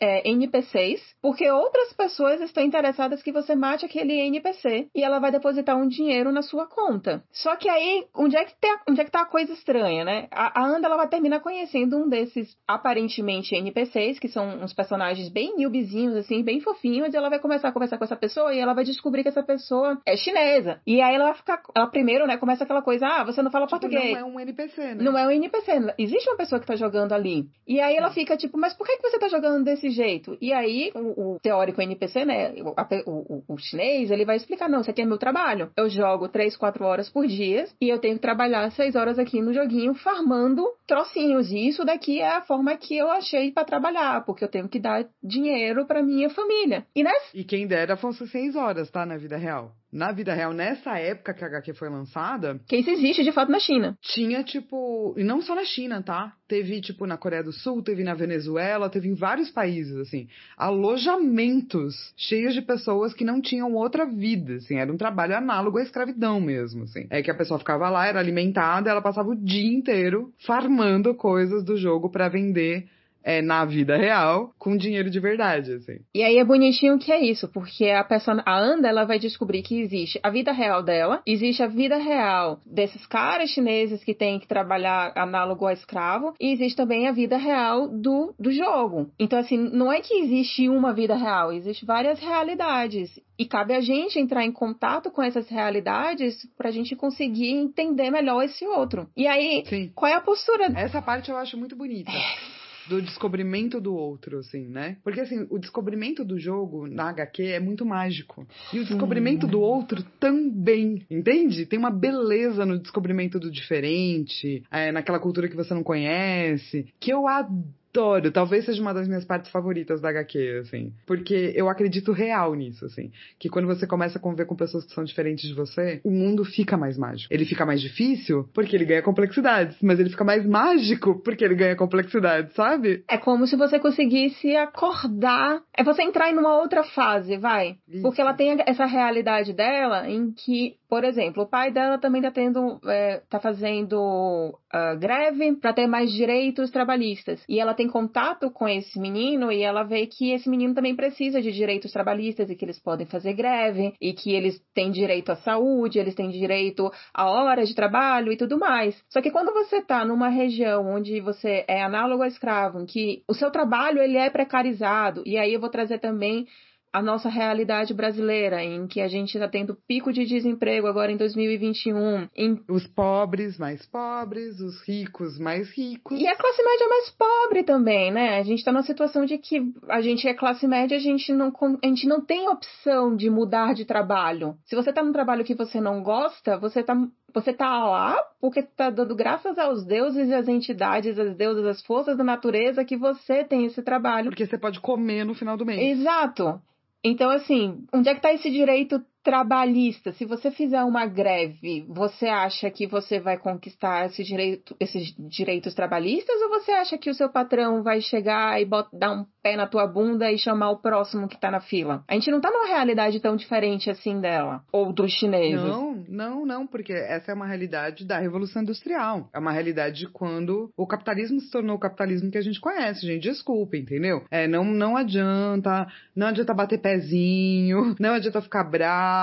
é, 0.00 0.28
NPCs, 0.28 1.00
porque 1.20 1.50
outras 1.50 1.92
pessoas 1.92 2.40
estão 2.40 2.62
interessadas 2.62 3.22
que 3.22 3.32
você 3.32 3.54
mate 3.54 3.84
aquele 3.84 4.14
NPC 4.20 4.88
e 4.94 5.02
ela 5.02 5.18
vai 5.18 5.30
depositar 5.30 5.76
um 5.76 5.88
dinheiro 5.88 6.32
na 6.32 6.42
sua 6.42 6.66
conta. 6.66 7.22
Só 7.32 7.56
que 7.56 7.68
aí, 7.68 8.06
onde 8.14 8.36
é 8.36 8.44
que, 8.44 8.54
tá, 8.60 8.82
onde 8.88 9.00
é 9.00 9.04
que 9.04 9.10
tá 9.10 9.22
a 9.22 9.26
coisa 9.26 9.52
estranha, 9.52 10.04
né? 10.04 10.28
A, 10.30 10.60
a 10.60 10.66
Anda 10.66 10.86
ela 10.86 10.96
vai 10.96 11.08
terminar 11.08 11.40
conhecendo 11.40 11.96
um 11.96 12.08
desses 12.08 12.56
aparentemente 12.66 13.54
NPCs, 13.54 14.18
que 14.18 14.28
são 14.28 14.62
uns 14.62 14.72
personagens 14.72 15.28
bem 15.28 15.56
newbiezinhos, 15.56 16.16
assim, 16.16 16.42
bem 16.42 16.60
fofinhos, 16.60 17.12
e 17.12 17.16
ela 17.16 17.28
vai 17.28 17.38
começar 17.38 17.68
a 17.68 17.72
conversar 17.72 17.98
com 17.98 18.04
essa 18.04 18.16
pessoa 18.16 18.54
e 18.54 18.58
ela 18.58 18.74
vai 18.74 18.84
descobrir 18.84 19.22
que 19.22 19.28
essa 19.28 19.42
pessoa 19.42 20.00
é 20.06 20.16
chinesa. 20.16 20.80
E 20.86 21.00
aí 21.00 21.14
ela 21.14 21.26
vai 21.26 21.34
ficar. 21.34 21.62
Ela 21.74 21.86
primeiro, 21.86 22.26
né, 22.26 22.36
começa 22.36 22.64
aquela 22.64 22.82
coisa, 22.82 23.06
ah, 23.06 23.24
você 23.24 23.42
não 23.42 23.50
fala 23.50 23.66
tipo, 23.66 23.80
português. 23.80 24.12
Não 24.12 24.18
é 24.18 24.24
um 24.24 24.40
NPC, 24.40 24.94
né? 24.94 25.04
Não 25.04 25.18
é 25.18 25.26
um 25.26 25.30
NPC. 25.30 25.72
Existe 25.98 26.28
uma 26.28 26.36
pessoa 26.36 26.60
que 26.60 26.66
tá 26.66 26.76
jogando 26.76 27.12
ali. 27.12 27.48
E 27.66 27.80
aí 27.80 27.96
ela 27.96 28.10
fica 28.10 28.36
tipo, 28.36 28.58
mas 28.58 28.74
por 28.74 28.86
que, 28.86 28.96
que 28.96 29.02
você 29.02 29.18
tá 29.18 29.28
jogando 29.28 29.65
desse 29.66 29.90
jeito? 29.90 30.38
E 30.40 30.52
aí 30.52 30.90
o, 30.94 31.34
o 31.34 31.40
teórico 31.40 31.82
NPC, 31.82 32.24
né, 32.24 32.54
o, 32.62 32.74
o, 33.10 33.44
o, 33.48 33.58
chinês, 33.58 34.10
ele 34.10 34.24
vai 34.24 34.36
explicar, 34.36 34.68
não, 34.68 34.80
isso 34.80 34.90
aqui 34.90 35.02
é 35.02 35.04
meu 35.04 35.18
trabalho. 35.18 35.70
Eu 35.76 35.88
jogo 35.90 36.28
3, 36.28 36.56
4 36.56 36.84
horas 36.84 37.10
por 37.10 37.26
dia 37.26 37.66
e 37.80 37.88
eu 37.88 37.98
tenho 37.98 38.14
que 38.14 38.22
trabalhar 38.22 38.70
6 38.70 38.96
horas 38.96 39.18
aqui 39.18 39.42
no 39.42 39.52
joguinho 39.52 39.94
farmando 39.94 40.64
trocinhos. 40.86 41.50
E 41.50 41.68
isso 41.68 41.84
daqui 41.84 42.20
é 42.20 42.36
a 42.36 42.42
forma 42.42 42.76
que 42.76 42.96
eu 42.96 43.10
achei 43.10 43.52
para 43.52 43.64
trabalhar, 43.64 44.24
porque 44.24 44.44
eu 44.44 44.48
tenho 44.48 44.68
que 44.68 44.78
dar 44.78 45.06
dinheiro 45.22 45.86
para 45.86 46.02
minha 46.02 46.30
família. 46.30 46.86
E, 46.94 47.02
nessa... 47.02 47.36
e 47.36 47.44
quem 47.44 47.66
dera 47.66 47.96
fosse 47.96 48.26
6 48.26 48.56
horas, 48.56 48.90
tá, 48.90 49.04
na 49.04 49.16
vida 49.16 49.36
real 49.36 49.72
na 49.92 50.12
vida 50.12 50.34
real, 50.34 50.52
nessa 50.52 50.98
época 50.98 51.32
que 51.32 51.44
a 51.44 51.46
HQ 51.46 51.74
foi 51.74 51.88
lançada. 51.88 52.60
Que 52.66 52.76
isso 52.76 52.90
existe 52.90 53.22
de 53.22 53.32
fato 53.32 53.50
na 53.50 53.58
China. 53.58 53.96
Tinha, 54.02 54.42
tipo. 54.42 55.14
E 55.16 55.24
não 55.24 55.40
só 55.40 55.54
na 55.54 55.64
China, 55.64 56.02
tá? 56.02 56.32
Teve, 56.48 56.80
tipo, 56.80 57.06
na 57.06 57.16
Coreia 57.16 57.42
do 57.42 57.52
Sul, 57.52 57.82
teve 57.82 58.04
na 58.04 58.14
Venezuela, 58.14 58.90
teve 58.90 59.08
em 59.08 59.14
vários 59.14 59.50
países, 59.50 59.96
assim. 59.96 60.28
Alojamentos 60.56 61.94
cheios 62.16 62.54
de 62.54 62.62
pessoas 62.62 63.14
que 63.14 63.24
não 63.24 63.40
tinham 63.40 63.72
outra 63.74 64.04
vida, 64.04 64.54
assim. 64.54 64.76
Era 64.76 64.92
um 64.92 64.96
trabalho 64.96 65.36
análogo 65.36 65.78
à 65.78 65.82
escravidão 65.82 66.40
mesmo, 66.40 66.84
assim. 66.84 67.06
É 67.10 67.22
que 67.22 67.30
a 67.30 67.36
pessoa 67.36 67.58
ficava 67.58 67.88
lá, 67.88 68.06
era 68.06 68.20
alimentada, 68.20 68.90
ela 68.90 69.02
passava 69.02 69.30
o 69.30 69.36
dia 69.36 69.72
inteiro 69.72 70.32
farmando 70.46 71.14
coisas 71.14 71.64
do 71.64 71.76
jogo 71.76 72.10
para 72.10 72.28
vender 72.28 72.88
é, 73.26 73.42
na 73.42 73.64
vida 73.64 73.96
real 73.96 74.52
com 74.56 74.76
dinheiro 74.76 75.10
de 75.10 75.18
verdade, 75.18 75.72
assim. 75.72 75.98
E 76.14 76.22
aí 76.22 76.38
é 76.38 76.44
bonitinho 76.44 76.96
que 76.96 77.10
é 77.10 77.20
isso, 77.20 77.48
porque 77.48 77.90
a 77.90 78.04
pessoa, 78.04 78.40
a 78.46 78.56
Anda, 78.56 78.88
ela 78.88 79.04
vai 79.04 79.18
descobrir 79.18 79.62
que 79.62 79.80
existe 79.80 80.20
a 80.22 80.30
vida 80.30 80.52
real 80.52 80.80
dela, 80.80 81.20
existe 81.26 81.60
a 81.60 81.66
vida 81.66 81.96
real 81.96 82.60
desses 82.64 83.04
caras 83.06 83.50
chineses 83.50 84.04
que 84.04 84.14
têm 84.14 84.38
que 84.38 84.46
trabalhar 84.46 85.12
análogo 85.16 85.66
a 85.66 85.72
escravo, 85.72 86.34
e 86.40 86.52
existe 86.52 86.76
também 86.76 87.08
a 87.08 87.12
vida 87.12 87.36
real 87.36 87.88
do, 87.88 88.32
do 88.38 88.52
jogo. 88.52 89.10
Então, 89.18 89.40
assim, 89.40 89.58
não 89.58 89.92
é 89.92 90.00
que 90.00 90.14
existe 90.14 90.68
uma 90.68 90.92
vida 90.92 91.16
real, 91.16 91.52
existe 91.52 91.84
várias 91.84 92.20
realidades. 92.20 93.10
E 93.38 93.44
cabe 93.44 93.74
a 93.74 93.80
gente 93.80 94.18
entrar 94.18 94.44
em 94.44 94.52
contato 94.52 95.10
com 95.10 95.22
essas 95.22 95.48
realidades 95.48 96.48
para 96.56 96.68
a 96.68 96.72
gente 96.72 96.94
conseguir 96.94 97.50
entender 97.50 98.10
melhor 98.10 98.42
esse 98.42 98.64
outro. 98.66 99.08
E 99.16 99.26
aí, 99.26 99.64
Sim. 99.66 99.90
qual 99.94 100.10
é 100.10 100.14
a 100.14 100.20
postura? 100.20 100.72
Essa 100.74 101.02
parte 101.02 101.30
eu 101.30 101.36
acho 101.36 101.58
muito 101.58 101.76
bonita. 101.76 102.10
É 102.10 102.55
do 102.88 103.02
descobrimento 103.02 103.80
do 103.80 103.94
outro, 103.94 104.38
assim, 104.38 104.66
né? 104.66 104.96
Porque, 105.02 105.20
assim, 105.20 105.46
o 105.50 105.58
descobrimento 105.58 106.24
do 106.24 106.38
jogo 106.38 106.86
na 106.86 107.08
HQ 107.10 107.42
é 107.42 107.60
muito 107.60 107.84
mágico. 107.84 108.46
E 108.72 108.78
o 108.78 108.84
descobrimento 108.84 109.46
do 109.46 109.60
outro 109.60 110.02
também, 110.18 111.04
entende? 111.10 111.66
Tem 111.66 111.78
uma 111.78 111.90
beleza 111.90 112.64
no 112.64 112.78
descobrimento 112.78 113.38
do 113.38 113.50
diferente, 113.50 114.62
é, 114.70 114.92
naquela 114.92 115.18
cultura 115.18 115.48
que 115.48 115.56
você 115.56 115.74
não 115.74 115.82
conhece, 115.82 116.86
que 117.00 117.12
eu 117.12 117.26
adoro 117.26 117.64
adoro. 117.96 118.30
Talvez 118.30 118.64
seja 118.64 118.80
uma 118.82 118.92
das 118.92 119.08
minhas 119.08 119.24
partes 119.24 119.50
favoritas 119.50 120.00
da 120.00 120.10
HQ, 120.10 120.60
assim. 120.60 120.92
Porque 121.06 121.52
eu 121.54 121.68
acredito 121.68 122.12
real 122.12 122.54
nisso, 122.54 122.84
assim. 122.84 123.10
Que 123.38 123.48
quando 123.48 123.66
você 123.66 123.86
começa 123.86 124.18
a 124.18 124.20
conviver 124.20 124.44
com 124.44 124.54
pessoas 124.54 124.84
que 124.84 124.92
são 124.92 125.04
diferentes 125.04 125.48
de 125.48 125.54
você, 125.54 126.00
o 126.04 126.10
mundo 126.10 126.44
fica 126.44 126.76
mais 126.76 126.98
mágico. 126.98 127.32
Ele 127.32 127.44
fica 127.44 127.64
mais 127.64 127.80
difícil 127.80 128.48
porque 128.52 128.76
ele 128.76 128.84
ganha 128.84 129.02
complexidades, 129.02 129.76
mas 129.82 129.98
ele 129.98 130.10
fica 130.10 130.24
mais 130.24 130.46
mágico 130.46 131.20
porque 131.22 131.44
ele 131.44 131.54
ganha 131.54 131.76
complexidades, 131.76 132.54
sabe? 132.54 133.02
É 133.08 133.16
como 133.16 133.46
se 133.46 133.56
você 133.56 133.78
conseguisse 133.78 134.54
acordar. 134.56 135.62
É 135.76 135.82
você 135.82 136.02
entrar 136.02 136.30
em 136.30 136.36
uma 136.36 136.58
outra 136.58 136.84
fase, 136.84 137.36
vai. 137.36 137.76
Isso. 137.88 138.02
Porque 138.02 138.20
ela 138.20 138.34
tem 138.34 138.56
essa 138.66 138.86
realidade 138.86 139.52
dela 139.52 140.08
em 140.08 140.32
que 140.32 140.76
por 140.88 141.02
exemplo, 141.02 141.42
o 141.42 141.48
pai 141.48 141.72
dela 141.72 141.98
também 141.98 142.20
está 142.20 142.30
tendo, 142.30 142.80
é, 142.86 143.20
tá 143.28 143.40
fazendo 143.40 143.96
uh, 143.96 144.98
greve 144.98 145.56
para 145.56 145.72
ter 145.72 145.86
mais 145.86 146.12
direitos 146.12 146.70
trabalhistas. 146.70 147.42
E 147.48 147.58
ela 147.58 147.74
tem 147.74 147.85
contato 147.88 148.50
com 148.50 148.68
esse 148.68 148.98
menino 148.98 149.50
e 149.50 149.62
ela 149.62 149.82
vê 149.82 150.06
que 150.06 150.32
esse 150.32 150.48
menino 150.48 150.74
também 150.74 150.94
precisa 150.94 151.40
de 151.40 151.52
direitos 151.52 151.92
trabalhistas 151.92 152.50
e 152.50 152.54
que 152.54 152.64
eles 152.64 152.78
podem 152.78 153.06
fazer 153.06 153.34
greve 153.34 153.94
e 154.00 154.12
que 154.12 154.32
eles 154.34 154.60
têm 154.74 154.90
direito 154.90 155.30
à 155.30 155.36
saúde, 155.36 155.98
eles 155.98 156.14
têm 156.14 156.30
direito 156.30 156.90
a 157.12 157.30
horas 157.30 157.68
de 157.68 157.74
trabalho 157.74 158.32
e 158.32 158.36
tudo 158.36 158.58
mais. 158.58 159.00
Só 159.08 159.20
que 159.20 159.30
quando 159.30 159.52
você 159.52 159.76
está 159.76 160.04
numa 160.04 160.28
região 160.28 160.86
onde 160.86 161.20
você 161.20 161.64
é 161.68 161.82
análogo 161.82 162.22
a 162.22 162.28
escravo, 162.28 162.80
em 162.80 162.86
que 162.86 163.22
o 163.28 163.34
seu 163.34 163.50
trabalho 163.50 164.00
ele 164.00 164.16
é 164.16 164.30
precarizado, 164.30 165.22
e 165.26 165.36
aí 165.38 165.52
eu 165.52 165.60
vou 165.60 165.70
trazer 165.70 165.98
também 165.98 166.46
a 166.92 167.02
nossa 167.02 167.28
realidade 167.28 167.92
brasileira, 167.92 168.62
em 168.62 168.86
que 168.86 169.00
a 169.00 169.08
gente 169.08 169.34
está 169.34 169.48
tendo 169.48 169.76
pico 169.86 170.12
de 170.12 170.24
desemprego 170.24 170.86
agora 170.86 171.12
em 171.12 171.16
2021. 171.16 172.28
Em... 172.34 172.60
Os 172.68 172.86
pobres 172.86 173.58
mais 173.58 173.84
pobres, 173.86 174.60
os 174.60 174.80
ricos 174.82 175.38
mais 175.38 175.70
ricos. 175.70 176.18
E 176.18 176.26
a 176.26 176.36
classe 176.36 176.62
média 176.62 176.88
mais 176.88 177.10
pobre 177.10 177.62
também, 177.64 178.10
né? 178.10 178.38
A 178.38 178.42
gente 178.42 178.58
está 178.58 178.72
numa 178.72 178.82
situação 178.82 179.24
de 179.24 179.38
que 179.38 179.72
a 179.88 180.00
gente 180.00 180.26
é 180.26 180.34
classe 180.34 180.66
média, 180.66 180.96
a 180.96 181.00
gente 181.00 181.32
não, 181.32 181.52
a 181.82 181.86
gente 181.86 182.06
não 182.06 182.20
tem 182.20 182.48
opção 182.48 183.14
de 183.14 183.28
mudar 183.28 183.74
de 183.74 183.84
trabalho. 183.84 184.56
Se 184.64 184.74
você 184.74 184.90
está 184.90 185.02
num 185.02 185.12
trabalho 185.12 185.44
que 185.44 185.54
você 185.54 185.80
não 185.80 186.02
gosta, 186.02 186.56
você 186.58 186.80
está 186.80 186.96
você 187.34 187.52
tá 187.52 187.84
lá 187.84 188.16
porque 188.40 188.62
tá 188.62 188.88
dando 188.88 189.14
graças 189.14 189.58
aos 189.58 189.84
deuses 189.84 190.28
e 190.28 190.34
às 190.34 190.48
entidades, 190.48 191.18
às 191.18 191.36
deusas, 191.36 191.66
às 191.66 191.84
forças 191.84 192.16
da 192.16 192.24
natureza 192.24 192.84
que 192.84 192.96
você 192.96 193.44
tem 193.44 193.66
esse 193.66 193.82
trabalho. 193.82 194.30
Porque 194.30 194.46
você 194.46 194.56
pode 194.56 194.80
comer 194.80 195.24
no 195.24 195.34
final 195.34 195.56
do 195.56 195.66
mês. 195.66 195.98
Exato. 195.98 196.60
Então, 197.08 197.30
assim, 197.30 197.86
onde 197.92 198.08
é 198.08 198.12
que 198.12 198.18
está 198.18 198.32
esse 198.32 198.50
direito 198.50 199.00
trabalhista, 199.26 200.12
se 200.12 200.24
você 200.24 200.52
fizer 200.52 200.84
uma 200.84 201.04
greve, 201.04 201.84
você 201.88 202.26
acha 202.26 202.70
que 202.70 202.86
você 202.86 203.18
vai 203.18 203.36
conquistar 203.36 204.06
esse 204.06 204.22
direito, 204.22 204.76
esses 204.78 205.12
direitos 205.18 205.74
trabalhistas 205.74 206.40
ou 206.42 206.48
você 206.48 206.70
acha 206.70 206.96
que 206.96 207.10
o 207.10 207.14
seu 207.14 207.28
patrão 207.28 207.82
vai 207.82 208.00
chegar 208.00 208.62
e 208.62 208.64
bota, 208.64 208.88
dar 208.96 209.10
um 209.10 209.26
pé 209.42 209.56
na 209.56 209.66
tua 209.66 209.84
bunda 209.84 210.30
e 210.30 210.38
chamar 210.38 210.70
o 210.70 210.80
próximo 210.80 211.26
que 211.26 211.40
tá 211.40 211.50
na 211.50 211.58
fila? 211.58 212.04
A 212.06 212.14
gente 212.14 212.30
não 212.30 212.40
tá 212.40 212.52
numa 212.52 212.68
realidade 212.68 213.18
tão 213.18 213.34
diferente 213.34 213.90
assim 213.90 214.20
dela, 214.20 214.62
ou 214.70 214.92
dos 214.92 215.10
chineses. 215.10 215.60
Não, 215.60 216.04
não, 216.08 216.46
não, 216.46 216.64
porque 216.64 216.92
essa 216.92 217.32
é 217.32 217.34
uma 217.34 217.48
realidade 217.48 218.06
da 218.06 218.20
Revolução 218.20 218.62
Industrial. 218.62 219.28
É 219.34 219.40
uma 219.40 219.50
realidade 219.50 219.98
de 219.98 220.08
quando 220.08 220.70
o 220.76 220.86
capitalismo 220.86 221.40
se 221.40 221.50
tornou 221.50 221.74
o 221.74 221.80
capitalismo 221.80 222.30
que 222.30 222.38
a 222.38 222.42
gente 222.42 222.60
conhece, 222.60 223.04
gente. 223.04 223.24
Desculpa, 223.24 223.76
entendeu? 223.76 224.24
É, 224.30 224.46
não, 224.46 224.64
não 224.64 224.96
adianta, 224.96 225.88
não 226.14 226.28
adianta 226.28 226.54
bater 226.54 226.80
pezinho, 226.80 227.96
não 227.98 228.14
adianta 228.14 228.40
ficar 228.40 228.62
bravo 228.62 229.15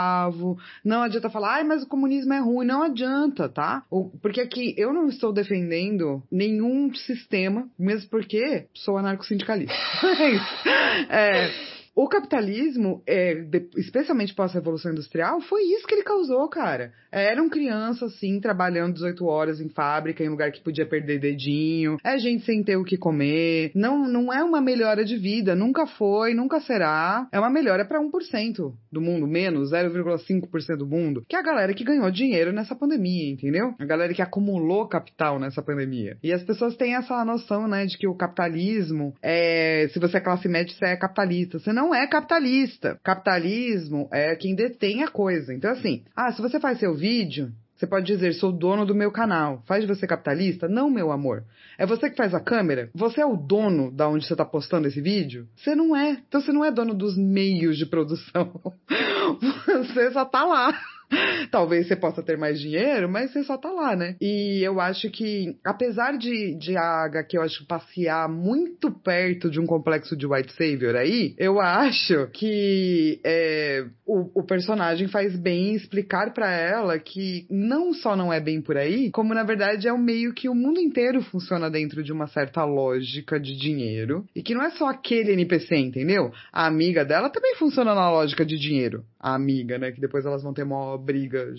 não 0.84 1.04
adianta 1.04 1.30
falar, 1.30 1.56
ai, 1.56 1.64
mas 1.64 1.84
o 1.84 1.88
comunismo 1.88 2.34
é 2.34 2.40
ruim, 2.40 2.66
não 2.66 2.84
adianta, 2.84 3.50
tá? 3.50 3.84
Porque 4.22 4.42
aqui 4.42 4.74
eu 4.78 4.94
não 4.94 5.08
estou 5.08 5.34
defendendo 5.34 6.22
nenhum 6.32 6.94
sistema, 6.94 7.68
mesmo 7.78 8.10
porque 8.10 8.68
sou 8.74 8.98
anarco-sindicalista. 8.98 9.74
é 10.20 10.30
isso. 10.32 10.70
É, 11.10 11.50
o 11.96 12.08
capitalismo, 12.08 13.04
é, 13.06 13.36
de, 13.36 13.68
especialmente 13.78 14.34
pós-revolução 14.34 14.92
industrial, 14.92 15.40
foi 15.42 15.62
isso 15.62 15.86
que 15.86 15.94
ele 15.94 16.04
causou, 16.04 16.48
cara. 16.50 16.92
Eram 17.12 17.48
crianças, 17.50 18.14
assim, 18.14 18.40
trabalhando 18.40 18.94
18 18.94 19.26
horas 19.26 19.62
em 19.62 19.70
fábrica, 19.70 20.24
em 20.24 20.30
lugar 20.30 20.52
que 20.52 20.64
podia 20.64 20.88
perder 20.88 21.20
dedinho. 21.20 21.98
É 22.04 22.18
gente 22.18 22.44
sem 22.46 22.64
ter 22.64 22.78
o 22.78 22.84
que 22.84 22.98
comer. 22.98 23.72
Não, 23.76 24.08
não 24.08 24.34
é 24.34 24.44
uma 24.44 24.60
melhora 24.60 25.06
de 25.06 25.16
vida. 25.18 25.56
Nunca 25.56 25.86
foi, 25.86 26.34
nunca 26.34 26.60
será. 26.60 27.28
É 27.32 27.40
uma 27.40 27.52
melhora 27.52 27.86
para 27.86 28.02
1% 28.02 28.74
do 28.92 29.02
mundo, 29.02 29.28
menos 29.28 29.72
0,5% 29.72 30.78
do 30.78 30.88
mundo. 30.88 31.24
Que 31.30 31.36
é 31.36 31.40
a 31.40 31.44
galera 31.44 31.74
que 31.74 31.84
ganhou 31.84 32.10
dinheiro 32.10 32.52
nessa 32.52 32.76
pandemia, 32.76 33.32
entendeu? 33.32 33.76
A 33.78 33.86
galera 33.86 34.14
que 34.14 34.22
acumulou 34.22 34.88
capital 34.88 35.40
nessa 35.40 35.62
pandemia. 35.62 36.18
E 36.24 36.34
as 36.34 36.42
pessoas 36.44 36.76
têm 36.76 36.96
essa 36.96 37.24
noção, 37.24 37.68
né, 37.68 37.86
de 37.86 37.98
que 37.98 38.08
o 38.08 38.16
capitalismo 38.16 39.14
é. 39.22 39.88
Se 39.94 40.00
você 40.00 40.18
é 40.18 40.22
classe 40.22 40.48
média, 40.48 40.74
você 40.74 40.86
é 40.86 40.98
capitalista. 40.98 41.60
Você 41.60 41.72
não 41.72 41.83
é 41.92 42.06
capitalista. 42.06 43.00
Capitalismo 43.04 44.08
é 44.12 44.36
quem 44.36 44.54
detém 44.54 45.04
a 45.04 45.08
coisa. 45.08 45.52
Então, 45.52 45.72
assim, 45.72 46.04
ah, 46.16 46.32
se 46.32 46.40
você 46.40 46.60
faz 46.60 46.78
seu 46.78 46.94
vídeo, 46.94 47.52
você 47.76 47.88
pode 47.88 48.06
dizer, 48.06 48.34
sou 48.34 48.52
dono 48.52 48.86
do 48.86 48.94
meu 48.94 49.12
canal. 49.12 49.64
Faz 49.66 49.82
de 49.82 49.88
você 49.88 50.06
capitalista? 50.06 50.68
Não, 50.68 50.90
meu 50.90 51.12
amor. 51.12 51.44
É 51.78 51.86
você 51.86 52.10
que 52.10 52.16
faz 52.16 52.34
a 52.34 52.40
câmera? 52.40 52.90
Você 52.94 53.20
é 53.20 53.26
o 53.26 53.36
dono 53.36 53.92
da 53.92 54.08
onde 54.08 54.26
você 54.26 54.34
está 54.34 54.46
postando 54.46 54.88
esse 54.88 55.02
vídeo? 55.02 55.48
Você 55.56 55.76
não 55.76 55.96
é. 55.96 56.12
Então 56.28 56.40
você 56.40 56.54
não 56.54 56.64
é 56.64 56.72
dono 56.72 56.94
dos 56.94 57.18
meios 57.18 57.78
de 57.78 57.86
produção. 57.86 58.62
Você 59.40 60.12
só 60.12 60.26
tá 60.26 60.46
lá. 60.46 60.80
Talvez 61.52 61.88
você 61.88 61.96
possa 61.96 62.24
ter 62.24 62.38
mais 62.38 62.60
dinheiro, 62.60 63.10
mas 63.10 63.32
você 63.32 63.44
só 63.44 63.58
tá 63.58 63.72
lá, 63.72 63.96
né? 63.96 64.16
E 64.22 64.62
eu 64.64 64.80
acho 64.80 65.10
que, 65.10 65.56
apesar 65.64 66.18
de, 66.18 66.56
de 66.58 66.78
a 66.78 67.06
HQ, 67.06 67.38
eu 67.38 67.42
acho, 67.42 67.66
passear 67.66 68.30
muito 68.30 68.92
perto 68.92 69.50
de 69.50 69.60
um 69.60 69.66
complexo 69.66 70.16
de 70.16 70.26
White 70.26 70.54
Savior 70.54 70.96
aí, 70.96 71.34
eu 71.38 71.60
acho 71.60 72.28
que 72.34 73.20
é, 73.24 73.86
o, 74.06 74.42
o 74.42 74.44
personagem 74.44 75.08
faz 75.08 75.36
bem 75.36 75.76
explicar 75.76 76.34
para 76.34 76.52
ela 76.52 77.00
que 77.00 77.46
não 77.50 77.94
só 77.94 78.16
não 78.16 78.32
é 78.32 78.40
bem 78.40 78.62
por 78.62 78.78
aí, 78.78 79.12
como 79.12 79.34
na 79.34 79.44
verdade 79.44 79.88
é 79.88 79.94
o 79.94 79.98
meio 79.98 80.34
que 80.34 80.50
o 80.50 80.56
mundo 80.56 80.80
inteiro 80.80 81.22
funciona 81.22 81.70
dentro 81.70 82.04
de 82.04 82.12
uma 82.12 82.28
certa 82.28 82.64
lógica 82.64 83.40
de 83.40 83.56
dinheiro. 83.56 84.26
E 84.36 84.42
que 84.42 84.54
não 84.54 84.64
é 84.64 84.72
só 84.72 84.88
aquele 84.88 85.34
NPC, 85.34 85.76
entendeu? 85.76 86.32
A 86.52 86.68
amiga 86.68 87.06
dela 87.06 87.30
também 87.30 87.56
funciona 87.56 87.94
na 87.96 88.10
lógica 88.10 88.46
de 88.46 88.58
dinheiro. 88.58 89.04
Amiga, 89.24 89.78
né? 89.80 89.92
Que 89.92 90.02
depois 90.02 90.26
elas 90.26 90.44
vão 90.44 90.54
ter 90.54 90.64
uma 90.64 90.98
briga 90.98 91.54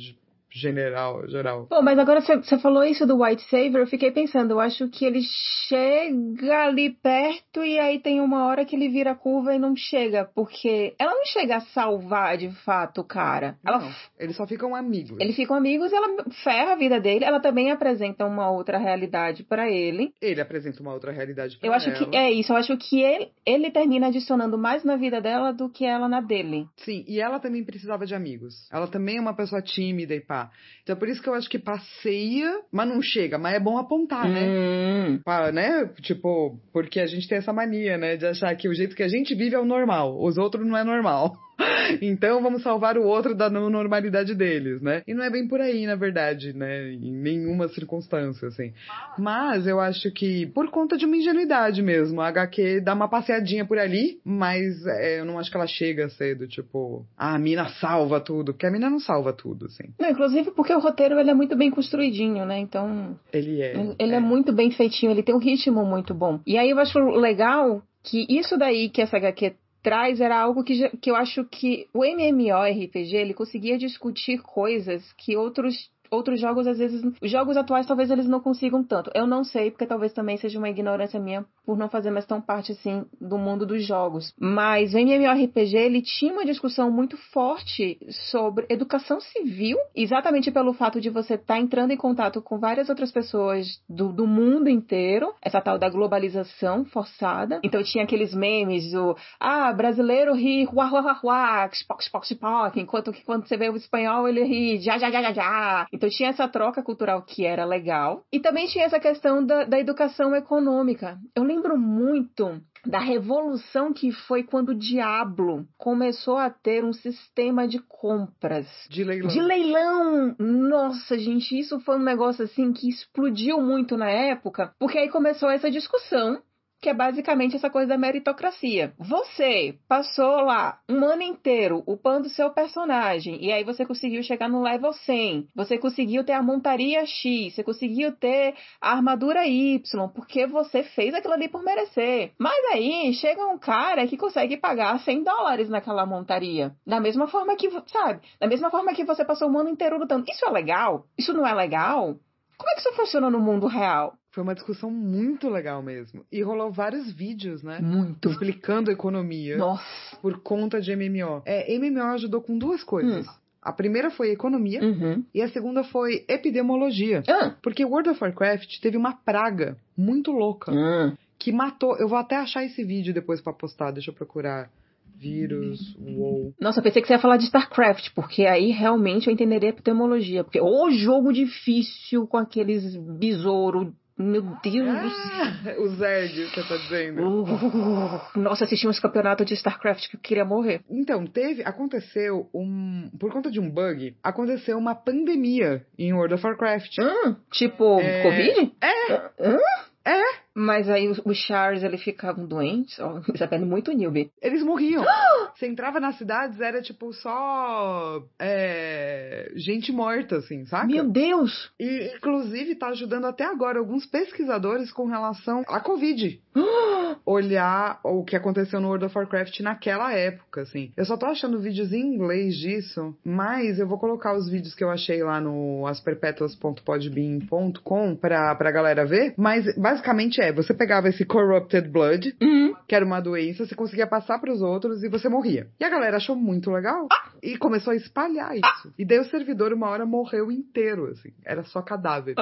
general, 0.54 1.28
geral. 1.28 1.66
Pô, 1.66 1.82
mas 1.82 1.98
agora 1.98 2.20
você 2.20 2.58
falou 2.58 2.84
isso 2.84 3.04
do 3.04 3.20
White 3.20 3.42
Savior, 3.50 3.80
eu 3.80 3.86
fiquei 3.88 4.12
pensando, 4.12 4.52
eu 4.52 4.60
acho 4.60 4.88
que 4.88 5.04
ele 5.04 5.20
chega 5.68 6.64
ali 6.64 6.90
perto 6.90 7.64
e 7.64 7.78
aí 7.78 7.98
tem 7.98 8.20
uma 8.20 8.46
hora 8.46 8.64
que 8.64 8.76
ele 8.76 8.88
vira 8.88 9.10
a 9.10 9.14
curva 9.16 9.54
e 9.54 9.58
não 9.58 9.74
chega, 9.74 10.24
porque 10.32 10.94
ela 10.96 11.12
não 11.12 11.24
chega 11.26 11.56
a 11.56 11.60
salvar 11.60 12.36
de 12.36 12.50
fato 12.64 13.00
o 13.00 13.04
cara. 13.04 13.58
Ela... 13.66 13.80
Não, 13.80 13.92
eles 14.18 14.36
só 14.36 14.46
ficam 14.46 14.76
amigos. 14.76 15.16
Eles 15.20 15.34
ficam 15.34 15.56
amigos 15.56 15.90
e 15.90 15.96
ela 15.96 16.24
ferra 16.44 16.72
a 16.72 16.76
vida 16.76 17.00
dele, 17.00 17.24
ela 17.24 17.40
também 17.40 17.72
apresenta 17.72 18.24
uma 18.24 18.48
outra 18.48 18.78
realidade 18.78 19.42
para 19.42 19.68
ele. 19.68 20.12
Ele 20.22 20.40
apresenta 20.40 20.80
uma 20.80 20.94
outra 20.94 21.10
realidade 21.10 21.58
pra 21.58 21.68
eu 21.68 21.72
acho 21.72 21.90
ela. 21.90 21.98
que 21.98 22.16
é 22.16 22.30
isso, 22.30 22.52
eu 22.52 22.56
acho 22.56 22.76
que 22.76 23.02
ele, 23.02 23.32
ele 23.44 23.70
termina 23.72 24.06
adicionando 24.06 24.56
mais 24.56 24.84
na 24.84 24.96
vida 24.96 25.20
dela 25.20 25.52
do 25.52 25.68
que 25.68 25.84
ela 25.84 26.08
na 26.08 26.20
dele. 26.20 26.68
Sim, 26.76 27.04
e 27.08 27.20
ela 27.20 27.40
também 27.40 27.64
precisava 27.64 28.06
de 28.06 28.14
amigos. 28.14 28.68
Ela 28.70 28.86
também 28.86 29.16
é 29.16 29.20
uma 29.20 29.34
pessoa 29.34 29.60
tímida 29.60 30.14
e 30.14 30.20
pá. 30.20 30.43
Então 30.82 30.96
por 30.96 31.08
isso 31.08 31.22
que 31.22 31.28
eu 31.28 31.34
acho 31.34 31.48
que 31.48 31.58
passeia, 31.58 32.60
mas 32.72 32.88
não 32.88 33.00
chega, 33.02 33.38
mas 33.38 33.54
é 33.54 33.60
bom 33.60 33.78
apontar, 33.78 34.28
né? 34.28 34.48
Hum. 34.48 35.20
Pra, 35.24 35.52
né? 35.52 35.86
Tipo, 36.02 36.58
porque 36.72 37.00
a 37.00 37.06
gente 37.06 37.28
tem 37.28 37.38
essa 37.38 37.52
mania, 37.52 37.96
né? 37.98 38.16
De 38.16 38.26
achar 38.26 38.54
que 38.56 38.68
o 38.68 38.74
jeito 38.74 38.96
que 38.96 39.02
a 39.02 39.08
gente 39.08 39.34
vive 39.34 39.54
é 39.54 39.58
o 39.58 39.64
normal, 39.64 40.22
os 40.22 40.36
outros 40.38 40.66
não 40.66 40.76
é 40.76 40.84
normal. 40.84 41.32
Então 42.00 42.42
vamos 42.42 42.62
salvar 42.62 42.96
o 42.96 43.04
outro 43.04 43.34
da 43.34 43.50
não 43.50 43.70
normalidade 43.70 44.34
deles, 44.34 44.80
né? 44.80 45.02
E 45.06 45.14
não 45.14 45.22
é 45.22 45.30
bem 45.30 45.46
por 45.46 45.60
aí, 45.60 45.86
na 45.86 45.94
verdade, 45.94 46.52
né? 46.52 46.92
Em 46.92 47.12
nenhuma 47.12 47.68
circunstância, 47.68 48.48
assim. 48.48 48.72
Mas 49.18 49.66
eu 49.66 49.80
acho 49.80 50.10
que 50.12 50.46
por 50.46 50.70
conta 50.70 50.96
de 50.96 51.06
uma 51.06 51.16
ingenuidade 51.16 51.82
mesmo, 51.82 52.20
a 52.20 52.28
HQ 52.28 52.80
dá 52.80 52.94
uma 52.94 53.08
passeadinha 53.08 53.64
por 53.64 53.78
ali, 53.78 54.18
mas 54.24 54.86
é, 54.86 55.20
eu 55.20 55.24
não 55.24 55.38
acho 55.38 55.50
que 55.50 55.56
ela 55.56 55.66
chega 55.66 56.08
cedo, 56.08 56.46
tipo, 56.46 57.04
ah, 57.16 57.34
a 57.34 57.38
mina 57.38 57.68
salva 57.80 58.20
tudo, 58.20 58.52
porque 58.52 58.66
a 58.66 58.70
mina 58.70 58.90
não 58.90 58.98
salva 58.98 59.32
tudo, 59.32 59.66
assim. 59.66 59.84
Não, 59.98 60.10
inclusive 60.10 60.50
porque 60.52 60.74
o 60.74 60.80
roteiro 60.80 61.18
ele 61.18 61.30
é 61.30 61.34
muito 61.34 61.56
bem 61.56 61.70
construidinho, 61.70 62.44
né? 62.44 62.58
Então. 62.58 63.18
Ele 63.32 63.60
é. 63.60 63.74
Ele, 63.74 63.94
ele 63.98 64.12
é. 64.12 64.16
é 64.16 64.20
muito 64.20 64.52
bem 64.52 64.70
feitinho, 64.70 65.12
ele 65.12 65.22
tem 65.22 65.34
um 65.34 65.38
ritmo 65.38 65.84
muito 65.84 66.14
bom. 66.14 66.40
E 66.46 66.58
aí 66.58 66.70
eu 66.70 66.78
acho 66.78 66.98
legal 66.98 67.82
que 68.02 68.26
isso 68.28 68.56
daí 68.58 68.90
que 68.90 69.00
essa 69.00 69.16
HQ 69.16 69.54
traz 69.84 70.18
era 70.18 70.40
algo 70.40 70.64
que, 70.64 70.88
que 70.96 71.10
eu 71.10 71.14
acho 71.14 71.44
que 71.44 71.86
o 71.92 72.02
MMORPG 72.02 73.14
ele 73.14 73.34
conseguia 73.34 73.76
discutir 73.76 74.40
coisas 74.40 75.12
que 75.12 75.36
outros 75.36 75.90
outros 76.14 76.40
jogos, 76.40 76.66
às 76.66 76.78
vezes, 76.78 77.02
os 77.20 77.30
jogos 77.30 77.56
atuais 77.56 77.86
talvez 77.86 78.10
eles 78.10 78.26
não 78.26 78.40
consigam 78.40 78.82
tanto. 78.82 79.10
Eu 79.14 79.26
não 79.26 79.44
sei, 79.44 79.70
porque 79.70 79.86
talvez 79.86 80.12
também 80.12 80.36
seja 80.36 80.58
uma 80.58 80.68
ignorância 80.68 81.20
minha 81.20 81.44
por 81.64 81.76
não 81.76 81.88
fazer 81.88 82.10
mais 82.10 82.26
tão 82.26 82.40
parte 82.40 82.72
assim 82.72 83.04
do 83.20 83.38
mundo 83.38 83.66
dos 83.66 83.84
jogos. 83.84 84.34
Mas 84.38 84.94
o 84.94 84.98
MMORPG 84.98 85.76
ele 85.76 86.02
tinha 86.02 86.32
uma 86.32 86.44
discussão 86.44 86.90
muito 86.90 87.16
forte 87.32 87.98
sobre 88.30 88.66
educação 88.68 89.20
civil, 89.20 89.78
exatamente 89.94 90.50
pelo 90.50 90.72
fato 90.72 91.00
de 91.00 91.10
você 91.10 91.34
estar 91.34 91.54
tá 91.54 91.60
entrando 91.60 91.92
em 91.92 91.96
contato 91.96 92.40
com 92.42 92.58
várias 92.58 92.88
outras 92.88 93.10
pessoas 93.10 93.80
do, 93.88 94.12
do 94.12 94.26
mundo 94.26 94.68
inteiro, 94.68 95.32
essa 95.42 95.60
tal 95.60 95.78
da 95.78 95.88
globalização 95.88 96.84
forçada. 96.84 97.60
Então 97.62 97.82
tinha 97.82 98.04
aqueles 98.04 98.34
memes 98.34 98.92
do 98.92 99.16
ah, 99.40 99.72
brasileiro 99.72 100.34
ri, 100.34 100.68
uá, 100.72 100.90
uá, 100.90 101.20
uá, 101.22 101.70
spock, 101.72 102.02
spock, 102.02 102.26
spock, 102.26 102.80
enquanto 102.80 103.12
que 103.12 103.24
quando 103.24 103.46
você 103.46 103.56
vê 103.56 103.68
o 103.68 103.76
espanhol 103.76 104.28
ele 104.28 104.44
ri, 104.44 104.78
já, 104.80 104.98
já, 104.98 105.10
já, 105.10 105.22
já, 105.22 105.32
já. 105.32 105.86
Então 105.92 106.03
tinha 106.10 106.30
essa 106.30 106.48
troca 106.48 106.82
cultural 106.82 107.22
que 107.22 107.44
era 107.44 107.64
legal. 107.64 108.24
E 108.32 108.40
também 108.40 108.66
tinha 108.66 108.84
essa 108.84 109.00
questão 109.00 109.44
da, 109.44 109.64
da 109.64 109.78
educação 109.78 110.34
econômica. 110.34 111.18
Eu 111.34 111.42
lembro 111.42 111.76
muito 111.78 112.60
da 112.86 112.98
revolução 112.98 113.92
que 113.92 114.12
foi 114.12 114.42
quando 114.42 114.70
o 114.70 114.74
Diablo 114.74 115.66
começou 115.78 116.36
a 116.36 116.50
ter 116.50 116.84
um 116.84 116.92
sistema 116.92 117.66
de 117.66 117.78
compras. 117.78 118.66
De 118.90 119.02
leilão. 119.02 119.28
De 119.28 119.40
leilão! 119.40 120.36
Nossa, 120.38 121.18
gente, 121.18 121.58
isso 121.58 121.80
foi 121.80 121.96
um 121.96 122.02
negócio 122.02 122.44
assim 122.44 122.72
que 122.72 122.88
explodiu 122.88 123.60
muito 123.60 123.96
na 123.96 124.10
época, 124.10 124.72
porque 124.78 124.98
aí 124.98 125.08
começou 125.08 125.50
essa 125.50 125.70
discussão 125.70 126.42
que 126.80 126.88
é 126.88 126.94
basicamente 126.94 127.56
essa 127.56 127.70
coisa 127.70 127.88
da 127.88 127.98
meritocracia. 127.98 128.92
Você 128.98 129.78
passou 129.88 130.42
lá 130.42 130.78
um 130.88 131.04
ano 131.04 131.22
inteiro 131.22 131.82
upando 131.86 132.28
seu 132.28 132.50
personagem 132.50 133.42
e 133.42 133.52
aí 133.52 133.64
você 133.64 133.86
conseguiu 133.86 134.22
chegar 134.22 134.48
no 134.48 134.62
level 134.62 134.92
100. 134.92 135.48
Você 135.54 135.78
conseguiu 135.78 136.24
ter 136.24 136.32
a 136.32 136.42
montaria 136.42 137.06
X, 137.06 137.54
você 137.54 137.62
conseguiu 137.62 138.12
ter 138.12 138.54
a 138.80 138.92
armadura 138.92 139.46
Y, 139.46 139.80
porque 140.14 140.46
você 140.46 140.82
fez 140.82 141.14
aquilo 141.14 141.34
ali 141.34 141.48
por 141.48 141.62
merecer. 141.62 142.32
Mas 142.38 142.64
aí 142.72 143.12
chega 143.14 143.46
um 143.46 143.58
cara 143.58 144.06
que 144.06 144.16
consegue 144.16 144.56
pagar 144.56 145.00
100 145.00 145.22
dólares 145.22 145.68
naquela 145.68 146.04
montaria. 146.04 146.74
Da 146.86 147.00
mesma 147.00 147.26
forma 147.26 147.56
que, 147.56 147.70
sabe? 147.86 148.20
Da 148.38 148.46
mesma 148.46 148.70
forma 148.70 148.92
que 148.92 149.04
você 149.04 149.24
passou 149.24 149.50
o 149.50 149.58
ano 149.58 149.70
inteiro 149.70 149.98
lutando. 149.98 150.24
Isso 150.30 150.44
é 150.44 150.50
legal? 150.50 151.06
Isso 151.18 151.32
não 151.32 151.46
é 151.46 151.54
legal? 151.54 152.16
Como 152.56 152.70
é 152.70 152.74
que 152.74 152.80
isso 152.80 152.92
funciona 152.94 153.30
no 153.30 153.40
mundo 153.40 153.66
real? 153.66 154.14
Foi 154.34 154.42
uma 154.42 154.54
discussão 154.54 154.90
muito 154.90 155.48
legal 155.48 155.80
mesmo. 155.80 156.24
E 156.30 156.42
rolou 156.42 156.72
vários 156.72 157.12
vídeos, 157.12 157.62
né? 157.62 157.78
Muito. 157.80 158.28
Explicando 158.28 158.90
a 158.90 158.92
economia. 158.92 159.56
Nossa. 159.56 160.16
Por 160.20 160.40
conta 160.40 160.80
de 160.80 160.94
MMO. 160.94 161.42
É, 161.46 161.78
MMO 161.78 162.02
ajudou 162.14 162.42
com 162.42 162.58
duas 162.58 162.82
coisas. 162.82 163.24
Hum. 163.24 163.30
A 163.62 163.72
primeira 163.72 164.10
foi 164.10 164.30
economia 164.30 164.82
uhum. 164.82 165.24
e 165.32 165.40
a 165.40 165.48
segunda 165.48 165.84
foi 165.84 166.24
epidemiologia. 166.28 167.22
Ah. 167.28 167.54
Porque 167.62 167.84
World 167.84 168.10
of 168.10 168.22
Warcraft 168.22 168.80
teve 168.80 168.96
uma 168.96 169.14
praga 169.14 169.78
muito 169.96 170.32
louca 170.32 170.72
ah. 170.72 171.12
que 171.38 171.52
matou. 171.52 171.96
Eu 171.96 172.08
vou 172.08 172.18
até 172.18 172.36
achar 172.36 172.64
esse 172.64 172.82
vídeo 172.82 173.14
depois 173.14 173.40
para 173.40 173.52
postar, 173.52 173.92
deixa 173.92 174.10
eu 174.10 174.14
procurar 174.14 174.68
Vírus, 175.16 175.96
uou. 175.96 176.52
Nossa, 176.60 176.82
pensei 176.82 177.00
que 177.00 177.06
você 177.06 177.14
ia 177.14 177.20
falar 177.20 177.36
de 177.36 177.44
StarCraft, 177.44 178.10
porque 178.14 178.44
aí 178.46 178.72
realmente 178.72 179.28
eu 179.28 179.32
entenderia 179.32 179.68
epidemiologia. 179.68 180.42
Porque 180.42 180.60
o 180.60 180.90
jogo 180.90 181.32
difícil 181.32 182.26
com 182.26 182.36
aqueles 182.36 182.96
besouro 182.96 183.94
meu 184.16 184.42
Deus 184.62 185.12
Ah, 185.12 185.74
o 185.78 185.88
Zerg, 185.96 186.48
você 186.48 186.62
tá 186.62 186.76
dizendo. 186.76 187.22
Uh, 187.22 188.38
nossa, 188.38 188.64
assisti 188.64 188.86
uns 188.86 189.00
campeonatos 189.00 189.46
de 189.46 189.54
StarCraft 189.54 190.08
que 190.08 190.16
eu 190.16 190.20
queria 190.20 190.44
morrer. 190.44 190.82
Então, 190.88 191.26
teve, 191.26 191.62
aconteceu 191.64 192.48
um, 192.54 193.10
por 193.18 193.32
conta 193.32 193.50
de 193.50 193.58
um 193.60 193.68
bug, 193.70 194.16
aconteceu 194.22 194.78
uma 194.78 194.94
pandemia 194.94 195.84
em 195.98 196.12
World 196.12 196.34
of 196.34 196.46
Warcraft. 196.46 196.98
Hum, 197.00 197.36
tipo, 197.52 198.00
É. 198.00 198.22
Covid? 198.22 198.72
É, 198.80 199.14
Hã? 199.40 199.58
é, 200.06 200.22
Mas 200.54 200.88
aí 200.88 201.08
os, 201.08 201.20
os 201.24 201.36
Chars, 201.38 201.82
eles 201.82 202.00
ficavam 202.02 202.46
doentes. 202.46 202.98
Ó, 203.00 203.20
sabendo 203.36 203.66
muito 203.66 203.92
newbie. 203.92 204.30
eles 204.40 204.62
morriam. 204.62 205.04
Você 205.54 205.66
entrava 205.66 206.00
nas 206.00 206.16
cidades, 206.18 206.60
era 206.60 206.82
tipo 206.82 207.12
só 207.12 208.20
é, 208.38 209.52
gente 209.54 209.92
morta, 209.92 210.38
assim, 210.38 210.64
saca? 210.66 210.86
Meu 210.86 211.08
Deus! 211.08 211.70
E, 211.78 212.12
inclusive, 212.16 212.74
tá 212.74 212.88
ajudando 212.88 213.26
até 213.26 213.44
agora 213.44 213.78
alguns 213.78 214.04
pesquisadores 214.04 214.90
com 214.92 215.06
relação 215.06 215.62
à 215.68 215.78
Covid. 215.80 216.40
Olhar 217.24 218.00
o 218.02 218.24
que 218.24 218.34
aconteceu 218.34 218.80
no 218.80 218.88
World 218.88 219.04
of 219.06 219.16
Warcraft 219.16 219.60
naquela 219.60 220.12
época, 220.12 220.62
assim. 220.62 220.90
Eu 220.96 221.04
só 221.04 221.16
tô 221.16 221.26
achando 221.26 221.60
vídeos 221.60 221.92
em 221.92 222.14
inglês 222.14 222.56
disso, 222.56 223.16
mas 223.24 223.78
eu 223.78 223.86
vou 223.86 223.98
colocar 223.98 224.36
os 224.36 224.50
vídeos 224.50 224.74
que 224.74 224.82
eu 224.82 224.90
achei 224.90 225.22
lá 225.22 225.40
no 225.40 225.86
asperpetuas.podbean.com 225.86 228.16
pra, 228.16 228.56
pra 228.56 228.72
galera 228.72 229.06
ver. 229.06 229.34
Mas, 229.36 229.72
basicamente, 229.76 230.40
é, 230.44 230.52
você 230.52 230.72
pegava 230.74 231.08
esse 231.08 231.24
Corrupted 231.24 231.88
Blood, 231.88 232.36
Uhum. 232.40 232.74
que 232.86 232.94
era 232.94 233.04
uma 233.04 233.20
doença, 233.20 233.66
você 233.66 233.74
conseguia 233.74 234.06
passar 234.06 234.38
pros 234.38 234.60
outros 234.62 235.02
e 235.02 235.08
você 235.08 235.28
morria. 235.28 235.68
E 235.80 235.84
a 235.84 235.90
galera 235.90 236.16
achou 236.16 236.36
muito 236.36 236.70
legal 236.70 237.08
e 237.42 237.56
começou 237.56 237.92
a 237.92 237.96
espalhar 237.96 238.54
isso. 238.56 238.92
E 238.98 239.04
daí 239.04 239.18
o 239.18 239.24
servidor, 239.24 239.72
uma 239.72 239.88
hora, 239.88 240.04
morreu 240.06 240.50
inteiro, 240.50 241.06
assim. 241.06 241.30
Era 241.44 241.62
só 241.64 241.82
cadáver. 241.82 242.34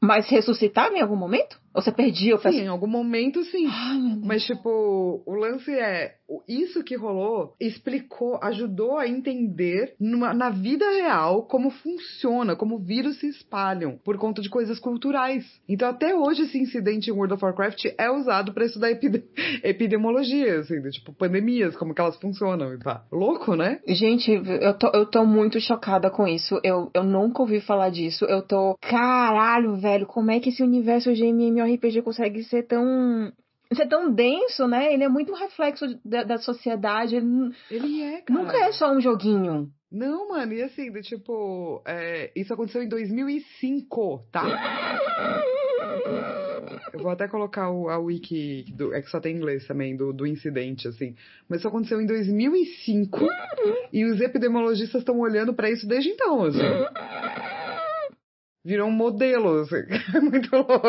Mas 0.00 0.28
ressuscitava 0.28 0.94
em 0.94 1.00
algum 1.00 1.16
momento? 1.16 1.58
Ou 1.74 1.82
você 1.82 1.90
perdia 1.90 2.36
o 2.36 2.38
Sim, 2.38 2.60
em 2.60 2.68
algum 2.68 2.86
momento, 2.86 3.42
sim. 3.44 3.66
Ai. 3.66 4.20
Mas, 4.22 4.44
tipo, 4.44 5.22
o 5.26 5.34
lance 5.34 5.70
é. 5.72 6.14
Isso 6.48 6.82
que 6.82 6.96
rolou 6.96 7.52
explicou, 7.60 8.38
ajudou 8.42 8.96
a 8.96 9.06
entender 9.06 9.94
numa- 10.00 10.32
na 10.32 10.48
vida 10.50 10.88
real 10.90 11.42
como 11.42 11.70
funciona, 11.70 12.56
como 12.56 12.78
vírus 12.78 13.18
se 13.18 13.28
espalham 13.28 13.98
por 14.02 14.16
conta 14.16 14.40
de 14.40 14.48
coisas 14.48 14.78
culturais. 14.78 15.44
Então, 15.68 15.88
até 15.88 16.14
hoje, 16.14 16.42
esse 16.42 16.58
incidente 16.58 17.10
em 17.10 17.12
World 17.12 17.34
of 17.34 17.44
Warcraft 17.44 17.86
é 17.98 18.10
usado 18.10 18.52
pra 18.54 18.64
estudar 18.64 18.90
epide- 18.90 19.24
epidemiologia, 19.62 20.60
assim, 20.60 20.80
de, 20.80 20.90
tipo, 20.90 21.12
pandemias, 21.12 21.76
como 21.76 21.94
que 21.94 22.00
elas 22.00 22.16
funcionam 22.18 22.72
e 22.72 22.78
pá. 22.78 23.04
Louco, 23.12 23.54
né? 23.54 23.80
Gente, 23.86 24.30
eu 24.32 24.74
tô, 24.78 24.88
eu 24.94 25.06
tô 25.06 25.24
muito 25.26 25.60
chocada 25.60 26.10
com 26.10 26.26
isso. 26.26 26.58
Eu, 26.64 26.90
eu 26.94 27.04
nunca 27.04 27.42
ouvi 27.42 27.60
falar 27.60 27.90
disso. 27.90 28.24
Eu 28.24 28.42
tô. 28.42 28.76
Caralho, 28.80 29.76
velho, 29.76 30.06
como 30.06 30.30
é 30.30 30.40
que 30.40 30.48
esse 30.48 30.62
universo 30.62 31.12
de 31.12 31.24
MMORPG 31.66 32.02
consegue 32.02 32.42
ser 32.44 32.64
tão. 32.64 33.32
Ser 33.72 33.86
tão 33.88 34.12
denso, 34.12 34.68
né? 34.68 34.92
Ele 34.92 35.04
é 35.04 35.08
muito 35.08 35.32
um 35.32 35.36
reflexo 35.36 35.98
da, 36.04 36.22
da 36.22 36.38
sociedade. 36.38 37.16
Ele 37.16 37.52
Ele 37.70 38.02
é, 38.02 38.20
cara. 38.20 38.40
nunca 38.40 38.56
é 38.56 38.72
só 38.72 38.92
um 38.92 39.00
joguinho. 39.00 39.70
Não, 39.90 40.28
mano, 40.28 40.52
e 40.52 40.62
assim, 40.62 40.90
do 40.90 41.00
tipo, 41.00 41.80
é, 41.86 42.30
isso 42.34 42.52
aconteceu 42.52 42.82
em 42.82 42.88
2005, 42.88 44.26
tá? 44.32 44.42
Eu 46.92 47.00
vou 47.00 47.10
até 47.10 47.28
colocar 47.28 47.70
o, 47.70 47.88
a 47.88 47.98
wiki, 47.98 48.64
do, 48.72 48.92
é 48.92 49.00
que 49.00 49.10
só 49.10 49.20
tem 49.20 49.36
inglês 49.36 49.66
também, 49.66 49.96
do, 49.96 50.12
do 50.12 50.26
incidente, 50.26 50.88
assim. 50.88 51.14
Mas 51.48 51.60
isso 51.60 51.68
aconteceu 51.68 52.00
em 52.00 52.06
2005 52.06 53.20
e 53.92 54.04
os 54.04 54.20
epidemiologistas 54.20 55.00
estão 55.00 55.20
olhando 55.20 55.54
pra 55.54 55.70
isso 55.70 55.86
desde 55.86 56.10
então, 56.10 56.44
assim. 56.44 56.58
Virou 58.64 58.88
um 58.88 58.92
modelo, 58.92 59.60
assim. 59.60 59.84
É 60.16 60.20
muito 60.20 60.50
louco. 60.54 60.80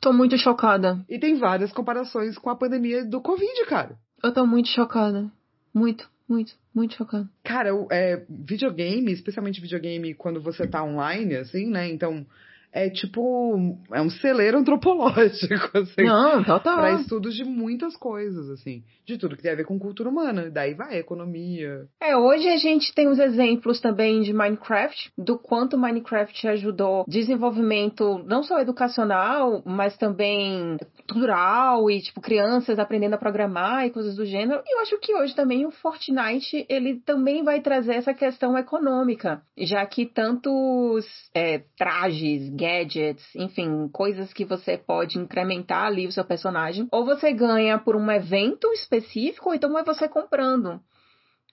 Tô 0.00 0.12
muito 0.12 0.36
chocada. 0.36 1.02
E 1.08 1.18
tem 1.18 1.36
várias 1.36 1.72
comparações 1.72 2.36
com 2.36 2.50
a 2.50 2.56
pandemia 2.56 3.04
do 3.04 3.22
Covid, 3.22 3.64
cara. 3.66 3.96
Eu 4.22 4.32
tô 4.32 4.46
muito 4.46 4.68
chocada. 4.68 5.30
Muito, 5.72 6.08
muito, 6.28 6.52
muito 6.74 6.94
chocada. 6.94 7.28
Cara, 7.42 7.70
é, 7.90 8.22
videogame, 8.28 9.10
especialmente 9.12 9.60
videogame 9.60 10.14
quando 10.14 10.40
você 10.40 10.66
tá 10.66 10.84
online, 10.84 11.36
assim, 11.36 11.70
né? 11.70 11.88
Então, 11.88 12.26
é 12.74 12.90
tipo. 12.90 13.78
É 13.92 14.02
um 14.02 14.10
celeiro 14.10 14.58
antropológico, 14.58 15.70
assim. 15.78 16.02
Não, 16.02 16.42
total. 16.42 16.76
Pra 16.76 16.92
estudos 16.94 17.36
de 17.36 17.44
muitas 17.44 17.96
coisas, 17.96 18.50
assim. 18.50 18.82
De 19.06 19.16
tudo 19.16 19.36
que 19.36 19.42
tem 19.42 19.52
a 19.52 19.54
ver 19.54 19.64
com 19.64 19.78
cultura 19.78 20.08
humana. 20.08 20.50
Daí 20.50 20.74
vai 20.74 20.98
economia. 20.98 21.86
É, 22.02 22.16
hoje 22.16 22.48
a 22.48 22.56
gente 22.56 22.92
tem 22.92 23.06
os 23.06 23.18
exemplos 23.18 23.80
também 23.80 24.22
de 24.22 24.32
Minecraft, 24.32 25.12
do 25.16 25.38
quanto 25.38 25.78
Minecraft 25.78 26.48
ajudou 26.48 27.04
desenvolvimento 27.06 28.18
não 28.26 28.42
só 28.42 28.58
educacional, 28.58 29.62
mas 29.64 29.96
também 29.96 30.76
cultural 31.08 31.88
e 31.90 32.00
tipo 32.00 32.20
crianças 32.20 32.78
aprendendo 32.78 33.14
a 33.14 33.18
programar 33.18 33.86
e 33.86 33.90
coisas 33.90 34.16
do 34.16 34.26
gênero. 34.26 34.62
E 34.66 34.76
eu 34.76 34.80
acho 34.80 34.98
que 34.98 35.14
hoje 35.14 35.34
também 35.34 35.64
o 35.64 35.70
Fortnite 35.70 36.66
ele 36.68 37.00
também 37.00 37.44
vai 37.44 37.60
trazer 37.60 37.94
essa 37.94 38.12
questão 38.12 38.58
econômica, 38.58 39.42
já 39.56 39.86
que 39.86 40.06
tantos 40.06 41.06
é, 41.34 41.62
trajes, 41.76 42.50
gadgets, 42.64 43.24
enfim, 43.34 43.88
coisas 43.92 44.32
que 44.32 44.44
você 44.44 44.78
pode 44.78 45.18
incrementar 45.18 45.86
ali 45.86 46.06
o 46.06 46.12
seu 46.12 46.24
personagem, 46.24 46.88
ou 46.90 47.04
você 47.04 47.32
ganha 47.32 47.78
por 47.78 47.94
um 47.96 48.10
evento 48.10 48.66
específico, 48.72 49.50
ou 49.50 49.54
então 49.54 49.78
é 49.78 49.84
você 49.84 50.08
comprando. 50.08 50.80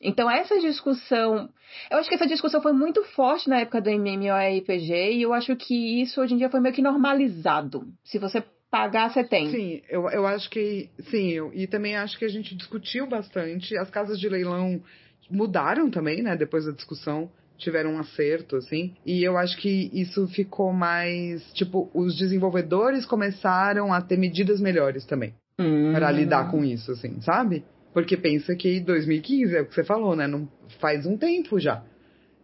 Então 0.01 0.29
essa 0.29 0.59
discussão, 0.59 1.49
eu 1.91 1.97
acho 1.97 2.09
que 2.09 2.15
essa 2.15 2.25
discussão 2.25 2.61
foi 2.61 2.73
muito 2.73 3.03
forte 3.03 3.47
na 3.49 3.59
época 3.59 3.81
do 3.81 3.89
MMORPG 3.89 5.13
e 5.13 5.21
eu 5.21 5.33
acho 5.33 5.55
que 5.55 6.01
isso 6.01 6.19
hoje 6.19 6.33
em 6.33 6.37
dia 6.37 6.49
foi 6.49 6.59
meio 6.59 6.73
que 6.73 6.81
normalizado. 6.81 7.85
Se 8.03 8.17
você 8.17 8.43
pagar, 8.71 9.11
você 9.11 9.23
tem. 9.23 9.51
Sim, 9.51 9.81
eu, 9.89 10.09
eu 10.09 10.25
acho 10.25 10.49
que. 10.49 10.89
Sim, 11.09 11.29
eu, 11.29 11.51
e 11.53 11.67
também 11.67 11.95
acho 11.95 12.17
que 12.17 12.25
a 12.25 12.29
gente 12.29 12.55
discutiu 12.55 13.05
bastante. 13.05 13.77
As 13.77 13.91
casas 13.91 14.19
de 14.19 14.27
leilão 14.27 14.81
mudaram 15.29 15.91
também, 15.91 16.23
né? 16.23 16.35
Depois 16.35 16.65
da 16.65 16.71
discussão. 16.71 17.29
Tiveram 17.61 17.93
um 17.93 17.99
acerto, 17.99 18.55
assim. 18.55 18.93
E 19.05 19.23
eu 19.23 19.37
acho 19.37 19.55
que 19.57 19.89
isso 19.93 20.27
ficou 20.27 20.73
mais. 20.73 21.43
Tipo, 21.53 21.89
os 21.93 22.17
desenvolvedores 22.17 23.05
começaram 23.05 23.93
a 23.93 24.01
ter 24.01 24.17
medidas 24.17 24.59
melhores 24.59 25.05
também. 25.05 25.33
Hum. 25.59 25.93
Pra 25.93 26.11
lidar 26.11 26.49
com 26.49 26.63
isso, 26.65 26.91
assim, 26.91 27.21
sabe? 27.21 27.63
Porque 27.93 28.17
pensa 28.17 28.55
que 28.55 28.79
2015 28.79 29.55
é 29.55 29.61
o 29.61 29.65
que 29.65 29.75
você 29.75 29.83
falou, 29.83 30.15
né? 30.15 30.25
Não 30.27 30.47
faz 30.79 31.05
um 31.05 31.15
tempo 31.17 31.59
já. 31.59 31.83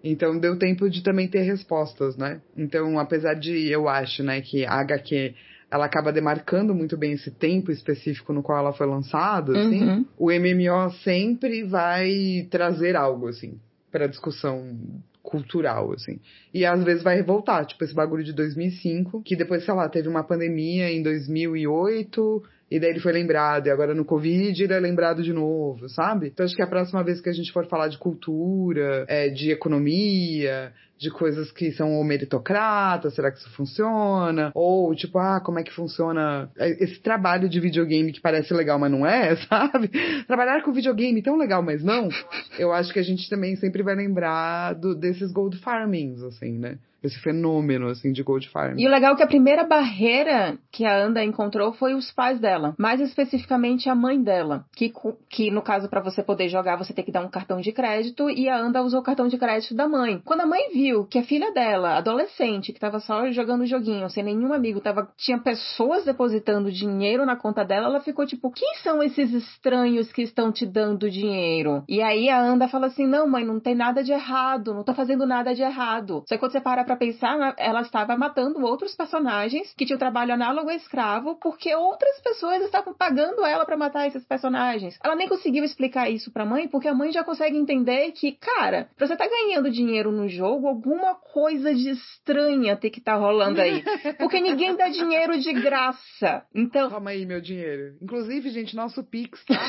Então 0.03 0.37
deu 0.39 0.57
tempo 0.57 0.89
de 0.89 1.01
também 1.01 1.27
ter 1.27 1.41
respostas, 1.41 2.15
né? 2.15 2.39
Então, 2.55 2.99
apesar 2.99 3.33
de 3.33 3.67
eu 3.69 3.89
acho, 3.89 4.23
né, 4.23 4.41
que 4.41 4.65
a 4.65 4.73
HQ 4.73 5.33
ela 5.69 5.85
acaba 5.85 6.13
demarcando 6.13 6.73
muito 6.73 6.95
bem 6.95 7.13
esse 7.13 7.29
tempo 7.31 7.71
específico 7.71 8.31
no 8.31 8.41
qual 8.41 8.59
ela 8.59 8.71
foi 8.73 8.87
lançada, 8.87 9.51
assim, 9.57 9.83
Uhum. 9.83 10.05
o 10.17 10.31
MMO 10.31 10.91
sempre 11.03 11.63
vai 11.63 12.47
trazer 12.49 12.95
algo, 12.95 13.27
assim, 13.27 13.59
pra 13.91 14.07
discussão 14.07 14.77
cultural, 15.21 15.91
assim. 15.93 16.19
E 16.53 16.65
às 16.65 16.83
vezes 16.83 17.03
vai 17.03 17.15
revoltar, 17.15 17.65
tipo 17.65 17.83
esse 17.83 17.93
bagulho 17.93 18.23
de 18.23 18.33
2005, 18.33 19.21
que 19.23 19.35
depois, 19.35 19.65
sei 19.65 19.73
lá, 19.73 19.89
teve 19.89 20.07
uma 20.07 20.23
pandemia 20.23 20.89
em 20.89 21.03
2008, 21.03 22.43
e 22.69 22.79
daí 22.79 22.89
ele 22.89 22.99
foi 22.99 23.13
lembrado, 23.13 23.67
e 23.67 23.69
agora 23.69 23.93
no 23.93 24.03
Covid 24.03 24.61
ele 24.61 24.73
é 24.73 24.79
lembrado 24.79 25.23
de 25.23 25.31
novo, 25.31 25.87
sabe? 25.87 26.27
Então 26.27 26.45
acho 26.45 26.55
que 26.55 26.61
a 26.61 26.67
próxima 26.67 27.03
vez 27.03 27.21
que 27.21 27.29
a 27.29 27.33
gente 27.33 27.51
for 27.51 27.65
falar 27.67 27.87
de 27.87 27.97
cultura, 27.97 29.05
é, 29.07 29.29
de 29.29 29.51
economia, 29.51 30.73
de 30.97 31.11
coisas 31.11 31.51
que 31.51 31.71
são 31.71 32.03
meritocratas, 32.03 33.13
será 33.13 33.31
que 33.31 33.37
isso 33.37 33.49
funciona? 33.51 34.51
Ou 34.53 34.93
tipo, 34.95 35.19
ah, 35.19 35.39
como 35.39 35.59
é 35.59 35.63
que 35.63 35.71
funciona 35.71 36.49
esse 36.57 36.99
trabalho 36.99 37.47
de 37.47 37.59
videogame 37.59 38.11
que 38.11 38.19
parece 38.19 38.53
legal, 38.53 38.79
mas 38.79 38.91
não 38.91 39.05
é, 39.05 39.35
sabe? 39.47 39.89
Trabalhar 40.25 40.63
com 40.63 40.73
videogame 40.73 41.21
tão 41.21 41.37
legal, 41.37 41.61
mas 41.61 41.83
não. 41.83 42.09
Eu 42.57 42.73
acho 42.73 42.91
que 42.91 42.99
a 42.99 43.03
gente 43.03 43.29
também 43.29 43.55
sempre 43.55 43.83
vai 43.83 43.95
lembrar 43.95 44.73
do, 44.73 44.95
desses 44.95 45.31
gold 45.31 45.57
farmings, 45.59 46.21
assim, 46.23 46.57
né? 46.57 46.77
Esse 47.07 47.19
fenômeno, 47.19 47.87
assim, 47.87 48.11
de 48.11 48.21
gold 48.21 48.47
farming. 48.49 48.81
E 48.81 48.87
o 48.87 48.89
legal 48.89 49.13
é 49.13 49.17
que 49.17 49.23
a 49.23 49.27
primeira 49.27 49.63
barreira 49.63 50.57
que 50.71 50.85
a 50.85 50.95
Anda 50.95 51.23
encontrou 51.23 51.73
foi 51.73 51.93
os 51.93 52.11
pais 52.11 52.39
dela, 52.39 52.75
mais 52.77 52.99
especificamente 52.99 53.89
a 53.89 53.95
mãe 53.95 54.21
dela, 54.21 54.65
que, 54.75 54.91
que 55.29 55.49
no 55.49 55.61
caso 55.61 55.89
para 55.89 56.01
você 56.01 56.21
poder 56.21 56.49
jogar 56.49 56.75
você 56.75 56.93
tem 56.93 57.05
que 57.05 57.11
dar 57.11 57.23
um 57.23 57.29
cartão 57.29 57.61
de 57.61 57.71
crédito 57.71 58.29
e 58.29 58.49
a 58.49 58.59
Anda 58.59 58.83
usou 58.83 58.99
o 58.99 59.03
cartão 59.03 59.27
de 59.27 59.37
crédito 59.37 59.73
da 59.73 59.87
mãe. 59.87 60.21
Quando 60.25 60.41
a 60.41 60.45
mãe 60.45 60.71
viu 60.73 61.05
que 61.05 61.17
a 61.17 61.23
filha 61.23 61.51
dela, 61.53 61.97
adolescente, 61.97 62.73
que 62.73 62.79
tava 62.79 62.99
só 62.99 63.31
jogando 63.31 63.65
joguinho, 63.65 64.09
sem 64.09 64.23
nenhum 64.23 64.53
amigo, 64.53 64.81
tava 64.81 65.07
tinha 65.17 65.39
pessoas 65.39 66.03
depositando 66.03 66.71
dinheiro 66.71 67.25
na 67.25 67.35
conta 67.35 67.63
dela, 67.63 67.87
ela 67.87 68.01
ficou 68.01 68.25
tipo, 68.25 68.51
quem 68.51 68.75
são 68.83 69.01
esses 69.01 69.33
estranhos 69.33 70.11
que 70.11 70.21
estão 70.21 70.51
te 70.51 70.65
dando 70.65 71.09
dinheiro? 71.09 71.83
E 71.87 72.01
aí 72.01 72.29
a 72.29 72.41
Anda 72.41 72.67
fala 72.67 72.87
assim: 72.87 73.07
"Não, 73.07 73.27
mãe, 73.27 73.45
não 73.45 73.59
tem 73.59 73.75
nada 73.75 74.03
de 74.03 74.11
errado, 74.11 74.73
não 74.73 74.83
tô 74.83 74.93
fazendo 74.93 75.25
nada 75.25 75.55
de 75.55 75.61
errado". 75.61 76.23
Só 76.27 76.35
que 76.35 76.39
quando 76.39 76.51
você 76.51 76.61
para 76.61 76.83
pra 76.83 76.96
pensar, 76.97 77.55
ela 77.57 77.81
estava 77.81 78.17
matando 78.17 78.65
outros 78.65 78.95
personagens 78.95 79.73
que 79.75 79.85
tinham 79.85 79.97
trabalho 79.97 80.33
análogo 80.33 80.69
a 80.69 80.75
escravo, 80.75 81.35
porque 81.35 81.73
outras 81.75 82.19
pessoas 82.21 82.61
estavam 82.63 82.93
pagando 82.93 83.45
ela 83.45 83.65
para 83.65 83.77
matar 83.77 84.07
esses 84.07 84.25
personagens. 84.25 84.99
Ela 85.03 85.15
nem 85.15 85.27
conseguiu 85.27 85.63
explicar 85.63 86.09
isso 86.09 86.31
pra 86.31 86.45
mãe, 86.45 86.67
porque 86.67 86.87
a 86.87 86.93
mãe 86.93 87.11
já 87.11 87.23
consegue 87.23 87.57
entender 87.57 88.11
que, 88.11 88.33
cara, 88.33 88.89
pra 88.95 89.07
você 89.07 89.15
tá 89.15 89.27
ganhando 89.27 89.71
dinheiro 89.71 90.11
no 90.11 90.27
jogo, 90.27 90.67
alguma 90.67 91.15
coisa 91.15 91.73
de 91.73 91.89
estranha 91.91 92.75
tem 92.75 92.91
que 92.91 93.01
tá 93.01 93.15
rolando 93.15 93.61
aí. 93.61 93.83
Porque 94.17 94.41
ninguém 94.41 94.75
dá 94.75 94.89
dinheiro 94.89 95.39
de 95.39 95.53
graça. 95.53 96.43
Então. 96.53 96.89
Toma 96.89 97.11
aí 97.11 97.25
meu 97.25 97.39
dinheiro. 97.39 97.95
Inclusive, 98.01 98.49
gente, 98.49 98.75
nosso 98.75 99.03
Pix, 99.03 99.43
tá? 99.45 99.59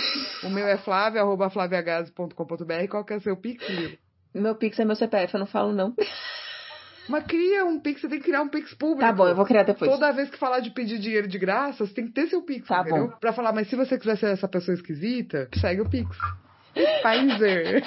o 0.44 0.50
meu 0.50 0.66
é 0.66 0.76
flávio, 0.76 1.20
arroba 1.20 1.50
flaviagase.com.br. 1.50 2.88
Qual 2.90 3.04
que 3.04 3.12
é 3.12 3.16
o 3.16 3.20
seu 3.20 3.36
Pix, 3.36 3.68
Lilo? 3.68 3.98
Meu 4.34 4.54
Pix 4.54 4.78
é 4.78 4.84
meu 4.84 4.96
CPF, 4.96 5.34
eu 5.34 5.40
não 5.40 5.46
falo 5.46 5.72
não. 5.72 5.94
Mas 7.08 7.24
cria 7.24 7.64
um 7.64 7.80
Pix, 7.80 8.00
você 8.00 8.08
tem 8.08 8.18
que 8.18 8.26
criar 8.26 8.42
um 8.42 8.48
Pix 8.48 8.74
público. 8.74 9.00
Tá 9.00 9.12
bom, 9.12 9.26
eu 9.26 9.34
vou 9.34 9.46
criar 9.46 9.62
depois. 9.62 9.90
Toda 9.90 10.12
vez 10.12 10.28
que 10.28 10.38
falar 10.38 10.60
de 10.60 10.70
pedir 10.70 10.98
dinheiro 10.98 11.26
de 11.26 11.38
graça, 11.38 11.86
você 11.86 11.94
tem 11.94 12.06
que 12.06 12.12
ter 12.12 12.28
seu 12.28 12.42
Pix, 12.42 12.68
tá 12.68 12.80
entendeu? 12.80 13.08
Bom. 13.08 13.16
Pra 13.18 13.32
falar, 13.32 13.52
mas 13.52 13.68
se 13.68 13.76
você 13.76 13.98
quiser 13.98 14.18
ser 14.18 14.26
essa 14.26 14.46
pessoa 14.46 14.74
esquisita, 14.74 15.48
segue 15.58 15.80
o 15.80 15.88
Pix. 15.88 16.16
Pfizer. 16.74 17.82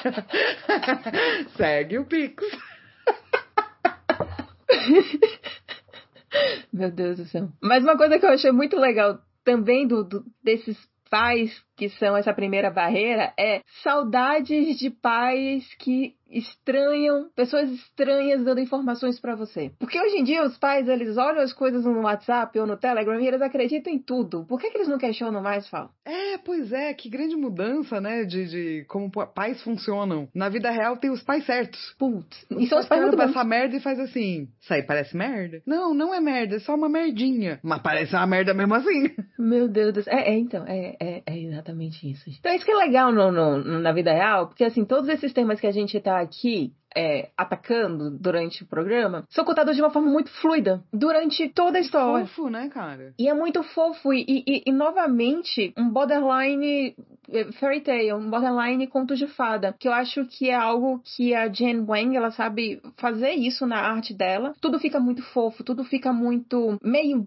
segue 1.55 1.99
o 1.99 2.05
Pix. 2.05 2.43
Meu 6.73 6.91
Deus 6.91 7.17
do 7.17 7.25
céu. 7.25 7.49
Mas 7.61 7.83
uma 7.83 7.97
coisa 7.97 8.17
que 8.17 8.25
eu 8.25 8.29
achei 8.29 8.51
muito 8.51 8.77
legal 8.77 9.19
também 9.43 9.87
do, 9.87 10.03
do 10.03 10.23
desses 10.43 10.77
pais 11.09 11.51
que 11.81 11.89
são 11.89 12.15
essa 12.15 12.31
primeira 12.31 12.69
barreira 12.69 13.33
é 13.35 13.63
saudades 13.81 14.77
de 14.77 14.91
pais 14.91 15.65
que 15.79 16.13
estranham, 16.31 17.29
pessoas 17.35 17.69
estranhas 17.69 18.43
dando 18.43 18.61
informações 18.61 19.19
para 19.19 19.35
você. 19.35 19.71
Porque 19.77 19.99
hoje 19.99 20.17
em 20.17 20.23
dia 20.23 20.43
os 20.43 20.57
pais, 20.57 20.87
eles 20.87 21.17
olham 21.17 21.41
as 21.41 21.53
coisas 21.53 21.83
no 21.83 22.01
WhatsApp 22.01 22.57
ou 22.57 22.65
no 22.65 22.77
Telegram 22.77 23.19
e 23.19 23.27
eles 23.27 23.41
acreditam 23.41 23.91
em 23.91 23.99
tudo. 23.99 24.45
Por 24.45 24.59
que, 24.59 24.69
que 24.69 24.77
eles 24.77 24.87
não 24.87 24.97
questionam 24.97 25.41
mais, 25.41 25.67
Fala? 25.67 25.89
É, 26.05 26.37
pois 26.37 26.71
é, 26.71 26.93
que 26.93 27.09
grande 27.09 27.35
mudança, 27.35 27.99
né, 27.99 28.23
de, 28.23 28.45
de 28.45 28.85
como 28.87 29.11
pais 29.11 29.61
funcionam. 29.61 30.27
Na 30.33 30.49
vida 30.49 30.71
real 30.71 30.97
tem 30.97 31.11
os 31.11 31.21
pais 31.21 31.45
certos. 31.45 31.95
Putz, 31.97 32.45
e 32.51 32.67
são 32.67 32.79
os 32.79 32.87
pais 32.87 33.01
muito 33.01 33.21
essa 33.21 33.43
merda 33.43 33.75
e 33.75 33.81
faz 33.81 33.99
assim, 33.99 34.47
isso 34.59 34.73
aí 34.73 34.83
parece 34.83 35.15
merda? 35.15 35.61
Não, 35.65 35.93
não 35.93 36.13
é 36.13 36.21
merda, 36.21 36.55
é 36.55 36.59
só 36.59 36.75
uma 36.75 36.89
merdinha. 36.89 37.59
Mas 37.63 37.81
parece 37.81 38.15
uma 38.15 38.27
merda 38.27 38.53
mesmo 38.53 38.73
assim. 38.73 39.11
Meu 39.37 39.67
Deus 39.67 39.93
do 39.93 40.03
céu. 40.03 40.13
É, 40.13 40.29
é 40.29 40.37
então, 40.37 40.65
é, 40.65 40.95
é, 40.99 41.23
é, 41.25 41.37
exatamente 41.61 42.09
isso. 42.09 42.29
Então 42.29 42.53
isso 42.53 42.65
que 42.65 42.71
é 42.71 42.75
legal 42.75 43.11
no, 43.11 43.31
no, 43.31 43.79
na 43.79 43.91
vida 43.91 44.11
real, 44.11 44.47
porque 44.47 44.63
assim, 44.63 44.83
todos 44.83 45.07
esses 45.07 45.31
temas 45.31 45.59
que 45.59 45.67
a 45.67 45.71
gente 45.71 45.99
tá 45.99 46.19
aqui 46.19 46.73
é, 46.95 47.29
atacando 47.37 48.11
durante 48.11 48.63
o 48.63 48.67
programa 48.67 49.25
são 49.29 49.45
contados 49.45 49.75
de 49.75 49.81
uma 49.81 49.91
forma 49.91 50.11
muito 50.11 50.29
fluida 50.41 50.83
durante 50.91 51.47
toda 51.49 51.77
a 51.77 51.81
história. 51.81 52.25
Fofo, 52.25 52.49
né, 52.49 52.67
cara? 52.69 53.13
E 53.17 53.29
é 53.29 53.33
muito 53.33 53.63
fofo. 53.63 54.13
E, 54.13 54.25
e, 54.27 54.63
e 54.65 54.71
novamente, 54.71 55.73
um 55.77 55.89
borderline 55.89 56.93
é, 57.29 57.51
fairy 57.53 57.81
tale, 57.81 58.13
um 58.13 58.29
borderline 58.29 58.87
conto 58.87 59.15
de 59.15 59.27
fada. 59.27 59.73
Que 59.79 59.87
eu 59.87 59.93
acho 59.93 60.25
que 60.25 60.49
é 60.49 60.55
algo 60.55 61.01
que 61.15 61.33
a 61.33 61.47
Jen 61.47 61.85
Wang, 61.87 62.15
ela 62.15 62.31
sabe 62.31 62.81
fazer 62.97 63.31
isso 63.31 63.65
na 63.65 63.77
arte 63.77 64.13
dela. 64.13 64.53
Tudo 64.59 64.79
fica 64.79 64.99
muito 64.99 65.23
fofo, 65.23 65.63
tudo 65.63 65.83
fica 65.85 66.11
muito 66.11 66.77
meio. 66.83 67.25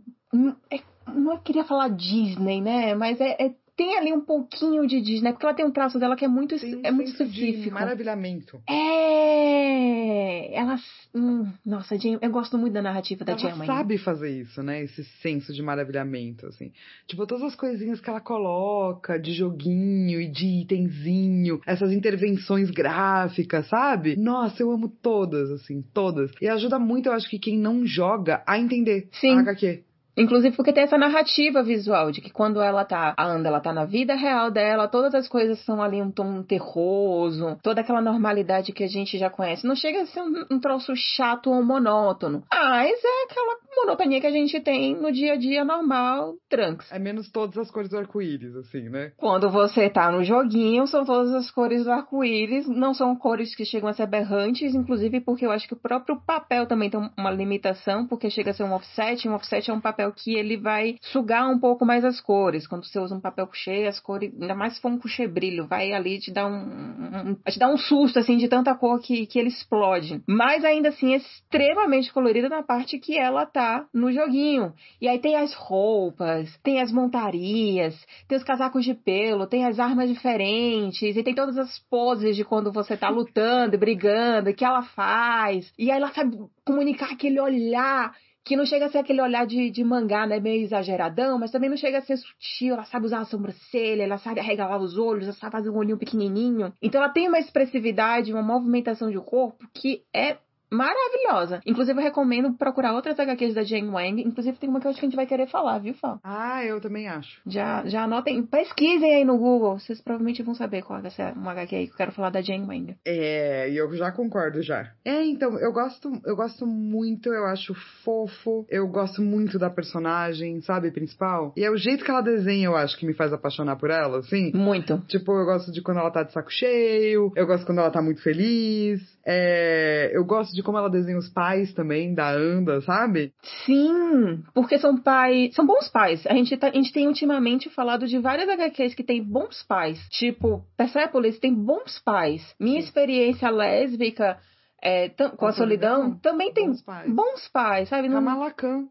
É, 0.71 0.81
não 1.11 1.33
eu 1.33 1.39
queria 1.39 1.65
falar 1.65 1.89
Disney, 1.89 2.61
né? 2.61 2.95
Mas 2.95 3.21
é, 3.21 3.37
é 3.47 3.55
tem 3.77 3.97
ali 3.99 4.13
um 4.13 4.21
pouquinho 4.21 4.87
de 4.87 5.01
Disney, 5.01 5.33
porque 5.33 5.45
ela 5.45 5.55
tem 5.55 5.65
um 5.67 5.71
traço 5.71 5.99
dela 5.99 6.15
que 6.15 6.25
é 6.25 6.29
muito, 6.29 6.59
tem 6.59 6.81
é 6.85 6.91
muito 6.93 7.11
específico. 7.11 7.63
De 7.63 7.71
maravilhamento. 7.71 8.61
É. 8.69 10.55
Ela. 10.55 10.77
Hum, 11.15 11.53
nossa, 11.67 11.99
Jane, 11.99 12.19
eu 12.21 12.31
gosto 12.31 12.57
muito 12.57 12.73
da 12.73 12.83
narrativa 12.83 13.25
da 13.25 13.37
Jane. 13.37 13.55
Ela 13.55 13.67
sabe 13.67 13.99
fazer 13.99 14.31
isso, 14.31 14.63
né? 14.63 14.83
Esse 14.83 15.03
senso 15.21 15.53
de 15.53 15.63
maravilhamento, 15.63 16.47
assim. 16.47 16.73
Tipo, 17.07 17.27
todas 17.27 17.45
as 17.45 17.57
coisinhas 17.57 18.01
que 18.01 18.09
ela 18.09 18.21
coloca 18.21 19.19
de 19.19 19.33
joguinho 19.33 20.21
e 20.21 20.29
de 20.31 20.63
itemzinho, 20.63 21.61
essas 21.67 21.93
intervenções 21.93 22.71
gráficas, 22.71 23.69
sabe? 23.69 24.17
Nossa, 24.17 24.63
eu 24.63 24.71
amo 24.71 24.89
todas, 24.89 25.51
assim, 25.51 25.83
todas. 25.93 26.31
E 26.41 26.49
ajuda 26.49 26.79
muito, 26.79 27.07
eu 27.07 27.13
acho 27.13 27.29
que 27.29 27.39
quem 27.39 27.59
não 27.59 27.85
joga 27.85 28.43
a 28.47 28.59
entender 28.59 29.09
Sim. 29.13 29.39
a 29.39 29.41
HQ. 29.41 29.85
Inclusive 30.17 30.57
porque 30.57 30.73
tem 30.73 30.85
essa 30.85 30.99
narrativa 30.99 31.63
visual 31.63 32.11
de 32.11 32.21
que 32.21 32.31
quando 32.31 32.63
ela 32.63 32.85
tá, 32.85 33.15
a 33.17 33.27
Anda, 33.27 33.49
ela 33.49 33.61
tá 33.61 33.73
na 33.73 33.85
vida 33.85 34.15
real 34.15 34.51
dela, 34.51 34.89
todas 34.89 35.15
as 35.15 35.29
coisas 35.29 35.59
são 35.65 35.83
ali 35.83 36.01
um 36.01 36.11
tom 36.11 36.43
terroso, 36.43 37.59
toda 37.63 37.81
aquela 37.81 38.01
normalidade 38.01 38.73
que 38.73 38.85
a 38.85 38.89
gente 38.89 39.19
já 39.19 39.29
conhece. 39.29 39.67
Não 39.67 39.75
chega 39.75 40.03
a 40.03 40.07
ser 40.07 40.23
um, 40.23 40.47
um 40.53 40.61
troço 40.61 40.93
chato 40.97 41.51
ou 41.51 41.63
monótono, 41.63 42.45
mas 42.53 42.93
é 43.05 43.25
aquela 43.25 43.57
monotonia 43.77 44.21
que 44.21 44.27
a 44.27 44.31
gente 44.31 44.61
tem 44.61 44.95
no 44.95 45.11
dia 45.11 45.33
a 45.33 45.37
dia 45.37 45.65
normal, 45.65 46.35
Trunks. 46.49 46.91
É 46.93 46.99
menos 46.99 47.31
todas 47.31 47.59
as 47.59 47.71
cores 47.71 47.91
do 47.91 47.99
arco-íris, 47.99 48.55
assim, 48.57 48.89
né? 48.89 49.13
Quando 49.17 49.51
você 49.51 49.91
tá 49.91 50.11
no 50.11 50.23
joguinho, 50.23 50.87
são 50.87 51.05
todas 51.05 51.35
as 51.35 51.51
cores 51.51 51.85
do 51.85 51.91
arco-íris, 51.91 52.69
não 52.69 52.95
são 52.95 53.17
cores 53.17 53.55
que 53.55 53.65
chegam 53.65 53.89
a 53.89 53.93
ser 53.93 54.05
aberrantes, 54.05 54.75
inclusive 54.75 55.21
porque 55.21 55.45
eu 55.45 55.51
acho 55.51 55.67
que 55.67 55.75
o 55.75 55.81
próprio 55.81 56.21
papel 56.25 56.67
também 56.67 56.89
tem 56.89 57.01
uma 57.17 57.31
limitação, 57.31 58.07
porque 58.07 58.31
chega 58.31 58.53
a 58.53 58.55
ser 58.55 58.65
um 58.65 58.73
offset, 58.73 59.29
um 59.29 59.35
offset 59.35 59.71
é 59.71 59.75
um 59.75 59.81
papel 59.81 60.04
papel 60.05 60.13
que 60.13 60.35
ele 60.35 60.57
vai 60.57 60.97
sugar 61.01 61.49
um 61.49 61.59
pouco 61.59 61.85
mais 61.85 62.05
as 62.05 62.21
cores. 62.21 62.67
Quando 62.67 62.85
você 62.85 62.99
usa 62.99 63.15
um 63.15 63.21
papel 63.21 63.47
couché, 63.47 63.87
as 63.87 64.01
cores, 64.01 64.33
ainda 64.41 64.55
mais 64.55 64.75
se 64.75 64.81
for 64.81 64.91
um 64.91 64.99
couché 64.99 65.27
brilho, 65.27 65.67
vai 65.67 65.93
ali 65.93 66.19
te 66.19 66.33
dar 66.33 66.47
um, 66.47 67.31
um, 67.31 67.35
te 67.35 67.59
dar 67.59 67.69
um 67.69 67.77
susto 67.77 68.19
assim 68.19 68.37
de 68.37 68.49
tanta 68.49 68.75
cor 68.75 69.01
que, 69.01 69.27
que 69.27 69.39
ele 69.39 69.49
explode. 69.49 70.23
Mas 70.27 70.65
ainda 70.65 70.91
assim 70.91 71.15
é 71.15 71.17
extremamente 71.17 72.13
colorida 72.13 72.49
na 72.49 72.63
parte 72.63 72.99
que 72.99 73.17
ela 73.17 73.47
tá 73.47 73.87
no 73.93 74.13
joguinho. 74.13 74.73
E 75.01 75.09
aí 75.09 75.19
tem 75.19 75.37
as 75.37 75.55
roupas, 75.55 76.55
tem 76.63 76.81
as 76.81 76.93
montarias, 76.93 77.95
tem 78.29 78.37
os 78.37 78.45
casacos 78.45 78.85
de 78.85 78.95
pelo, 78.95 79.47
tem 79.47 79.65
as 79.65 79.79
armas 79.79 80.09
diferentes 80.09 81.17
e 81.17 81.23
tem 81.23 81.35
todas 81.35 81.57
as 81.57 81.79
poses 81.91 82.37
de 82.37 82.45
quando 82.45 82.73
você 82.73 82.97
tá 82.97 83.09
lutando, 83.09 83.79
brigando, 83.79 84.55
que 84.55 84.65
ela 84.65 84.83
faz. 84.83 85.73
E 85.79 85.91
aí 85.91 85.97
ela 85.97 86.13
sabe 86.13 86.37
comunicar 86.65 87.13
aquele 87.13 87.41
olhar 87.41 88.13
que 88.45 88.57
não 88.57 88.67
chega 88.67 88.87
a 88.87 88.91
ser 88.91 88.99
aquele 88.99 89.23
olhar 89.23 89.47
de, 89.47 89.71
de 89.71 89.83
mangá, 89.83 90.27
né? 90.27 90.39
Meio 90.39 90.63
exageradão, 90.63 91.39
mas 91.39 91.51
também 91.51 91.71
não 91.71 91.77
chega 91.77 91.99
a 91.99 92.03
ser 92.03 92.19
sutil. 92.19 92.75
Ela 92.75 92.85
sabe 92.85 93.07
usar 93.07 93.21
a 93.21 93.25
sobrancelha, 93.25 94.03
ela 94.03 94.19
sabe 94.19 94.39
arregalar 94.39 94.79
os 94.79 94.99
olhos, 94.99 95.25
ela 95.25 95.33
sabe 95.33 95.53
fazer 95.53 95.71
um 95.71 95.77
olhinho 95.77 95.97
pequenininho. 95.97 96.73
Então 96.83 97.03
ela 97.03 97.11
tem 97.11 97.27
uma 97.27 97.39
expressividade, 97.39 98.33
uma 98.33 98.43
movimentação 98.43 99.11
de 99.11 99.19
corpo 99.19 99.67
que 99.73 100.03
é 100.13 100.37
maravilhosa. 100.71 101.61
Inclusive, 101.67 101.99
eu 101.99 102.03
recomendo 102.03 102.53
procurar 102.55 102.93
outras 102.93 103.19
HQs 103.19 103.55
da 103.55 103.63
Jane 103.63 103.89
Wang. 103.89 104.23
Inclusive, 104.23 104.59
tem 104.59 104.69
uma 104.69 104.81
que 104.81 104.87
eu 104.87 104.91
acho 104.91 105.01
que 105.01 105.07
a 105.07 105.09
gente 105.09 105.17
vai 105.17 105.27
querer 105.27 105.49
falar, 105.49 105.79
viu, 105.79 105.95
Fá? 105.95 106.19
Ah, 106.23 106.65
eu 106.65 106.81
também 106.81 107.09
acho. 107.09 107.41
Já, 107.47 107.85
já 107.87 108.05
anotem, 108.05 108.43
pesquisem 108.43 109.15
aí 109.15 109.25
no 109.25 109.39
Google. 109.39 109.79
Vocês 109.79 110.01
provavelmente 110.01 110.43
vão 110.43 110.55
saber 110.55 110.83
qual 110.83 110.99
é 111.01 111.07
essa 111.07 111.33
uma 111.33 111.53
HQ 111.53 111.77
aí 111.77 111.87
que 111.87 111.93
eu 111.93 111.97
quero 111.97 112.13
falar 112.13 112.31
da 112.31 112.41
Jane 112.41 112.67
Wang. 112.67 112.97
É, 113.05 113.71
e 113.71 113.77
eu 113.77 113.93
já 113.95 114.11
concordo 114.13 114.63
já. 114.63 114.93
É, 115.05 115.25
então, 115.25 115.59
eu 115.59 115.73
gosto, 115.73 116.13
eu 116.25 116.37
gosto 116.37 116.67
muito, 116.67 117.33
eu 117.33 117.47
acho 117.47 117.75
fofo, 118.05 118.67
eu 118.69 118.87
gosto 118.89 119.23
muito 119.23 119.59
da 119.59 119.71
personagem, 119.71 120.61
sabe, 120.63 120.91
principal. 120.91 121.53
E 121.57 121.65
é 121.65 121.71
o 121.71 121.77
jeito 121.77 122.05
que 122.05 122.11
ela 122.11 122.21
desenha, 122.21 122.67
eu 122.67 122.77
acho, 122.77 122.99
que 122.99 123.07
me 123.07 123.15
faz 123.15 123.33
apaixonar 123.33 123.77
por 123.77 123.91
ela, 123.91 124.19
assim. 124.19 124.53
Muito. 124.55 124.99
Tipo, 125.09 125.33
eu 125.33 125.45
gosto 125.45 125.73
de 125.73 125.83
quando 125.83 125.99
ela 125.99 126.11
tá 126.11 126.23
de 126.23 126.33
saco 126.33 126.51
cheio, 126.51 127.33
eu 127.37 127.47
gosto 127.47 127.67
quando 127.67 127.79
ela 127.79 127.91
tá 127.91 128.03
muito 128.03 128.23
feliz. 128.23 129.01
É, 129.27 130.11
eu 130.13 130.25
gosto 130.25 130.55
de 130.55 130.63
como 130.65 130.79
ela 130.79 130.91
desenha 130.91 131.19
os 131.19 131.29
pais 131.29 131.73
também, 131.73 132.15
da 132.15 132.31
Anda, 132.31 132.81
sabe? 132.81 133.33
Sim, 133.65 134.43
porque 134.53 134.79
são 134.79 134.97
pais. 134.97 135.55
São 135.55 135.67
bons 135.67 135.89
pais. 135.89 136.27
A 136.27 136.35
gente, 136.35 136.57
tá, 136.57 136.69
a 136.69 136.73
gente 136.73 136.93
tem 136.93 137.07
ultimamente 137.07 137.71
falado 137.71 138.07
de 138.07 138.19
várias 138.19 138.49
HQs 138.49 138.95
que 138.95 139.05
tem 139.05 139.23
bons 139.23 139.63
pais. 139.63 139.99
Tipo, 140.11 140.65
Persepolis 140.77 141.39
tem 141.39 141.55
bons 141.55 142.01
pais. 142.05 142.43
Minha 142.59 142.81
Sim. 142.81 142.87
experiência 142.87 143.51
lésbica. 143.51 144.39
É, 144.87 145.09
com 145.09 145.47
a, 145.47 145.53
solidão, 145.53 146.19
também 146.19 146.53
tem 146.53 146.67
bons 146.67 146.83
pais, 146.83 147.15
bons 147.15 147.49
pais 147.49 147.89
sabe? 147.89 148.07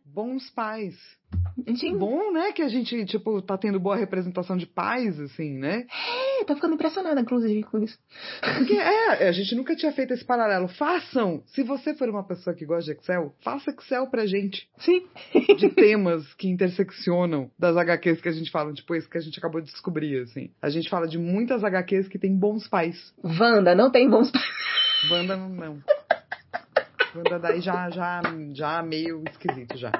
Bons 0.04 0.50
pais. 0.50 0.96
Que 1.78 1.94
bom, 1.94 2.32
né? 2.32 2.52
Que 2.52 2.62
a 2.62 2.68
gente, 2.68 3.06
tipo, 3.06 3.42
tá 3.42 3.58
tendo 3.58 3.80
boa 3.80 3.96
representação 3.96 4.58
de 4.58 4.66
pais, 4.66 5.20
assim, 5.20 5.58
né? 5.58 5.86
É, 6.40 6.44
tô 6.44 6.56
ficando 6.56 6.76
impressionada, 6.76 7.20
inclusive, 7.20 7.64
com 7.64 7.80
isso. 7.80 7.98
Porque, 8.58 8.74
é, 8.74 9.28
a 9.28 9.32
gente 9.32 9.56
nunca 9.56 9.76
tinha 9.76 9.92
feito 9.92 10.14
esse 10.14 10.26
paralelo. 10.26 10.68
Façam! 10.68 11.42
Se 11.48 11.64
você 11.64 11.94
for 11.94 12.10
uma 12.10 12.24
pessoa 12.24 12.56
que 12.56 12.66
gosta 12.66 12.92
de 12.92 13.00
Excel, 13.00 13.34
faça 13.44 13.72
Excel 13.72 14.08
pra 14.08 14.26
gente. 14.26 14.68
Sim. 14.78 15.06
De 15.58 15.70
temas 15.70 16.34
que 16.36 16.50
interseccionam 16.50 17.50
das 17.58 17.78
HQs 17.78 18.22
que 18.22 18.30
a 18.30 18.34
gente 18.34 18.52
fala, 18.52 18.74
tipo, 18.74 18.94
esse 18.96 19.10
que 19.10 19.18
a 19.18 19.22
gente 19.22 19.40
acabou 19.40 19.62
de 19.62 19.72
descobrir, 19.72 20.22
assim. 20.24 20.52
A 20.62 20.70
gente 20.70 20.90
fala 20.90 21.08
de 21.08 21.18
muitas 21.18 21.64
HQs 21.64 22.08
que 22.08 22.20
tem 22.20 22.36
bons 22.36 22.68
pais. 22.68 23.14
Wanda 23.24 23.74
não 23.74 23.92
tem 23.92 24.10
bons 24.10 24.30
pais. 24.32 24.46
Wanda 25.10 25.36
não. 25.36 25.50
não. 25.50 25.84
Wanda 27.16 27.40
daí 27.40 27.62
já, 27.62 27.90
já, 27.90 28.22
já 28.54 28.82
meio 28.82 29.24
esquisito 29.30 29.78
já. 29.78 29.92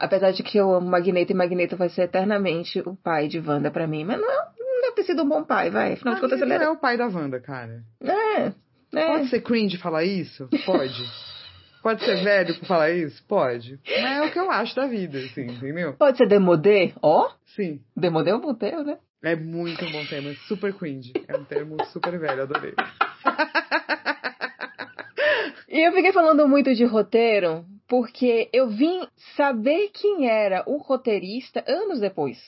Apesar 0.00 0.30
de 0.32 0.42
que 0.42 0.56
eu 0.56 0.72
amo 0.72 0.88
Magneto 0.88 1.32
e 1.32 1.34
Magneto 1.34 1.76
vai 1.76 1.90
ser 1.90 2.02
eternamente 2.02 2.80
o 2.80 2.96
pai 2.96 3.28
de 3.28 3.38
Wanda 3.38 3.70
pra 3.70 3.86
mim. 3.86 4.02
Mas 4.02 4.18
não, 4.18 4.26
não 4.26 4.80
deve 4.80 4.94
ter 4.96 5.02
sido 5.04 5.22
um 5.22 5.28
bom 5.28 5.44
pai, 5.44 5.68
vai. 5.68 5.92
Afinal 5.92 6.14
de 6.14 6.22
contas, 6.22 6.40
ele 6.40 6.54
era... 6.54 6.64
é 6.64 6.70
o 6.70 6.76
pai 6.76 6.96
da 6.96 7.06
Wanda, 7.06 7.38
cara. 7.38 7.82
É, 8.02 8.46
é. 8.46 9.06
Pode 9.06 9.28
ser 9.28 9.42
cringe 9.42 9.76
falar 9.76 10.04
isso? 10.04 10.48
Pode. 10.64 11.04
Pode 11.82 12.02
ser 12.02 12.24
velho 12.24 12.58
pra 12.58 12.66
falar 12.66 12.90
isso? 12.90 13.22
Pode. 13.26 13.78
Mas 13.86 14.16
é 14.16 14.22
o 14.22 14.32
que 14.32 14.38
eu 14.38 14.50
acho 14.50 14.74
da 14.74 14.86
vida, 14.86 15.18
assim, 15.18 15.46
entendeu? 15.46 15.92
Pode 15.94 16.16
ser 16.16 16.26
demodê? 16.26 16.94
Ó? 17.02 17.26
Oh? 17.26 17.30
Sim. 17.54 17.80
Demodê 17.94 18.30
é 18.30 18.34
um 18.34 18.40
bom 18.40 18.54
termo, 18.54 18.84
né? 18.84 18.98
É 19.22 19.36
muito 19.36 19.84
um 19.84 19.92
bom 19.92 20.04
termo, 20.06 20.30
é 20.30 20.34
super 20.48 20.72
cringe. 20.72 21.12
É 21.28 21.36
um 21.36 21.44
termo 21.44 21.76
super 21.86 22.18
velho, 22.18 22.42
adorei. 22.42 22.74
E 25.68 25.86
eu 25.86 25.92
fiquei 25.92 26.12
falando 26.12 26.48
muito 26.48 26.74
de 26.74 26.84
roteiro 26.84 27.64
porque 27.90 28.48
eu 28.52 28.68
vim 28.68 29.00
saber 29.36 29.90
quem 29.92 30.28
era 30.28 30.62
o 30.64 30.76
roteirista 30.76 31.64
anos 31.66 31.98
depois 31.98 32.38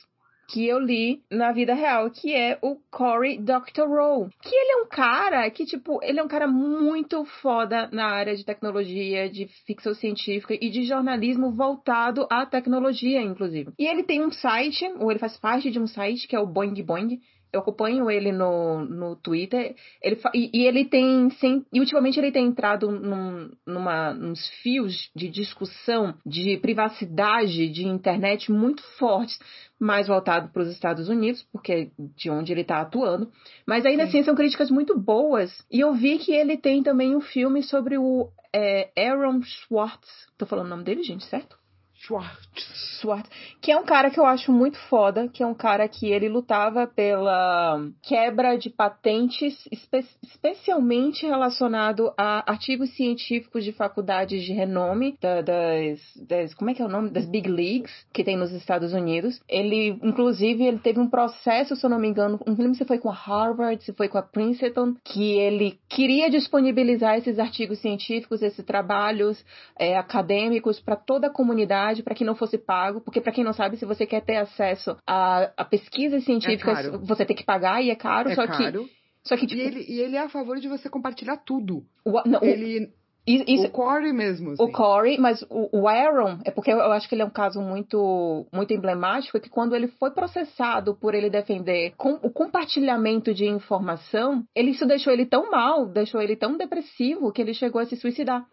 que 0.49 0.67
eu 0.67 0.79
li 0.79 1.23
na 1.31 1.51
vida 1.51 1.73
real, 1.73 2.11
que 2.11 2.35
é 2.35 2.59
o 2.61 2.77
Cory 2.91 3.39
Doctorow. 3.39 4.29
Que 4.43 4.55
ele 4.55 4.73
é 4.73 4.83
um 4.83 4.87
cara 4.87 5.51
que, 5.51 5.65
tipo, 5.65 5.99
ele 6.03 6.21
é 6.21 6.23
um 6.23 6.29
cara 6.29 6.47
muito 6.47 7.25
foda 7.41 7.89
na 7.91 8.07
área 8.07 8.37
de 8.37 8.45
tecnologia, 8.45 9.31
de 9.31 9.47
ficção 9.67 9.95
científica 9.95 10.55
e 10.61 10.69
de 10.69 10.85
jornalismo 10.85 11.53
voltado 11.53 12.27
à 12.31 12.45
tecnologia, 12.45 13.23
inclusive. 13.23 13.73
E 13.79 13.87
ele 13.87 14.03
tem 14.03 14.23
um 14.23 14.31
site, 14.31 14.85
ou 14.99 15.11
ele 15.11 15.21
faz 15.21 15.39
parte 15.39 15.71
de 15.71 15.79
um 15.79 15.87
site, 15.87 16.29
que 16.29 16.37
é 16.37 16.41
o 16.41 16.47
Boing 16.47 16.83
Boing, 16.83 17.19
eu 17.53 17.61
acompanho 17.61 18.11
ele 18.11 18.33
no, 18.33 18.85
no 18.85 19.17
Twitter, 19.17 19.75
ele, 20.03 20.19
e, 20.35 20.51
e 20.53 20.67
ele 20.67 20.85
tem, 20.85 21.31
sem, 21.33 21.65
e 21.73 21.81
ultimamente 21.81 22.19
ele 22.19 22.33
tem 22.33 22.47
entrado 22.47 22.91
num, 22.91 23.51
numa, 23.67 24.15
nos 24.15 24.49
fios 24.63 25.11
de 25.15 25.29
discussão 25.29 26.15
de 26.25 26.57
privacidade 26.59 27.69
de 27.69 27.87
internet 27.87 28.51
muito 28.51 28.83
fortes, 28.99 29.39
mais 29.79 30.07
voltado 30.07 30.49
para 30.51 30.63
os 30.63 30.69
Estados 30.69 31.09
Unidos, 31.09 31.43
porque 31.53 31.73
é 31.73 31.91
de 32.17 32.31
onde 32.31 32.53
ele 32.53 32.63
está 32.63 32.81
atuando, 32.81 33.31
mas 33.67 33.85
ainda 33.85 34.05
Sim. 34.05 34.09
assim 34.09 34.23
são 34.23 34.35
críticas 34.35 34.71
muito 34.71 34.99
boas, 34.99 35.51
e 35.71 35.81
eu 35.81 35.93
vi 35.93 36.19
que 36.19 36.33
ele 36.33 36.57
tem 36.57 36.83
também 36.83 37.15
um 37.15 37.21
filme 37.21 37.63
sobre 37.63 37.99
o 37.99 38.31
é, 38.55 38.91
Aaron 38.97 39.43
Schwartz, 39.43 40.09
tô 40.39 40.47
falando 40.47 40.67
o 40.67 40.71
nome 40.71 40.85
dele, 40.85 41.03
gente, 41.03 41.25
certo? 41.25 41.62
Schwartz. 42.03 43.01
Schwartz. 43.01 43.31
Que 43.61 43.71
é 43.71 43.79
um 43.79 43.85
cara 43.85 44.11
que 44.11 44.19
eu 44.19 44.27
acho 44.27 44.51
muito 44.51 44.77
foda, 44.89 45.29
que 45.29 45.43
é 45.43 45.47
um 45.47 45.55
cara 45.55 45.87
que 45.87 46.11
ele 46.11 46.29
lutava 46.29 46.85
pela 46.85 47.81
quebra 48.03 48.57
de 48.57 48.69
patentes, 48.71 49.55
espe 49.71 50.05
especialmente 50.23 51.25
relacionado 51.25 52.13
a 52.19 52.51
artigos 52.51 52.91
científicos 52.97 53.63
de 53.63 53.71
faculdades 53.73 54.43
de 54.43 54.53
renome, 54.53 55.17
da, 55.21 55.43
das, 55.43 56.01
das, 56.29 56.55
Como 56.55 56.71
é 56.71 56.75
que 56.75 56.83
é 56.83 56.85
o 56.85 56.89
nome? 56.89 57.11
Das 57.11 57.27
Big 57.27 57.49
Leagues, 57.49 57.93
que 58.13 58.25
tem 58.25 58.37
nos 58.37 58.51
Estados 58.51 58.93
Unidos. 58.93 59.41
Ele, 59.49 59.97
inclusive, 60.03 60.65
ele 60.65 60.79
teve 60.79 60.99
um 60.99 61.09
processo, 61.09 61.77
se 61.77 61.87
eu 61.87 61.91
não 61.91 62.01
me 62.01 62.09
engano, 62.09 62.41
não 62.45 62.55
lembro 62.57 62.75
se 62.75 62.85
foi 62.85 62.99
com 62.99 63.11
a 63.11 63.15
Harvard, 63.15 63.85
se 63.85 63.93
foi 63.93 64.09
com 64.09 64.19
a 64.19 64.23
Princeton, 64.23 64.95
que 65.05 65.39
ele 65.39 65.79
queria 65.89 66.29
disponibilizar 66.29 67.17
esses 67.17 67.39
artigos 67.39 67.79
científicos, 67.79 68.43
esses 68.43 68.65
trabalhos 68.65 69.45
é, 69.79 69.97
acadêmicos 69.97 70.81
para 70.81 70.97
toda 70.97 71.29
a 71.29 71.31
comunidade 71.31 71.92
para 72.01 72.15
que 72.15 72.25
não 72.25 72.37
fosse 72.37 72.57
pago, 72.57 73.01
porque 73.01 73.21
para 73.21 73.33
quem 73.33 73.43
não 73.43 73.53
sabe, 73.53 73.77
se 73.77 73.85
você 73.85 74.07
quer 74.07 74.23
ter 74.23 74.37
acesso 74.37 74.97
a, 75.05 75.51
a 75.57 75.65
pesquisas 75.65 76.25
científicas, 76.25 76.87
é 76.87 76.91
você 76.99 77.25
tem 77.27 77.35
que 77.35 77.45
pagar 77.45 77.83
e 77.83 77.91
é 77.91 77.97
caro, 77.97 78.31
é 78.31 78.35
só 78.37 78.47
caro. 78.47 78.85
que 78.85 79.03
só 79.25 79.37
que 79.37 79.47
tipo... 79.47 79.61
e, 79.61 79.65
ele, 79.65 79.85
e 79.89 80.01
ele 80.01 80.17
é 80.17 80.21
a 80.21 80.29
favor 80.29 80.59
de 80.59 80.69
você 80.69 80.89
compartilhar 80.89 81.37
tudo. 81.39 81.85
O, 82.05 82.29
não, 82.29 82.43
ele 82.43 82.93
isso, 83.25 83.67
o 83.67 83.71
Corey 83.71 84.13
mesmo. 84.13 84.51
Assim. 84.51 84.63
O 84.63 84.73
Corey, 84.73 85.17
mas 85.17 85.43
o, 85.49 85.81
o, 85.81 85.89
Aaron, 85.89 86.39
é 86.45 86.51
porque 86.51 86.73
eu, 86.73 86.79
eu, 86.79 86.91
acho 86.91 87.09
que 87.09 87.15
ele 87.15 87.23
é 87.23 87.25
um 87.25 87.31
caso 87.31 87.61
muito, 87.61 88.47
muito 88.53 88.75
emblemático, 88.75 89.37
é 89.37 89.41
que 89.41 89.49
quando 89.49 89.77
ele 89.77 89.87
foi 89.87 90.11
processado 90.11 90.97
por 90.97 91.15
ele 91.15 91.31
defender 91.31 91.95
com, 91.97 92.15
o 92.15 92.31
compartilhamento 92.31 93.33
de 93.33 93.47
informação, 93.47 94.43
ele 94.55 94.73
isso 94.73 94.85
deixou 94.87 95.13
ele 95.13 95.25
tão 95.25 95.51
mal, 95.51 95.87
deixou 95.87 96.21
ele 96.21 96.35
tão 96.35 96.57
depressivo, 96.57 97.33
que 97.33 97.41
ele 97.41 97.55
chegou 97.55 97.81
a 97.81 97.87
se 97.87 97.97
suicidar. 97.97 98.45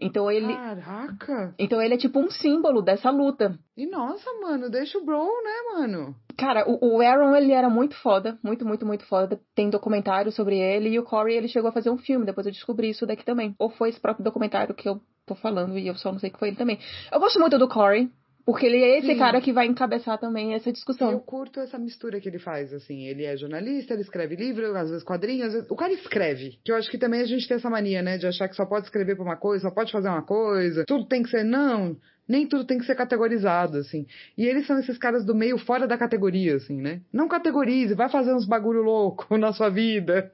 Então 0.00 0.30
ele. 0.30 0.54
Caraca! 0.54 1.54
Então 1.58 1.80
ele 1.80 1.94
é 1.94 1.98
tipo 1.98 2.18
um 2.18 2.30
símbolo 2.30 2.80
dessa 2.80 3.10
luta. 3.10 3.58
E 3.76 3.86
nossa, 3.86 4.32
mano, 4.40 4.70
deixa 4.70 4.98
o 4.98 5.04
Bro, 5.04 5.26
né, 5.42 5.74
mano? 5.74 6.14
Cara, 6.36 6.64
o, 6.66 6.96
o, 6.96 7.00
Aaron, 7.00 7.36
ele 7.36 7.52
era 7.52 7.68
muito 7.68 7.94
foda. 7.96 8.38
Muito, 8.42 8.64
muito, 8.66 8.86
muito 8.86 9.04
foda. 9.04 9.38
Tem 9.54 9.68
documentário 9.68 10.32
sobre 10.32 10.58
ele. 10.58 10.88
E 10.88 10.98
o 10.98 11.04
Corey, 11.04 11.36
ele 11.36 11.48
chegou 11.48 11.68
a 11.68 11.72
fazer 11.72 11.90
um 11.90 11.98
filme. 11.98 12.24
Depois 12.24 12.46
eu 12.46 12.52
descobri 12.52 12.88
isso 12.88 13.06
daqui 13.06 13.24
também. 13.24 13.54
Ou 13.58 13.68
foi 13.68 13.90
esse 13.90 14.00
próprio 14.00 14.24
documentário 14.24 14.74
que 14.74 14.88
eu 14.88 15.00
tô 15.26 15.34
falando 15.34 15.78
e 15.78 15.86
eu 15.86 15.94
só 15.94 16.10
não 16.10 16.18
sei 16.18 16.30
que 16.30 16.38
foi 16.38 16.48
ele 16.48 16.56
também. 16.56 16.78
Eu 17.12 17.20
gosto 17.20 17.38
muito 17.38 17.58
do 17.58 17.68
Corey. 17.68 18.10
Porque 18.50 18.66
ele 18.66 18.82
é 18.82 18.98
esse 18.98 19.12
Sim. 19.12 19.16
cara 19.16 19.40
que 19.40 19.52
vai 19.52 19.66
encabeçar 19.66 20.18
também 20.18 20.54
essa 20.54 20.72
discussão. 20.72 21.12
Eu 21.12 21.20
curto 21.20 21.60
essa 21.60 21.78
mistura 21.78 22.20
que 22.20 22.28
ele 22.28 22.40
faz, 22.40 22.72
assim. 22.72 23.06
Ele 23.06 23.22
é 23.22 23.36
jornalista, 23.36 23.94
ele 23.94 24.02
escreve 24.02 24.34
livro, 24.34 24.76
às 24.76 24.90
vezes 24.90 25.04
quadrinhos. 25.04 25.52
Vezes... 25.52 25.70
O 25.70 25.76
cara 25.76 25.92
escreve. 25.92 26.58
Que 26.64 26.72
eu 26.72 26.76
acho 26.76 26.90
que 26.90 26.98
também 26.98 27.20
a 27.20 27.26
gente 27.26 27.46
tem 27.46 27.56
essa 27.56 27.70
mania, 27.70 28.02
né? 28.02 28.18
De 28.18 28.26
achar 28.26 28.48
que 28.48 28.56
só 28.56 28.66
pode 28.66 28.86
escrever 28.86 29.14
pra 29.14 29.22
uma 29.24 29.36
coisa, 29.36 29.68
só 29.68 29.70
pode 29.72 29.92
fazer 29.92 30.08
uma 30.08 30.22
coisa. 30.22 30.84
Tudo 30.84 31.06
tem 31.06 31.22
que 31.22 31.30
ser. 31.30 31.44
Não. 31.44 31.96
Nem 32.28 32.44
tudo 32.44 32.64
tem 32.64 32.78
que 32.78 32.84
ser 32.86 32.96
categorizado, 32.96 33.78
assim. 33.78 34.04
E 34.36 34.44
eles 34.44 34.66
são 34.66 34.80
esses 34.80 34.98
caras 34.98 35.24
do 35.24 35.32
meio 35.34 35.56
fora 35.56 35.86
da 35.86 35.96
categoria, 35.96 36.56
assim, 36.56 36.76
né? 36.76 37.02
Não 37.12 37.28
categorize, 37.28 37.94
vai 37.94 38.08
fazer 38.08 38.34
uns 38.34 38.46
bagulho 38.46 38.82
louco 38.82 39.26
na 39.38 39.52
sua 39.52 39.68
vida. 39.68 40.32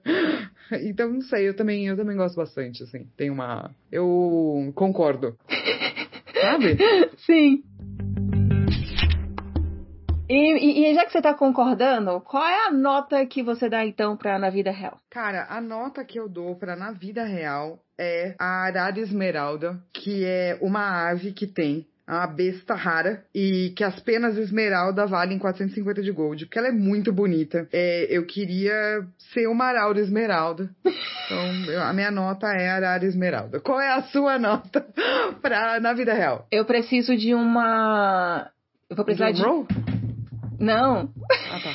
Então, 0.72 1.12
não 1.12 1.20
sei, 1.20 1.50
eu 1.50 1.54
também, 1.54 1.86
eu 1.86 1.96
também 1.98 2.16
gosto 2.16 2.36
bastante, 2.36 2.82
assim. 2.82 3.06
Tem 3.14 3.28
uma. 3.28 3.70
Eu 3.92 4.72
concordo. 4.74 5.36
Sabe? 6.40 6.78
Sim. 7.18 7.62
E, 10.28 10.90
e, 10.90 10.94
já 10.94 11.04
que 11.04 11.12
você 11.12 11.22
tá 11.22 11.34
concordando, 11.34 12.20
qual 12.20 12.44
é 12.44 12.66
a 12.66 12.72
nota 12.72 13.24
que 13.26 13.44
você 13.44 13.68
dá 13.68 13.84
então 13.84 14.16
pra 14.16 14.38
Na 14.40 14.50
Vida 14.50 14.72
Real? 14.72 14.98
Cara, 15.08 15.46
a 15.48 15.60
nota 15.60 16.04
que 16.04 16.18
eu 16.18 16.28
dou 16.28 16.56
pra 16.56 16.74
Na 16.74 16.90
Vida 16.90 17.24
Real 17.24 17.78
é 17.96 18.34
a 18.36 18.64
arara 18.66 18.98
esmeralda, 18.98 19.78
que 19.92 20.24
é 20.24 20.58
uma 20.60 21.08
ave 21.08 21.32
que 21.32 21.46
tem 21.46 21.86
a 22.04 22.26
besta 22.26 22.74
rara 22.74 23.24
e 23.32 23.72
que 23.76 23.84
as 23.84 23.98
penas 24.00 24.36
esmeralda 24.36 25.06
valem 25.06 25.38
450 25.38 26.02
de 26.02 26.10
gold, 26.10 26.46
porque 26.46 26.58
ela 26.58 26.68
é 26.68 26.72
muito 26.72 27.12
bonita. 27.12 27.68
É, 27.72 28.06
eu 28.10 28.26
queria 28.26 29.06
ser 29.32 29.46
uma 29.46 29.66
arara 29.66 30.00
esmeralda. 30.00 30.70
Então, 31.26 31.72
eu, 31.72 31.82
a 31.82 31.92
minha 31.92 32.10
nota 32.10 32.48
é 32.48 32.68
arara 32.68 33.04
esmeralda. 33.04 33.60
Qual 33.60 33.80
é 33.80 33.92
a 33.92 34.02
sua 34.02 34.38
nota 34.40 34.84
pra, 35.40 35.78
na 35.78 35.92
vida 35.92 36.12
real? 36.14 36.48
Eu 36.50 36.64
preciso 36.64 37.16
de 37.16 37.32
uma. 37.32 38.50
Eu 38.90 38.96
vou 38.96 39.04
precisar 39.04 39.30
de. 39.30 39.44
Um 39.44 39.66
não. 40.58 41.12
Ah, 41.50 41.60
tá. 41.60 41.74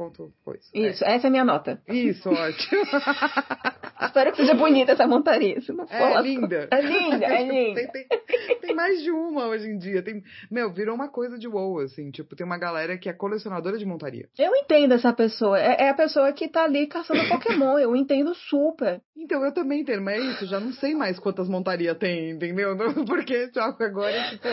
Coisa. 0.44 0.66
Isso, 0.74 1.04
é. 1.04 1.14
essa 1.14 1.26
é 1.26 1.28
a 1.28 1.30
minha 1.30 1.44
nota. 1.44 1.80
Isso, 1.88 2.28
ótimo. 2.28 2.82
Espero 4.06 4.32
que 4.32 4.38
seja 4.38 4.54
bonita 4.54 4.92
essa 4.92 5.06
montaria. 5.06 5.60
Se 5.60 5.72
não 5.72 5.86
for, 5.86 5.94
é 5.94 6.22
linda. 6.22 6.68
É 6.70 6.80
linda, 6.80 7.26
é 7.26 7.42
linda. 7.46 7.88
Tem, 7.88 8.06
tem, 8.06 8.60
tem, 8.60 8.74
mais 8.74 9.02
de 9.02 9.10
uma 9.10 9.46
hoje 9.46 9.68
em 9.68 9.78
dia. 9.78 10.02
Tem, 10.02 10.22
meu, 10.50 10.72
virou 10.72 10.94
uma 10.94 11.08
coisa 11.08 11.38
de 11.38 11.48
WoW, 11.48 11.80
assim. 11.80 12.10
Tipo, 12.10 12.34
tem 12.34 12.44
uma 12.46 12.58
galera 12.58 12.96
que 12.98 13.08
é 13.08 13.12
colecionadora 13.12 13.78
de 13.78 13.86
montaria. 13.86 14.28
Eu 14.38 14.54
entendo 14.54 14.94
essa 14.94 15.12
pessoa. 15.12 15.58
É, 15.58 15.84
é 15.84 15.88
a 15.88 15.94
pessoa 15.94 16.32
que 16.32 16.48
tá 16.48 16.64
ali 16.64 16.86
caçando 16.86 17.28
Pokémon. 17.28 17.78
Eu 17.78 17.94
entendo 17.94 18.34
super. 18.34 19.00
Então, 19.16 19.44
eu 19.44 19.52
também 19.52 19.82
entendo, 19.82 20.02
mas 20.02 20.20
é 20.20 20.26
isso. 20.32 20.46
Já 20.46 20.58
não 20.58 20.72
sei 20.72 20.94
mais 20.94 21.18
quantas 21.18 21.48
montarias 21.48 21.96
tem, 21.98 22.30
entendeu? 22.30 22.76
Porque 23.06 23.50
jogo 23.54 23.82
agora, 23.82 24.30
tipo. 24.30 24.48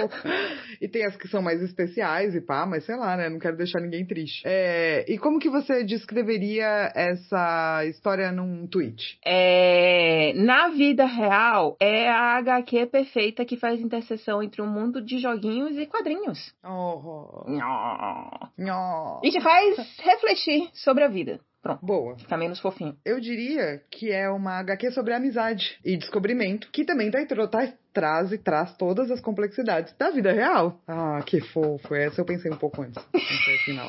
E 0.79 0.87
tem 0.87 1.05
as 1.05 1.15
que 1.15 1.27
são 1.27 1.41
mais 1.41 1.61
especiais 1.61 2.35
e 2.35 2.41
pá, 2.41 2.65
mas 2.65 2.85
sei 2.85 2.95
lá, 2.95 3.17
né? 3.17 3.29
Não 3.29 3.39
quero 3.39 3.57
deixar 3.57 3.79
ninguém 3.79 4.05
triste. 4.05 4.43
É, 4.45 5.05
e 5.07 5.17
como 5.17 5.39
que 5.39 5.49
você 5.49 5.83
descreveria 5.83 6.91
essa 6.95 7.83
história 7.85 8.31
num 8.31 8.67
tweet? 8.67 9.17
É 9.25 9.38
É, 9.41 10.33
na 10.35 10.67
vida 10.69 11.05
real, 11.05 11.77
é 11.79 12.09
a 12.09 12.37
HQ 12.37 12.87
perfeita 12.87 13.45
que 13.45 13.55
faz 13.55 13.79
interseção 13.79 14.43
entre 14.43 14.61
o 14.61 14.65
um 14.65 14.67
mundo 14.67 15.01
de 15.01 15.17
joguinhos 15.19 15.77
e 15.77 15.85
quadrinhos. 15.85 16.53
Oh. 16.63 17.45
Nhó. 17.47 18.29
Nhó. 18.57 19.21
E 19.23 19.31
te 19.31 19.39
faz 19.39 19.77
refletir 19.99 20.69
sobre 20.73 21.05
a 21.05 21.07
vida. 21.07 21.39
Pronto. 21.61 21.85
Boa. 21.85 22.17
Fica 22.17 22.37
menos 22.37 22.59
fofinho. 22.59 22.95
Eu 23.05 23.19
diria 23.19 23.81
que 23.91 24.11
é 24.11 24.29
uma 24.29 24.59
HQ 24.59 24.91
sobre 24.91 25.13
amizade 25.13 25.77
e 25.83 25.97
descobrimento, 25.97 26.69
que 26.71 26.85
também 26.85 27.11
tá, 27.11 27.19
tá, 27.25 27.73
traz 27.93 28.31
e 28.31 28.37
traz 28.37 28.75
todas 28.75 29.11
as 29.11 29.19
complexidades 29.19 29.93
da 29.97 30.09
vida 30.09 30.31
real. 30.31 30.79
Ah, 30.87 31.21
que 31.25 31.41
fofo. 31.41 31.95
Essa 31.95 32.21
eu 32.21 32.25
pensei 32.25 32.51
um 32.51 32.57
pouco 32.57 32.81
antes. 32.81 32.97
Assim, 32.97 33.79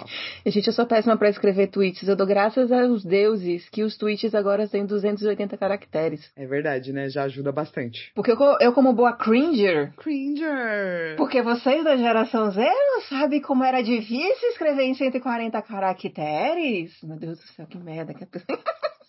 Gente, 0.50 0.66
eu 0.66 0.72
sou 0.72 0.86
péssima 0.86 1.16
para 1.16 1.28
escrever 1.28 1.68
tweets. 1.68 2.08
Eu 2.08 2.16
dou 2.16 2.26
graças 2.26 2.70
aos 2.72 3.04
deuses 3.04 3.68
que 3.70 3.82
os 3.82 3.96
tweets 3.96 4.34
agora 4.34 4.66
têm 4.68 4.86
280 4.86 5.56
caracteres. 5.56 6.30
É 6.36 6.46
verdade, 6.46 6.92
né? 6.92 7.08
Já 7.08 7.24
ajuda 7.24 7.52
bastante. 7.52 8.10
Porque 8.14 8.32
eu, 8.32 8.38
eu 8.60 8.72
como 8.72 8.92
boa 8.92 9.12
cringer... 9.12 9.92
Cringer! 9.96 11.16
Porque 11.16 11.42
vocês 11.42 11.84
da 11.84 11.96
geração 11.96 12.50
Z 12.50 12.60
não 12.62 13.02
sabem 13.02 13.40
como 13.40 13.64
era 13.64 13.82
difícil 13.82 14.48
escrever 14.50 14.84
em 14.84 14.94
140 14.94 15.60
caracteres? 15.62 16.92
Meu 17.02 17.18
Deus 17.18 17.38
do 17.38 17.46
céu, 17.54 17.66
que 17.66 17.78
merda 17.78 18.14
que 18.14 18.24
a 18.24 18.26
pessoa... 18.26 18.58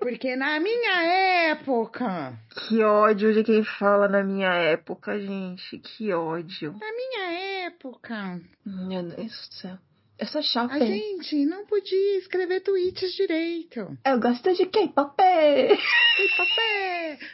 Porque 0.00 0.34
na 0.34 0.58
minha 0.58 1.02
época. 1.50 2.32
Que 2.56 2.82
ódio 2.82 3.34
de 3.34 3.44
quem 3.44 3.62
fala 3.62 4.08
na 4.08 4.24
minha 4.24 4.48
época, 4.48 5.20
gente. 5.20 5.78
Que 5.78 6.10
ódio. 6.14 6.72
Na 6.72 6.90
minha 6.90 7.66
época. 7.66 8.40
Meu 8.64 9.02
Deus 9.02 9.48
do 9.48 9.54
céu. 9.54 9.78
Eu 10.18 10.26
sou 10.26 10.42
chata. 10.42 10.74
A 10.74 10.78
gente 10.78 11.44
não 11.44 11.66
podia 11.66 12.18
escrever 12.18 12.60
tweets 12.60 13.12
direito. 13.12 13.98
Eu 14.04 14.18
gosto 14.18 14.54
de 14.54 14.64
K-pop. 14.66 15.16
K-pop. 15.16 15.78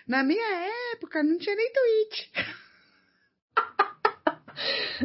Na 0.09 0.25
minha 0.25 0.93
época 0.93 1.23
não 1.23 1.39
tinha 1.39 1.55
nem 1.55 1.73
tweet. 1.73 2.33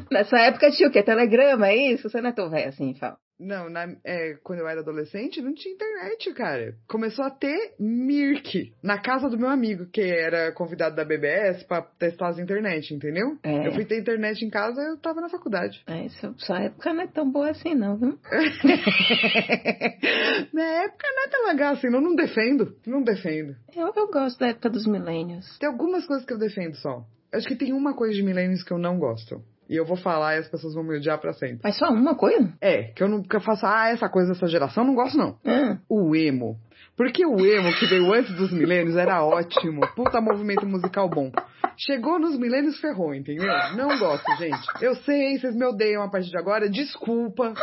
Nessa 0.11 0.39
época 0.39 0.71
tinha 0.71 0.89
o 0.89 0.91
quê? 0.91 1.03
Telegrama, 1.03 1.67
é 1.67 1.91
isso? 1.93 2.09
Você 2.09 2.21
não 2.21 2.29
é 2.31 2.33
tão 2.33 2.49
velho 2.49 2.69
assim, 2.69 2.95
fala. 2.95 3.17
Não, 3.41 3.69
na, 3.69 3.87
é, 4.05 4.35
quando 4.43 4.59
eu 4.59 4.67
era 4.67 4.81
adolescente 4.81 5.41
não 5.41 5.53
tinha 5.53 5.73
internet, 5.73 6.31
cara. 6.33 6.75
Começou 6.87 7.25
a 7.25 7.31
ter 7.31 7.73
Mirk 7.79 8.71
na 8.83 9.01
casa 9.01 9.27
do 9.27 9.37
meu 9.37 9.49
amigo, 9.49 9.87
que 9.87 10.01
era 10.01 10.51
convidado 10.51 10.95
da 10.95 11.03
BBS 11.03 11.63
pra 11.63 11.81
testar 11.81 12.27
as 12.29 12.37
internet, 12.37 12.93
entendeu? 12.93 13.39
É. 13.43 13.67
Eu 13.67 13.73
fui 13.73 13.83
ter 13.83 13.99
internet 13.99 14.45
em 14.45 14.49
casa 14.49 14.79
eu 14.81 14.97
tava 14.97 15.19
na 15.21 15.29
faculdade. 15.29 15.83
É, 15.87 16.07
sua 16.37 16.61
época 16.61 16.93
não 16.93 17.01
é 17.01 17.07
tão 17.07 17.31
boa 17.31 17.49
assim, 17.49 17.73
não, 17.73 17.97
viu? 17.97 18.19
Minha 20.53 20.83
época 20.83 21.07
não 21.07 21.23
é 21.23 21.27
tão 21.29 21.47
legal 21.47 21.73
assim, 21.73 21.89
não, 21.89 22.01
não 22.01 22.15
defendo. 22.15 22.75
Não 22.85 23.01
defendo. 23.01 23.55
Eu, 23.75 23.91
eu 23.95 24.11
gosto 24.11 24.39
da 24.39 24.49
época 24.49 24.69
dos 24.69 24.85
milênios. 24.85 25.57
Tem 25.57 25.67
algumas 25.67 26.05
coisas 26.05 26.23
que 26.25 26.33
eu 26.33 26.37
defendo 26.37 26.75
só. 26.75 27.03
Acho 27.33 27.47
que 27.47 27.55
tem 27.55 27.73
uma 27.73 27.95
coisa 27.95 28.13
de 28.13 28.21
milênios 28.21 28.61
que 28.63 28.73
eu 28.73 28.77
não 28.77 28.99
gosto. 28.99 29.41
E 29.71 29.75
eu 29.77 29.85
vou 29.85 29.95
falar 29.95 30.35
e 30.35 30.39
as 30.39 30.49
pessoas 30.49 30.73
vão 30.73 30.83
me 30.83 30.97
odiar 30.97 31.17
pra 31.17 31.31
sempre. 31.31 31.61
Mas 31.63 31.77
só 31.77 31.87
uma 31.87 32.13
coisa? 32.13 32.51
É, 32.59 32.91
que 32.91 33.01
eu 33.01 33.07
nunca 33.07 33.39
faço, 33.39 33.65
ah, 33.65 33.87
essa 33.87 34.09
coisa 34.09 34.33
dessa 34.33 34.45
geração, 34.45 34.83
não 34.83 34.93
gosto 34.93 35.17
não. 35.17 35.37
Ah. 35.45 35.77
O 35.87 36.13
emo. 36.13 36.57
Porque 37.01 37.25
o 37.25 37.43
emo 37.43 37.73
que 37.79 37.87
veio 37.87 38.13
antes 38.13 38.31
dos 38.35 38.51
milênios 38.51 38.95
era 38.95 39.25
ótimo. 39.25 39.81
Puta 39.95 40.21
movimento 40.21 40.67
musical 40.67 41.09
bom. 41.09 41.31
Chegou 41.75 42.19
nos 42.19 42.37
milênios, 42.37 42.79
ferrou, 42.79 43.15
entendeu? 43.15 43.47
Não 43.75 43.97
gosto, 43.97 44.31
gente. 44.37 44.67
Eu 44.79 44.93
sei, 44.97 45.39
vocês 45.39 45.55
me 45.55 45.65
odeiam 45.65 46.03
a 46.03 46.11
partir 46.11 46.29
de 46.29 46.37
agora. 46.37 46.69
Desculpa. 46.69 47.55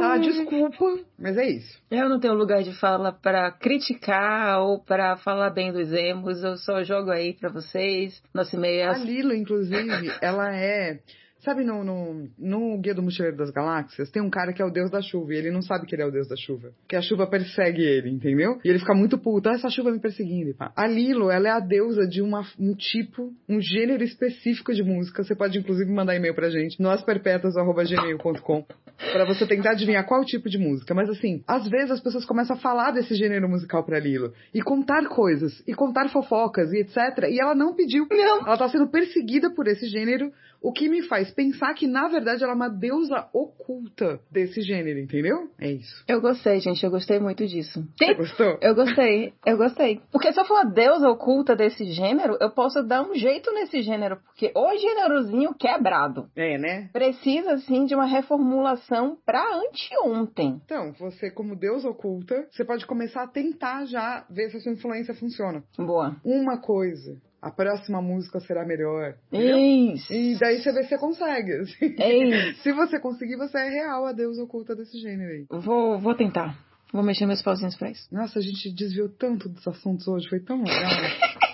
Tá? 0.00 0.16
Desculpa. 0.16 0.86
Mas 1.18 1.36
é 1.36 1.50
isso. 1.50 1.78
Eu 1.90 2.08
não 2.08 2.18
tenho 2.18 2.32
lugar 2.32 2.62
de 2.62 2.72
fala 2.80 3.12
para 3.12 3.52
criticar 3.52 4.62
ou 4.62 4.82
para 4.82 5.18
falar 5.18 5.50
bem 5.50 5.70
dos 5.70 5.92
emos. 5.92 6.42
Eu 6.42 6.56
só 6.56 6.82
jogo 6.82 7.10
aí 7.10 7.34
para 7.34 7.50
vocês. 7.50 8.22
Nosso 8.32 8.56
e-mail 8.56 8.80
é... 8.80 8.86
A 8.86 8.96
Lila, 8.96 9.36
inclusive, 9.36 10.10
ela 10.22 10.56
é 10.56 10.98
Sabe 11.46 11.62
no, 11.62 11.84
no, 11.84 12.28
no 12.36 12.76
Guia 12.80 12.92
do 12.92 13.04
Mochileiro 13.04 13.36
das 13.36 13.52
Galáxias, 13.52 14.10
tem 14.10 14.20
um 14.20 14.28
cara 14.28 14.52
que 14.52 14.60
é 14.60 14.64
o 14.64 14.70
deus 14.70 14.90
da 14.90 15.00
chuva 15.00 15.32
e 15.32 15.36
ele 15.36 15.52
não 15.52 15.62
sabe 15.62 15.86
que 15.86 15.94
ele 15.94 16.02
é 16.02 16.06
o 16.06 16.10
deus 16.10 16.26
da 16.26 16.34
chuva. 16.34 16.72
Que 16.88 16.96
a 16.96 17.00
chuva 17.00 17.24
persegue 17.24 17.82
ele, 17.82 18.10
entendeu? 18.10 18.58
E 18.64 18.68
ele 18.68 18.80
fica 18.80 18.92
muito 18.92 19.16
puto, 19.16 19.48
ah, 19.48 19.52
essa 19.52 19.70
chuva 19.70 19.92
me 19.92 20.00
perseguindo. 20.00 20.56
Pá. 20.56 20.72
A 20.74 20.88
Lilo, 20.88 21.30
ela 21.30 21.46
é 21.46 21.52
a 21.52 21.60
deusa 21.60 22.04
de 22.04 22.20
uma, 22.20 22.44
um 22.58 22.74
tipo, 22.74 23.32
um 23.48 23.60
gênero 23.60 24.02
específico 24.02 24.74
de 24.74 24.82
música. 24.82 25.22
Você 25.22 25.36
pode 25.36 25.56
inclusive 25.56 25.88
mandar 25.88 26.16
e-mail 26.16 26.34
pra 26.34 26.50
gente, 26.50 26.82
nosperpetuas.gmail.com 26.82 28.66
para 29.12 29.24
você 29.24 29.46
tentar 29.46 29.72
adivinhar 29.72 30.06
qual 30.06 30.24
tipo 30.24 30.48
de 30.48 30.58
música. 30.58 30.94
Mas 30.94 31.08
assim, 31.08 31.42
às 31.46 31.68
vezes 31.68 31.90
as 31.90 32.00
pessoas 32.00 32.24
começam 32.24 32.56
a 32.56 32.58
falar 32.58 32.90
desse 32.90 33.14
gênero 33.14 33.48
musical 33.48 33.84
pra 33.84 34.00
Lilo 34.00 34.32
e 34.52 34.62
contar 34.62 35.06
coisas, 35.08 35.62
e 35.66 35.74
contar 35.74 36.08
fofocas 36.08 36.72
e 36.72 36.80
etc. 36.80 37.28
E 37.30 37.40
ela 37.40 37.54
não 37.54 37.74
pediu. 37.74 38.06
Não. 38.10 38.40
Ela 38.40 38.56
tá 38.56 38.68
sendo 38.68 38.88
perseguida 38.88 39.50
por 39.50 39.68
esse 39.68 39.86
gênero 39.86 40.32
o 40.60 40.72
que 40.72 40.88
me 40.88 41.02
faz 41.02 41.30
pensar 41.32 41.74
que, 41.74 41.86
na 41.86 42.08
verdade, 42.08 42.42
ela 42.42 42.52
é 42.52 42.56
uma 42.56 42.68
deusa 42.68 43.28
oculta 43.32 44.20
desse 44.30 44.60
gênero, 44.62 44.98
entendeu? 44.98 45.48
É 45.58 45.70
isso. 45.70 46.04
Eu 46.08 46.20
gostei, 46.20 46.60
gente. 46.60 46.84
Eu 46.84 46.90
gostei 46.90 47.18
muito 47.18 47.46
disso. 47.46 47.86
Você 47.96 48.14
gostou? 48.14 48.58
Eu 48.60 48.74
gostei. 48.74 49.32
Eu 49.44 49.56
gostei. 49.56 50.00
Porque 50.10 50.32
se 50.32 50.40
eu 50.40 50.44
for 50.44 50.58
a 50.58 50.64
deusa 50.64 51.08
oculta 51.08 51.54
desse 51.54 51.84
gênero, 51.92 52.36
eu 52.40 52.50
posso 52.50 52.82
dar 52.82 53.02
um 53.02 53.14
jeito 53.14 53.52
nesse 53.52 53.82
gênero. 53.82 54.18
Porque 54.26 54.52
o 54.54 54.76
gênerozinho 54.76 55.54
quebrado. 55.54 56.28
É, 56.36 56.58
né? 56.58 56.88
Precisa, 56.92 57.58
sim, 57.58 57.84
de 57.84 57.94
uma 57.94 58.06
reformulação 58.06 59.16
pra 59.24 59.44
anteontem. 59.54 60.60
Então, 60.64 60.92
você, 60.98 61.30
como 61.30 61.56
deusa 61.56 61.88
oculta, 61.88 62.46
você 62.50 62.64
pode 62.64 62.86
começar 62.86 63.22
a 63.22 63.28
tentar 63.28 63.84
já 63.86 64.24
ver 64.30 64.50
se 64.50 64.56
a 64.56 64.60
sua 64.60 64.72
influência 64.72 65.14
funciona. 65.14 65.62
Boa. 65.78 66.16
Uma 66.24 66.58
coisa 66.58 67.16
a 67.40 67.50
próxima 67.50 68.00
música 68.02 68.40
será 68.40 68.64
melhor. 68.64 69.14
Isso. 69.32 70.12
E 70.12 70.36
daí 70.38 70.62
você 70.62 70.72
vê 70.72 70.82
se 70.82 70.88
você 70.90 70.98
consegue. 70.98 71.52
Assim. 71.52 71.94
Isso. 71.98 72.62
se 72.62 72.72
você 72.72 72.98
conseguir, 73.00 73.36
você 73.36 73.58
é 73.58 73.68
real 73.68 74.06
a 74.06 74.12
deusa 74.12 74.42
oculta 74.42 74.74
desse 74.74 74.98
gênero 74.98 75.30
aí. 75.30 75.46
Vou, 75.50 75.98
vou 75.98 76.14
tentar. 76.14 76.58
Vou 76.92 77.02
mexer 77.02 77.26
meus 77.26 77.42
pauzinhos 77.42 77.76
pra 77.76 77.90
isso. 77.90 78.08
Nossa, 78.14 78.38
a 78.38 78.42
gente 78.42 78.72
desviou 78.72 79.08
tanto 79.08 79.48
dos 79.48 79.66
assuntos 79.66 80.06
hoje, 80.06 80.28
foi 80.28 80.40
tão 80.40 80.62
legal. 80.62 80.90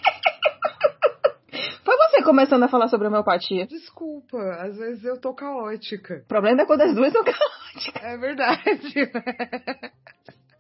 Foi 1.85 1.97
você 1.97 2.23
começando 2.23 2.63
a 2.63 2.69
falar 2.69 2.87
sobre 2.87 3.09
homeopatia. 3.09 3.67
Desculpa, 3.67 4.39
às 4.61 4.77
vezes 4.77 5.05
eu 5.05 5.21
tô 5.21 5.35
caótica. 5.35 6.23
O 6.25 6.29
problema 6.29 6.63
é 6.63 6.67
quando 6.67 6.83
as 6.83 6.95
duas 6.95 7.13
são 7.13 7.25
caóticas. 7.25 8.03
É 8.03 8.17
verdade. 8.17 9.11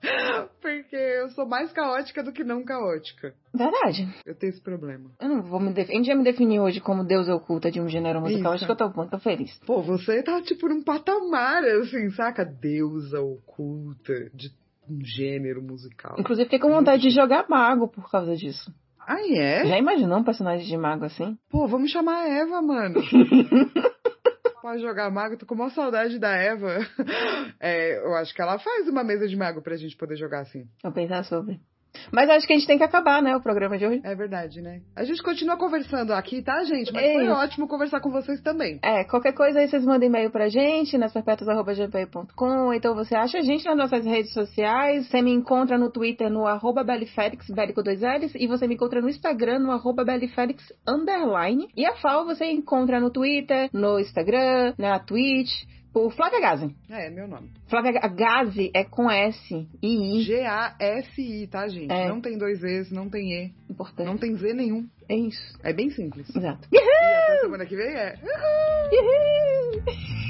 Porque 0.60 0.96
eu 0.96 1.30
sou 1.30 1.46
mais 1.46 1.72
caótica 1.72 2.22
do 2.22 2.32
que 2.32 2.44
não 2.44 2.64
caótica. 2.64 3.34
Verdade. 3.54 4.08
Eu 4.26 4.34
tenho 4.34 4.50
esse 4.50 4.60
problema. 4.60 5.10
Eu 5.20 5.28
não 5.28 5.42
vou 5.42 5.60
me 5.60 5.72
definir. 5.72 5.94
A 5.94 5.98
gente 5.98 6.06
já 6.06 6.14
me 6.14 6.24
definiu 6.24 6.62
hoje 6.62 6.80
como 6.80 7.04
deusa 7.04 7.34
oculta 7.34 7.70
de 7.70 7.80
um 7.80 7.88
gênero 7.88 8.20
musical. 8.20 8.54
Isso. 8.54 8.64
Acho 8.64 8.76
que 8.76 8.82
eu 8.82 8.90
tô, 8.90 9.06
tô 9.06 9.18
feliz. 9.18 9.58
Pô, 9.66 9.82
você 9.82 10.22
tá 10.22 10.40
tipo 10.42 10.68
num 10.68 10.82
patamar, 10.82 11.64
assim, 11.64 12.10
saca? 12.10 12.44
Deusa 12.44 13.20
oculta 13.20 14.30
de 14.34 14.50
um 14.88 15.04
gênero 15.04 15.62
musical. 15.62 16.16
Inclusive, 16.18 16.46
fiquei 16.46 16.58
com 16.58 16.70
vontade 16.70 17.02
de 17.02 17.10
jogar 17.10 17.48
mago 17.48 17.88
por 17.88 18.10
causa 18.10 18.34
disso. 18.34 18.72
Ah, 19.06 19.20
é? 19.28 19.66
Já 19.66 19.78
imaginou 19.78 20.18
um 20.18 20.24
personagem 20.24 20.66
de 20.66 20.76
mago 20.76 21.04
assim? 21.04 21.36
Pô, 21.50 21.66
vamos 21.66 21.90
chamar 21.90 22.22
a 22.22 22.28
Eva, 22.28 22.62
mano. 22.62 23.00
Pode 24.62 24.80
jogar 24.80 25.10
mago, 25.10 25.36
tô 25.36 25.44
com 25.44 25.56
uma 25.56 25.70
saudade 25.70 26.20
da 26.20 26.30
Eva. 26.30 26.78
É, 27.64 27.98
eu 27.98 28.14
acho 28.16 28.34
que 28.34 28.42
ela 28.42 28.58
faz 28.58 28.88
uma 28.88 29.04
mesa 29.04 29.28
de 29.28 29.36
mago 29.36 29.62
pra 29.62 29.76
gente 29.76 29.96
poder 29.96 30.16
jogar 30.16 30.40
assim. 30.40 30.68
Vou 30.82 30.90
pensar 30.90 31.22
sobre. 31.24 31.60
Mas 32.10 32.28
acho 32.30 32.46
que 32.46 32.52
a 32.52 32.56
gente 32.56 32.66
tem 32.66 32.78
que 32.78 32.84
acabar, 32.84 33.22
né, 33.22 33.36
o 33.36 33.40
programa 33.40 33.78
de 33.78 33.86
hoje. 33.86 34.00
É 34.04 34.14
verdade, 34.14 34.60
né? 34.60 34.80
A 34.96 35.04
gente 35.04 35.22
continua 35.22 35.56
conversando 35.56 36.12
aqui, 36.12 36.42
tá, 36.42 36.62
gente? 36.64 36.92
Mas 36.92 37.04
é 37.04 37.12
foi 37.14 37.28
ótimo 37.28 37.68
conversar 37.68 38.00
com 38.00 38.10
vocês 38.10 38.40
também. 38.40 38.78
É, 38.82 39.04
qualquer 39.04 39.32
coisa 39.32 39.60
aí 39.60 39.68
vocês 39.68 39.84
mandem 39.84 40.08
e-mail 40.08 40.30
pra 40.30 40.48
gente, 40.48 40.98
nas 40.98 41.12
perpetuas.gmail.com, 41.12 42.72
então 42.72 42.94
você 42.94 43.14
acha 43.14 43.38
a 43.38 43.42
gente 43.42 43.64
nas 43.64 43.76
nossas 43.76 44.04
redes 44.04 44.32
sociais, 44.32 45.08
você 45.08 45.22
me 45.22 45.32
encontra 45.32 45.78
no 45.78 45.90
Twitter 45.90 46.30
no 46.30 46.46
arroba 46.46 46.82
Belifelix, 46.82 47.48
Beli 47.50 47.72
com 47.72 47.82
dois 47.82 48.00
L's, 48.00 48.34
e 48.34 48.46
você 48.46 48.66
me 48.66 48.74
encontra 48.74 49.00
no 49.00 49.08
Instagram 49.08 49.60
no 49.60 49.72
arroba 49.72 50.04
underline, 50.86 51.68
e 51.76 51.86
a 51.86 51.94
FAO 51.96 52.24
você 52.24 52.46
encontra 52.46 53.00
no 53.00 53.10
Twitter, 53.10 53.68
no 53.72 53.98
Instagram, 53.98 54.74
na 54.78 54.98
Twitch, 54.98 55.50
por 55.92 56.12
Flávia 56.12 56.40
Gazi. 56.40 56.74
É, 56.90 57.10
meu 57.10 57.28
nome. 57.28 57.50
Flávia 57.68 57.92
Gazi 57.92 58.70
é 58.74 58.84
com 58.84 59.10
S 59.10 59.68
e 59.82 60.18
I. 60.18 60.22
G-A-S-I, 60.22 61.46
tá, 61.48 61.68
gente? 61.68 61.92
É. 61.92 62.08
Não 62.08 62.20
tem 62.20 62.38
dois 62.38 62.62
E's, 62.62 62.90
não 62.90 63.08
tem 63.08 63.32
E. 63.32 63.52
Importante. 63.70 64.06
Não 64.06 64.16
tem 64.16 64.34
Z 64.34 64.52
nenhum. 64.54 64.88
É 65.08 65.14
isso. 65.14 65.58
É 65.62 65.72
bem 65.72 65.90
simples. 65.90 66.34
Exato. 66.34 66.66
E 66.72 66.78
até 66.78 67.40
semana 67.40 67.66
que 67.66 67.76
vem 67.76 67.88
é. 67.88 68.14
Uhul! 68.22 69.02
Uhul! 69.84 70.21